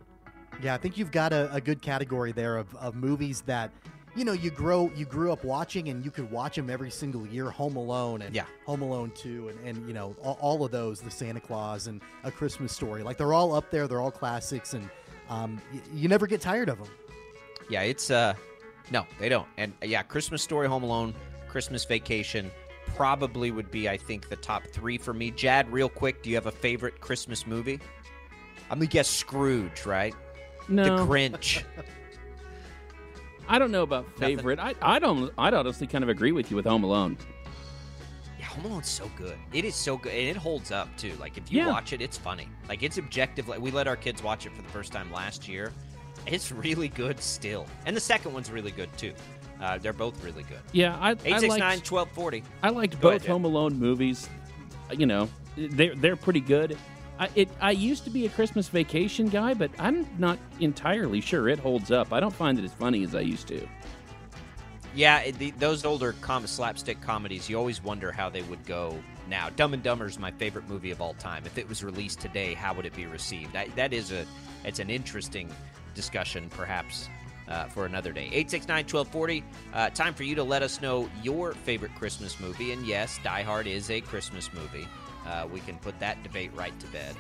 Yeah, 0.62 0.74
I 0.74 0.78
think 0.78 0.96
you've 0.96 1.10
got 1.10 1.32
a, 1.32 1.52
a 1.52 1.60
good 1.60 1.82
category 1.82 2.32
there 2.32 2.56
of, 2.56 2.74
of 2.76 2.94
movies 2.94 3.42
that 3.42 3.70
you 4.16 4.24
know 4.24 4.32
you 4.32 4.50
grow 4.50 4.90
you 4.94 5.04
grew 5.04 5.32
up 5.32 5.44
watching 5.44 5.88
and 5.88 6.04
you 6.04 6.10
could 6.10 6.30
watch 6.30 6.56
them 6.56 6.70
every 6.70 6.90
single 6.90 7.26
year 7.26 7.50
home 7.50 7.76
alone 7.76 8.22
and 8.22 8.34
yeah. 8.34 8.44
home 8.64 8.82
alone 8.82 9.10
2 9.14 9.48
and, 9.48 9.58
and 9.66 9.88
you 9.88 9.94
know 9.94 10.14
all, 10.22 10.38
all, 10.40 10.64
of 10.64 10.70
those 10.70 11.00
the 11.00 11.10
santa 11.10 11.40
claus 11.40 11.86
and 11.86 12.00
a 12.22 12.30
christmas 12.30 12.72
story. 12.72 13.02
Like 13.02 13.18
they're 13.18 13.32
all 13.34 13.54
up 13.54 13.70
there 13.70 13.88
they're 13.88 14.00
all 14.00 14.10
classics 14.10 14.74
and 14.74 14.88
um, 15.28 15.60
y- 15.72 15.80
you 15.92 16.08
never 16.08 16.26
get 16.26 16.40
tired 16.40 16.68
of 16.68 16.78
them 16.78 16.88
yeah 17.68 17.82
it's 17.82 18.10
uh 18.10 18.34
no 18.90 19.06
they 19.18 19.28
don't. 19.28 19.48
And 19.56 19.72
uh, 19.82 19.86
yeah 19.86 20.02
christmas 20.02 20.42
story 20.42 20.68
home 20.68 20.82
alone 20.82 21.14
christmas 21.48 21.84
vacation 21.84 22.50
probably 22.94 23.50
would 23.50 23.70
be 23.70 23.88
i 23.88 23.96
think 23.96 24.28
the 24.28 24.36
top 24.36 24.64
three 24.68 24.98
for 24.98 25.12
me. 25.12 25.30
Jad 25.30 25.70
real 25.72 25.88
quick 25.88 26.22
do 26.22 26.30
you 26.30 26.36
have 26.36 26.46
a 26.46 26.52
favorite 26.52 27.00
christmas 27.00 27.46
movie? 27.46 27.80
I'm 28.70 28.78
gonna 28.78 28.86
guess 28.86 29.08
scrooge 29.08 29.84
right 29.86 30.14
no 30.68 30.98
the 30.98 31.04
grinch 31.04 31.62
I 33.48 33.58
don't 33.58 33.70
know 33.70 33.82
about 33.82 34.06
Nothing. 34.18 34.38
favorite. 34.38 34.58
I, 34.58 34.74
I 34.80 34.98
don't. 34.98 35.30
I'd 35.36 35.52
honestly 35.52 35.86
kind 35.86 36.02
of 36.02 36.08
agree 36.08 36.32
with 36.32 36.50
you 36.50 36.56
with 36.56 36.64
Home 36.64 36.82
Alone. 36.82 37.18
Yeah, 38.38 38.46
Home 38.46 38.64
Alone's 38.64 38.88
so 38.88 39.10
good. 39.18 39.36
It 39.52 39.66
is 39.66 39.74
so 39.74 39.98
good, 39.98 40.12
and 40.14 40.28
it 40.30 40.36
holds 40.36 40.72
up 40.72 40.88
too. 40.96 41.12
Like 41.20 41.36
if 41.36 41.52
you 41.52 41.58
Yeah. 41.58 41.68
watch 41.68 41.92
it, 41.92 42.00
it's 42.00 42.16
funny. 42.16 42.48
Like 42.70 42.82
it's 42.82 42.96
objective. 42.96 43.46
Like 43.46 43.60
we 43.60 43.70
let 43.70 43.86
our 43.86 43.96
kids 43.96 44.22
watch 44.22 44.46
it 44.46 44.52
for 44.56 44.62
the 44.62 44.68
first 44.70 44.92
time 44.92 45.12
last 45.12 45.46
year. 45.46 45.72
It's 46.26 46.50
really 46.50 46.88
good 46.88 47.20
still, 47.20 47.66
and 47.84 47.94
the 47.94 48.00
second 48.00 48.32
one's 48.32 48.50
really 48.50 48.70
good 48.70 48.88
too. 48.96 49.12
Uh, 49.60 49.76
they're 49.76 49.92
both 49.92 50.24
really 50.24 50.44
good. 50.44 50.60
Yeah, 50.72 50.96
I, 50.98 51.10
I 51.10 51.16
Eight 51.26 51.40
six 51.40 51.48
nine 51.56 51.60
liked, 51.60 51.84
twelve 51.84 52.10
forty. 52.12 52.42
I 52.62 52.70
liked 52.70 52.98
Go 52.98 53.10
both 53.10 53.20
ahead, 53.20 53.30
Home 53.30 53.44
Alone 53.44 53.78
movies. 53.78 54.26
You 54.90 55.04
know, 55.04 55.28
they're 55.56 55.94
they're 55.94 56.16
pretty 56.16 56.40
good. 56.40 56.78
I, 57.18 57.28
it, 57.34 57.48
I 57.60 57.70
used 57.70 58.04
to 58.04 58.10
be 58.10 58.26
a 58.26 58.28
Christmas 58.28 58.68
Vacation 58.68 59.28
guy, 59.28 59.54
but 59.54 59.70
I'm 59.78 60.06
not 60.18 60.38
entirely 60.60 61.20
sure 61.20 61.48
it 61.48 61.58
holds 61.58 61.90
up. 61.90 62.12
I 62.12 62.20
don't 62.20 62.34
find 62.34 62.58
it 62.58 62.64
as 62.64 62.72
funny 62.72 63.04
as 63.04 63.14
I 63.14 63.20
used 63.20 63.46
to. 63.48 63.66
Yeah, 64.94 65.20
it, 65.20 65.38
the, 65.38 65.50
those 65.52 65.84
older 65.84 66.14
com- 66.20 66.46
slapstick 66.46 67.00
comedies, 67.00 67.48
you 67.48 67.58
always 67.58 67.82
wonder 67.82 68.12
how 68.12 68.28
they 68.28 68.42
would 68.42 68.64
go 68.64 68.98
now. 69.28 69.48
Dumb 69.50 69.74
and 69.74 69.82
Dumber 69.82 70.06
is 70.06 70.18
my 70.18 70.30
favorite 70.32 70.68
movie 70.68 70.90
of 70.90 71.00
all 71.00 71.14
time. 71.14 71.44
If 71.46 71.58
it 71.58 71.68
was 71.68 71.82
released 71.82 72.20
today, 72.20 72.54
how 72.54 72.74
would 72.74 72.86
it 72.86 72.94
be 72.94 73.06
received? 73.06 73.56
I, 73.56 73.68
that 73.76 73.92
is 73.92 74.12
a, 74.12 74.24
it's 74.64 74.78
an 74.78 74.90
interesting 74.90 75.50
discussion, 75.94 76.48
perhaps. 76.50 77.08
Uh, 77.46 77.66
for 77.66 77.84
another 77.84 78.10
day. 78.10 78.30
869 78.32 78.84
1240. 78.84 79.44
Uh, 79.74 79.90
time 79.90 80.14
for 80.14 80.22
you 80.22 80.34
to 80.34 80.42
let 80.42 80.62
us 80.62 80.80
know 80.80 81.10
your 81.22 81.52
favorite 81.52 81.94
Christmas 81.94 82.40
movie. 82.40 82.72
And 82.72 82.86
yes, 82.86 83.20
Die 83.22 83.42
Hard 83.42 83.66
is 83.66 83.90
a 83.90 84.00
Christmas 84.00 84.50
movie. 84.54 84.88
Uh, 85.26 85.46
we 85.52 85.60
can 85.60 85.76
put 85.78 85.98
that 86.00 86.22
debate 86.22 86.50
right 86.54 86.78
to 86.80 86.86
bed. 86.88 87.14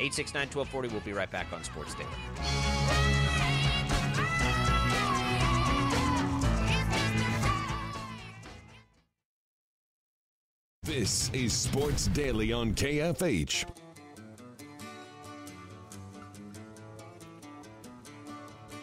869 0.00 0.48
1240. 0.48 0.88
We'll 0.88 1.00
be 1.02 1.12
right 1.12 1.30
back 1.30 1.52
on 1.52 1.62
Sports 1.62 1.94
Daily. 1.94 2.08
This 10.82 11.30
is 11.32 11.52
Sports 11.52 12.08
Daily 12.08 12.52
on 12.52 12.74
KFH. 12.74 13.64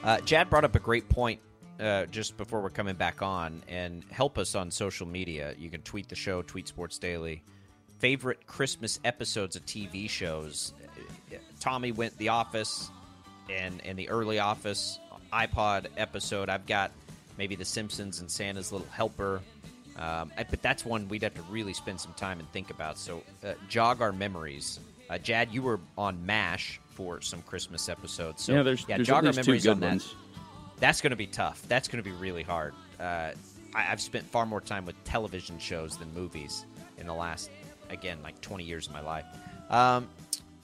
Uh, 0.03 0.19
Jad 0.21 0.49
brought 0.49 0.65
up 0.65 0.75
a 0.75 0.79
great 0.79 1.07
point 1.09 1.39
uh, 1.79 2.05
just 2.07 2.37
before 2.37 2.61
we're 2.61 2.69
coming 2.69 2.95
back 2.95 3.21
on, 3.21 3.61
and 3.67 4.03
help 4.09 4.37
us 4.37 4.55
on 4.55 4.71
social 4.71 5.07
media. 5.07 5.53
You 5.57 5.69
can 5.69 5.81
tweet 5.81 6.09
the 6.09 6.15
show, 6.15 6.41
tweet 6.41 6.67
Sports 6.67 6.97
Daily. 6.97 7.43
Favorite 8.01 8.47
Christmas 8.47 8.99
episodes 9.05 9.55
of 9.55 9.63
TV 9.65 10.09
shows. 10.09 10.73
Tommy 11.59 11.91
went 11.91 12.17
The 12.17 12.29
Office, 12.29 12.89
and 13.47 13.79
and 13.85 13.97
the 13.97 14.09
early 14.09 14.39
Office 14.39 14.99
iPod 15.31 15.85
episode. 15.97 16.49
I've 16.49 16.65
got 16.65 16.91
maybe 17.37 17.55
The 17.55 17.63
Simpsons 17.63 18.19
and 18.19 18.29
Santa's 18.29 18.71
Little 18.71 18.87
Helper. 18.91 19.39
Um, 19.97 20.31
I- 20.35 20.45
but 20.49 20.61
that's 20.63 20.83
one 20.83 21.07
we'd 21.09 21.21
have 21.21 21.35
to 21.35 21.43
really 21.43 21.73
spend 21.73 21.99
some 22.01 22.13
time 22.13 22.39
and 22.39 22.51
think 22.51 22.71
about. 22.71 22.97
So 22.97 23.21
uh, 23.45 23.53
jog 23.69 24.01
our 24.01 24.11
memories. 24.11 24.79
Uh, 25.09 25.19
Jad, 25.19 25.49
you 25.51 25.61
were 25.61 25.79
on 25.97 26.25
MASH 26.25 26.79
for 26.89 27.21
some 27.21 27.41
Christmas 27.43 27.87
episodes. 27.87 28.41
So 28.43 28.53
yeah, 28.53 28.63
there's, 28.63 28.85
yeah, 28.87 28.95
there's 28.97 29.07
jog 29.07 29.25
our 29.27 29.33
memories 29.33 29.67
on 29.67 29.79
that. 29.81 29.87
ones. 29.89 30.15
That's 30.79 31.01
going 31.01 31.11
to 31.11 31.17
be 31.17 31.27
tough. 31.27 31.61
That's 31.67 31.87
going 31.87 32.03
to 32.03 32.09
be 32.09 32.15
really 32.15 32.43
hard. 32.43 32.73
Uh, 32.99 33.03
I, 33.75 33.91
I've 33.91 34.01
spent 34.01 34.25
far 34.25 34.45
more 34.45 34.61
time 34.61 34.85
with 34.85 35.01
television 35.03 35.59
shows 35.59 35.97
than 35.97 36.11
movies 36.15 36.65
in 36.97 37.07
the 37.07 37.13
last, 37.13 37.49
again, 37.91 38.19
like 38.23 38.39
20 38.41 38.63
years 38.63 38.87
of 38.87 38.93
my 38.93 39.01
life. 39.01 39.25
Um, 39.69 40.07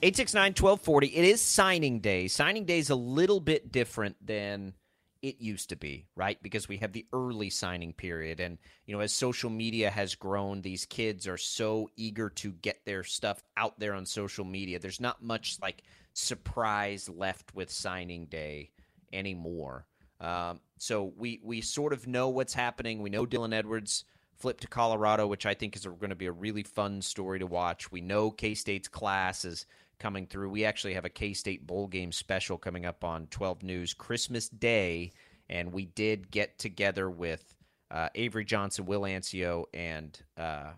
869 0.02 0.50
1240. 0.50 1.06
It 1.08 1.24
is 1.24 1.40
signing 1.40 2.00
day. 2.00 2.28
Signing 2.28 2.64
day 2.64 2.78
is 2.78 2.90
a 2.90 2.94
little 2.94 3.40
bit 3.40 3.72
different 3.72 4.16
than 4.24 4.74
it 5.22 5.40
used 5.40 5.70
to 5.70 5.76
be, 5.76 6.06
right? 6.14 6.40
Because 6.42 6.68
we 6.68 6.76
have 6.76 6.92
the 6.92 7.06
early 7.12 7.50
signing 7.50 7.92
period. 7.92 8.38
And, 8.38 8.58
you 8.86 8.94
know, 8.94 9.00
as 9.00 9.12
social 9.12 9.50
media 9.50 9.90
has 9.90 10.14
grown, 10.14 10.62
these 10.62 10.84
kids 10.84 11.26
are 11.26 11.36
so 11.36 11.90
eager 11.96 12.30
to 12.30 12.52
get 12.52 12.84
their 12.84 13.02
stuff 13.02 13.42
out 13.56 13.78
there 13.80 13.94
on 13.94 14.06
social 14.06 14.44
media. 14.44 14.78
There's 14.78 15.00
not 15.00 15.22
much 15.22 15.58
like 15.60 15.82
surprise 16.12 17.08
left 17.08 17.54
with 17.54 17.70
signing 17.70 18.26
day 18.26 18.70
anymore. 19.12 19.86
Um, 20.20 20.60
so 20.78 21.12
we 21.16 21.40
we 21.44 21.60
sort 21.60 21.92
of 21.92 22.06
know 22.06 22.28
what's 22.28 22.54
happening. 22.54 23.02
We 23.02 23.10
know 23.10 23.26
Dylan 23.26 23.54
Edwards 23.54 24.04
flipped 24.38 24.62
to 24.62 24.68
Colorado, 24.68 25.26
which 25.26 25.46
I 25.46 25.54
think 25.54 25.76
is 25.76 25.84
going 25.84 26.10
to 26.10 26.16
be 26.16 26.26
a 26.26 26.32
really 26.32 26.62
fun 26.62 27.02
story 27.02 27.38
to 27.38 27.46
watch. 27.46 27.90
We 27.90 28.00
know 28.00 28.30
K 28.30 28.54
State's 28.54 28.88
class 28.88 29.44
is 29.44 29.66
coming 29.98 30.26
through. 30.26 30.50
We 30.50 30.64
actually 30.64 30.94
have 30.94 31.04
a 31.04 31.10
K 31.10 31.32
State 31.32 31.66
bowl 31.66 31.86
game 31.86 32.12
special 32.12 32.58
coming 32.58 32.86
up 32.86 33.04
on 33.04 33.26
12 33.28 33.62
News 33.62 33.94
Christmas 33.94 34.48
Day, 34.48 35.12
and 35.48 35.72
we 35.72 35.86
did 35.86 36.30
get 36.30 36.58
together 36.58 37.10
with 37.10 37.56
uh, 37.90 38.08
Avery 38.14 38.44
Johnson, 38.44 38.86
Will 38.86 39.02
Anciaux, 39.02 39.64
and 39.74 40.18
uh, 40.36 40.72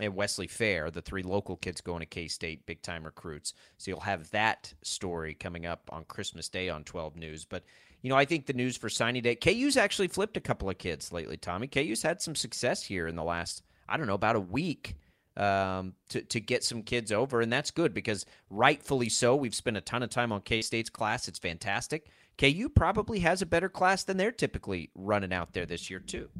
and 0.00 0.14
Wesley 0.14 0.46
Fair, 0.46 0.90
the 0.90 1.02
three 1.02 1.22
local 1.22 1.56
kids 1.56 1.80
going 1.80 2.00
to 2.00 2.06
K 2.06 2.26
State, 2.26 2.66
big 2.66 2.82
time 2.82 3.04
recruits. 3.04 3.54
So 3.78 3.90
you'll 3.90 4.00
have 4.00 4.30
that 4.30 4.72
story 4.82 5.34
coming 5.34 5.66
up 5.66 5.88
on 5.90 6.04
Christmas 6.04 6.48
Day 6.48 6.68
on 6.68 6.84
12 6.84 7.16
News. 7.16 7.44
But, 7.44 7.64
you 8.02 8.10
know, 8.10 8.16
I 8.16 8.24
think 8.24 8.46
the 8.46 8.52
news 8.52 8.76
for 8.76 8.88
signing 8.88 9.22
day, 9.22 9.34
KU's 9.34 9.76
actually 9.76 10.08
flipped 10.08 10.36
a 10.36 10.40
couple 10.40 10.70
of 10.70 10.78
kids 10.78 11.12
lately, 11.12 11.36
Tommy. 11.36 11.66
KU's 11.66 12.02
had 12.02 12.20
some 12.22 12.34
success 12.34 12.82
here 12.82 13.06
in 13.06 13.16
the 13.16 13.24
last, 13.24 13.62
I 13.88 13.96
don't 13.96 14.06
know, 14.06 14.14
about 14.14 14.36
a 14.36 14.40
week 14.40 14.96
um, 15.36 15.94
to, 16.08 16.22
to 16.22 16.40
get 16.40 16.64
some 16.64 16.82
kids 16.82 17.12
over. 17.12 17.40
And 17.40 17.52
that's 17.52 17.70
good 17.70 17.92
because 17.92 18.24
rightfully 18.48 19.08
so. 19.08 19.36
We've 19.36 19.54
spent 19.54 19.76
a 19.76 19.80
ton 19.80 20.02
of 20.02 20.10
time 20.10 20.32
on 20.32 20.40
K 20.42 20.62
State's 20.62 20.90
class. 20.90 21.28
It's 21.28 21.38
fantastic. 21.38 22.06
KU 22.38 22.70
probably 22.74 23.20
has 23.20 23.42
a 23.42 23.46
better 23.46 23.68
class 23.68 24.04
than 24.04 24.16
they're 24.16 24.32
typically 24.32 24.90
running 24.94 25.32
out 25.32 25.52
there 25.52 25.66
this 25.66 25.90
year, 25.90 26.00
too. 26.00 26.30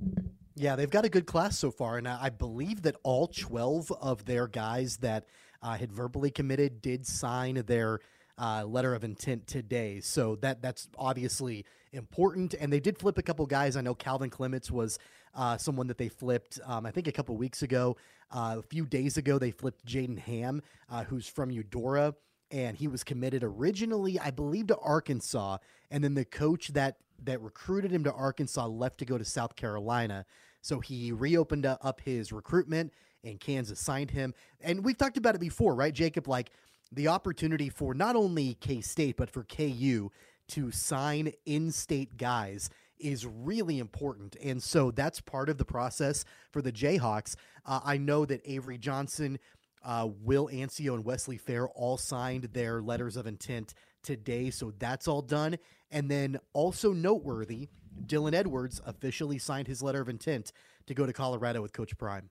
Yeah, 0.57 0.77
they've 0.77 0.91
got 0.91 1.05
a 1.05 1.11
good 1.11 1.27
class 1.27 1.59
so 1.59 1.71
far, 1.71 1.99
and 1.99 2.09
I 2.09 2.31
believe 2.31 2.83
that 2.83 2.97
all 3.03 3.29
12 3.29 3.93
of 3.93 4.25
their 4.25 4.47
guys 4.47 4.99
that 4.99 5.27
uh, 5.63 5.77
had 5.77 5.93
verbally 5.93 6.31
committed 6.31 6.83
did 6.83 7.07
sign 7.07 7.63
their 7.67 8.01
uh, 8.41 8.65
letter 8.65 8.95
of 8.95 9.05
intent 9.05 9.47
today. 9.47 10.01
So 10.01 10.37
that 10.37 10.63
that's 10.63 10.89
obviously 10.97 11.65
important, 11.93 12.55
and 12.55 12.73
they 12.73 12.81
did 12.81 12.99
flip 12.99 13.19
a 13.19 13.23
couple 13.23 13.45
guys. 13.47 13.77
I 13.77 13.81
know 13.81 13.95
Calvin 13.95 14.31
Clements 14.31 14.71
was 14.71 14.99
uh, 15.35 15.59
someone 15.59 15.87
that 15.89 15.99
they 15.99 16.09
flipped. 16.09 16.59
Um, 16.65 16.87
I 16.87 16.91
think 16.91 17.07
a 17.07 17.13
couple 17.13 17.37
weeks 17.37 17.63
ago, 17.63 17.97
uh, 18.31 18.57
a 18.59 18.63
few 18.63 18.87
days 18.87 19.17
ago, 19.17 19.39
they 19.39 19.51
flipped 19.51 19.85
Jaden 19.85 20.19
Ham, 20.19 20.63
uh, 20.89 21.05
who's 21.05 21.27
from 21.29 21.51
Eudora 21.51 22.15
and 22.51 22.77
he 22.77 22.89
was 22.89 23.05
committed 23.05 23.45
originally, 23.45 24.19
I 24.19 24.31
believe, 24.31 24.69
to 24.69 24.79
Arkansas. 24.79 25.59
And 25.91 26.03
then 26.03 26.15
the 26.15 26.25
coach 26.25 26.69
that 26.69 26.97
that 27.23 27.41
recruited 27.43 27.91
him 27.91 28.05
to 28.05 28.13
Arkansas 28.13 28.67
left 28.67 28.99
to 28.99 29.05
go 29.05 29.19
to 29.19 29.25
South 29.25 29.55
Carolina. 29.55 30.25
So 30.63 30.81
he 30.81 31.13
reopened 31.13 31.67
up 31.67 32.01
his 32.03 32.33
recruitment, 32.33 32.93
and 33.23 33.39
Kansas 33.39 33.79
signed 33.79 34.11
him. 34.11 34.35
And 34.61 34.85
we've 34.85 34.97
talked 34.97 35.19
about 35.19 35.35
it 35.35 35.41
before, 35.41 35.75
right, 35.75 35.93
Jacob? 35.93 36.29
Like 36.29 36.51
the 36.93 37.09
opportunity 37.09 37.69
for 37.69 37.95
not 37.95 38.17
only 38.17 38.55
K 38.55 38.81
State, 38.81 39.17
but 39.17 39.31
for 39.31 39.45
KU 39.45 40.11
to 40.49 40.71
sign 40.71 41.33
in 41.47 41.71
state 41.71 42.17
guys 42.17 42.71
is 42.99 43.27
really 43.27 43.79
important. 43.79 44.37
And 44.43 44.63
so 44.63 44.91
that's 44.91 45.21
part 45.21 45.49
of 45.49 45.59
the 45.59 45.65
process 45.65 46.25
for 46.51 46.61
the 46.61 46.73
Jayhawks. 46.73 47.35
Uh, 47.65 47.81
I 47.85 47.97
know 47.97 48.25
that 48.27 48.43
Avery 48.45 48.77
Johnson, 48.77 49.39
uh, 49.85 50.09
Will 50.23 50.49
Anciaux, 50.49 50.95
and 50.95 51.05
Wesley 51.05 51.39
Fair 51.39 51.69
all 51.69 51.97
signed 51.97 52.45
their 52.53 52.83
letters 52.83 53.17
of 53.17 53.27
intent 53.27 53.75
today. 54.03 54.51
So 54.51 54.73
that's 54.79 55.09
all 55.09 55.23
done. 55.23 55.57
And 55.91 56.11
then 56.11 56.39
also 56.53 56.93
noteworthy, 56.93 57.69
Dylan 58.07 58.35
Edwards 58.35 58.81
officially 58.85 59.39
signed 59.39 59.67
his 59.69 59.83
letter 59.83 60.01
of 60.01 60.09
intent 60.09 60.53
to 60.87 60.95
go 60.95 61.07
to 61.07 61.13
Colorado 61.13 61.63
with 61.63 61.73
Coach 61.73 61.97
Prime. 61.97 62.31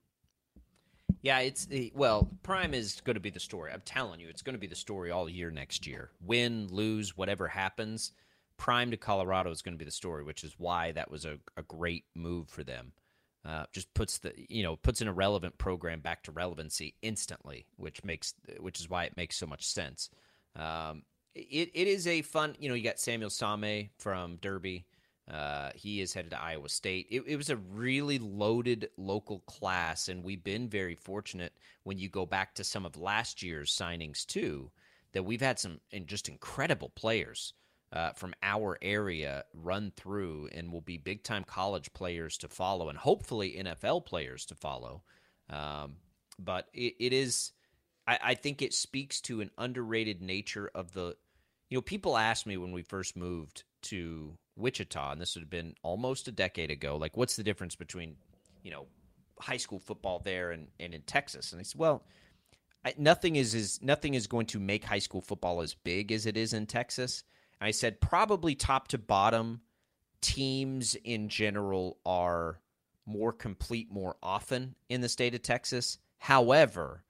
Yeah, 1.22 1.40
it's 1.40 1.66
the 1.66 1.92
well, 1.96 2.30
Prime 2.44 2.74
is 2.74 3.02
going 3.02 3.16
to 3.16 3.20
be 3.20 3.30
the 3.30 3.40
story. 3.40 3.72
I'm 3.74 3.82
telling 3.84 4.20
you, 4.20 4.30
it's 4.30 4.42
going 4.42 4.56
to 4.56 4.60
be 4.60 4.68
the 4.68 4.76
story 4.76 5.12
all 5.12 5.30
year 5.30 5.52
next 5.52 5.86
year. 5.86 6.12
Win, 6.22 6.68
lose, 6.72 7.18
whatever 7.18 7.48
happens, 7.48 8.14
Prime 8.58 8.92
to 8.92 8.98
Colorado 8.98 9.52
is 9.52 9.62
going 9.62 9.74
to 9.74 9.80
be 9.80 9.86
the 9.86 9.92
story, 9.92 10.24
which 10.24 10.44
is 10.44 10.56
why 10.58 10.92
that 10.94 11.12
was 11.12 11.26
a, 11.26 11.38
a 11.58 11.64
great 11.64 12.06
move 12.16 12.50
for 12.50 12.64
them. 12.64 12.94
Uh, 13.46 13.64
just 13.72 13.94
puts 13.94 14.20
the 14.20 14.34
you 14.50 14.64
know 14.64 14.76
puts 14.76 15.02
an 15.02 15.08
irrelevant 15.08 15.58
program 15.58 16.02
back 16.02 16.24
to 16.24 16.32
relevancy 16.32 16.94
instantly, 17.02 17.66
which 17.78 18.04
makes 18.04 18.34
which 18.60 18.80
is 18.80 18.90
why 18.90 19.06
it 19.06 19.18
makes 19.18 19.38
so 19.38 19.48
much 19.48 19.66
sense. 19.66 20.10
Um, 20.56 21.04
it, 21.36 21.72
it 21.74 21.88
is 21.88 22.06
a 22.06 22.22
fun 22.22 22.56
you 22.60 22.70
know 22.70 22.76
you 22.76 22.84
got 22.84 23.00
Samuel 23.00 23.30
Same 23.30 23.90
from 23.98 24.36
Derby. 24.38 24.86
Uh, 25.30 25.70
he 25.76 26.02
is 26.02 26.14
headed 26.14 26.32
to 26.32 26.42
Iowa 26.42 26.70
State. 26.70 27.08
It, 27.12 27.24
it, 27.28 27.36
was 27.36 27.52
a 27.52 27.58
really 27.58 28.18
loaded 28.18 28.90
local 28.98 29.42
class, 29.42 30.10
and 30.10 30.24
we've 30.24 30.44
been 30.44 30.68
very 30.68 30.96
fortunate 30.96 31.54
when 31.84 32.00
you 32.00 32.10
go 32.10 32.26
back 32.26 32.56
to 32.56 32.64
some 32.64 32.84
of 32.84 32.98
last 32.98 33.44
year's 33.44 33.76
signings 33.76 34.26
too, 34.26 34.72
that 35.12 35.24
we've 35.24 35.42
had 35.42 35.60
some 35.60 35.82
just 36.08 36.30
incredible 36.30 36.90
players 36.96 37.54
uh, 37.94 38.12
from 38.14 38.34
our 38.42 38.80
area 38.82 39.44
run 39.54 39.92
through, 39.96 40.50
and 40.52 40.72
will 40.72 40.82
be 40.82 40.98
big 40.98 41.24
time 41.24 41.44
college 41.44 41.94
players 41.94 42.36
to 42.38 42.48
follow, 42.48 42.90
and 42.90 42.98
hopefully 42.98 43.56
NFL 43.60 44.06
players 44.06 44.46
to 44.48 44.56
follow. 44.56 45.04
Um, 45.52 45.98
but 46.40 46.70
it, 46.74 46.96
it 47.00 47.14
is, 47.14 47.52
I, 48.08 48.20
I 48.24 48.34
think 48.34 48.64
it 48.64 48.74
speaks 48.74 49.22
to 49.22 49.42
an 49.42 49.52
underrated 49.60 50.24
nature 50.24 50.72
of 50.74 50.94
the, 50.94 51.16
you 51.70 51.78
know, 51.78 51.82
people 51.82 52.18
asked 52.18 52.48
me 52.48 52.58
when 52.58 52.72
we 52.72 52.82
first 52.82 53.16
moved 53.16 53.64
to 53.84 54.38
Wichita, 54.56 55.12
and 55.12 55.22
this 55.22 55.36
would 55.36 55.42
have 55.42 55.50
been 55.50 55.76
almost 55.84 56.28
a 56.28 56.32
decade 56.32 56.72
ago. 56.72 56.98
Like, 56.98 57.18
what's 57.18 57.36
the 57.36 57.44
difference 57.44 57.76
between, 57.76 58.16
you 58.64 58.72
know, 58.72 58.88
high 59.40 59.58
school 59.58 59.80
football 59.80 60.20
there 60.20 60.52
and, 60.52 60.68
and 60.80 60.94
in 60.94 61.02
Texas? 61.02 61.52
And 61.52 61.60
I 61.60 61.64
said, 61.64 61.80
well, 61.80 62.04
I, 62.86 62.94
nothing 62.98 63.36
is, 63.36 63.56
is 63.56 63.82
nothing 63.82 64.14
is 64.14 64.28
going 64.28 64.48
to 64.48 64.60
make 64.60 64.84
high 64.84 65.00
school 65.00 65.22
football 65.22 65.62
as 65.62 65.74
big 65.74 66.12
as 66.12 66.26
it 66.26 66.38
is 66.38 66.54
in 66.54 66.66
Texas. 66.66 67.24
And 67.60 67.68
I 67.68 67.72
said 67.72 68.02
probably 68.02 68.56
top 68.56 68.90
to 68.90 68.98
bottom, 68.98 69.62
teams 70.22 70.96
in 70.96 71.30
general 71.30 71.98
are 72.06 72.60
more 73.06 73.34
complete 73.34 73.92
more 73.92 74.16
often 74.22 74.76
in 74.88 75.02
the 75.02 75.10
state 75.10 75.34
of 75.36 75.42
Texas. 75.42 75.98
However, 76.20 77.04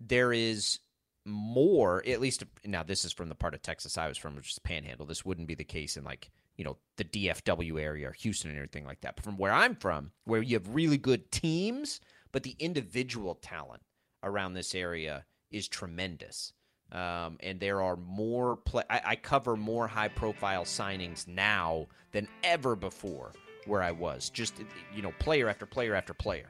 there 0.00 0.32
is 0.32 0.80
more, 1.24 2.02
at 2.06 2.20
least 2.20 2.44
now 2.64 2.82
this 2.82 3.04
is 3.04 3.12
from 3.12 3.28
the 3.28 3.34
part 3.34 3.54
of 3.54 3.62
Texas 3.62 3.96
I 3.96 4.08
was 4.08 4.18
from, 4.18 4.36
which 4.36 4.50
is 4.50 4.58
Panhandle. 4.58 5.06
This 5.06 5.24
wouldn't 5.24 5.48
be 5.48 5.54
the 5.54 5.64
case 5.64 5.96
in 5.96 6.04
like 6.04 6.30
you 6.56 6.64
know 6.64 6.76
the 6.96 7.04
DFW 7.04 7.80
area 7.80 8.08
or 8.08 8.12
Houston 8.12 8.50
and 8.50 8.58
everything 8.58 8.84
like 8.84 9.00
that. 9.00 9.16
But 9.16 9.24
from 9.24 9.38
where 9.38 9.52
I'm 9.52 9.76
from, 9.76 10.12
where 10.24 10.42
you 10.42 10.56
have 10.56 10.74
really 10.74 10.98
good 10.98 11.30
teams, 11.30 12.00
but 12.32 12.42
the 12.42 12.56
individual 12.58 13.34
talent 13.36 13.82
around 14.22 14.54
this 14.54 14.74
area 14.74 15.24
is 15.50 15.68
tremendous. 15.68 16.52
Um, 16.92 17.38
and 17.40 17.58
there 17.58 17.80
are 17.82 17.96
more 17.96 18.56
play. 18.56 18.84
I, 18.90 19.00
I 19.04 19.16
cover 19.16 19.56
more 19.56 19.88
high-profile 19.88 20.64
signings 20.64 21.26
now 21.26 21.86
than 22.12 22.28
ever 22.44 22.76
before 22.76 23.32
where 23.66 23.82
I 23.82 23.90
was. 23.90 24.30
Just 24.30 24.54
you 24.94 25.02
know, 25.02 25.12
player 25.18 25.48
after 25.48 25.66
player 25.66 25.94
after 25.94 26.14
player. 26.14 26.46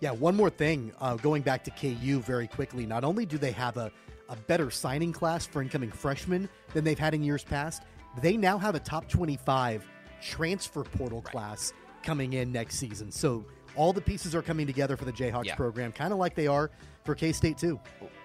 Yeah, 0.00 0.10
one 0.10 0.36
more 0.36 0.50
thing. 0.50 0.92
Uh, 1.00 1.16
going 1.16 1.42
back 1.42 1.64
to 1.64 1.70
KU 1.70 2.20
very 2.20 2.46
quickly. 2.46 2.86
Not 2.86 3.04
only 3.04 3.26
do 3.26 3.38
they 3.38 3.52
have 3.52 3.76
a, 3.76 3.90
a 4.28 4.36
better 4.36 4.70
signing 4.70 5.12
class 5.12 5.46
for 5.46 5.62
incoming 5.62 5.90
freshmen 5.90 6.48
than 6.74 6.84
they've 6.84 6.98
had 6.98 7.14
in 7.14 7.22
years 7.22 7.44
past, 7.44 7.82
they 8.20 8.36
now 8.36 8.58
have 8.58 8.74
a 8.74 8.80
top 8.80 9.08
25 9.08 9.86
transfer 10.22 10.82
portal 10.82 11.22
right. 11.22 11.32
class 11.32 11.72
coming 12.02 12.34
in 12.34 12.52
next 12.52 12.76
season. 12.76 13.10
So 13.10 13.44
all 13.74 13.92
the 13.92 14.00
pieces 14.00 14.34
are 14.34 14.42
coming 14.42 14.66
together 14.66 14.96
for 14.96 15.04
the 15.04 15.12
Jayhawks 15.12 15.46
yeah. 15.46 15.54
program, 15.54 15.92
kind 15.92 16.12
of 16.12 16.18
like 16.18 16.34
they 16.34 16.46
are 16.46 16.70
for 17.04 17.14
K 17.14 17.32
State, 17.32 17.58
too. 17.58 17.78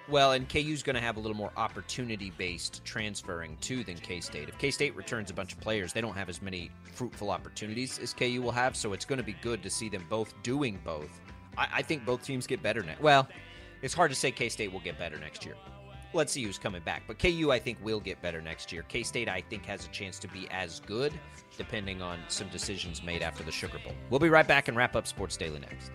Well, 0.10 0.34
and 0.34 0.50
KU's 0.50 0.84
going 0.84 0.96
to 0.96 1.02
have 1.02 1.18
a 1.18 1.20
little 1.20 1.38
more 1.38 1.52
opportunity 1.56 2.34
based 2.38 2.84
transferring 2.84 3.58
too 3.62 3.84
than 3.84 3.98
K 3.98 4.20
State. 4.20 4.50
If 4.50 4.58
K 4.58 4.72
State 4.72 4.96
returns 4.96 5.30
a 5.30 5.34
bunch 5.34 5.54
of 5.54 5.60
players, 5.62 5.94
they 5.94 6.02
don't 6.02 6.16
have 6.16 6.28
as 6.28 6.42
many 6.42 6.72
fruitful 6.94 7.30
opportunities 7.30 8.00
as 8.00 8.14
KU 8.14 8.42
will 8.42 8.52
have. 8.52 8.76
So 8.76 8.94
it's 8.94 9.06
going 9.06 9.20
to 9.20 9.24
be 9.24 9.36
good 9.42 9.64
to 9.64 9.70
see 9.70 9.88
them 9.88 10.06
both 10.10 10.34
doing 10.44 10.80
both. 10.84 11.22
I, 11.58 11.68
I 11.76 11.82
think 11.82 12.06
both 12.06 12.24
teams 12.24 12.48
get 12.48 12.62
better 12.62 12.84
next. 12.84 13.02
Well, 13.02 13.28
it's 13.82 13.94
hard 13.94 14.12
to 14.12 14.16
say 14.16 14.32
K 14.32 14.50
State 14.50 14.72
will 14.72 14.80
get 14.80 14.98
better 14.98 15.18
next 15.18 15.46
year. 15.46 15.56
Let's 16.14 16.34
see 16.34 16.44
who's 16.44 16.58
coming 16.58 16.82
back. 16.82 17.04
But 17.08 17.20
KU, 17.20 17.52
I 17.52 17.60
think, 17.60 17.78
will 17.82 18.02
get 18.02 18.22
better 18.22 18.42
next 18.42 18.72
year. 18.72 18.84
K 18.84 19.04
State, 19.04 19.30
I 19.30 19.42
think, 19.42 19.66
has 19.66 19.86
a 19.86 19.90
chance 19.90 20.20
to 20.20 20.28
be 20.28 20.48
as 20.52 20.82
good, 20.82 21.14
depending 21.58 22.02
on 22.02 22.20
some 22.28 22.50
decisions 22.50 23.02
made 23.02 23.22
after 23.22 23.44
the 23.44 23.52
Sugar 23.52 23.80
Bowl. 23.84 23.94
We'll 24.10 24.20
be 24.20 24.30
right 24.30 24.48
back 24.48 24.68
and 24.68 24.76
wrap 24.76 24.96
up 24.96 25.08
Sports 25.08 25.38
Daily 25.38 25.60
next. 25.60 25.92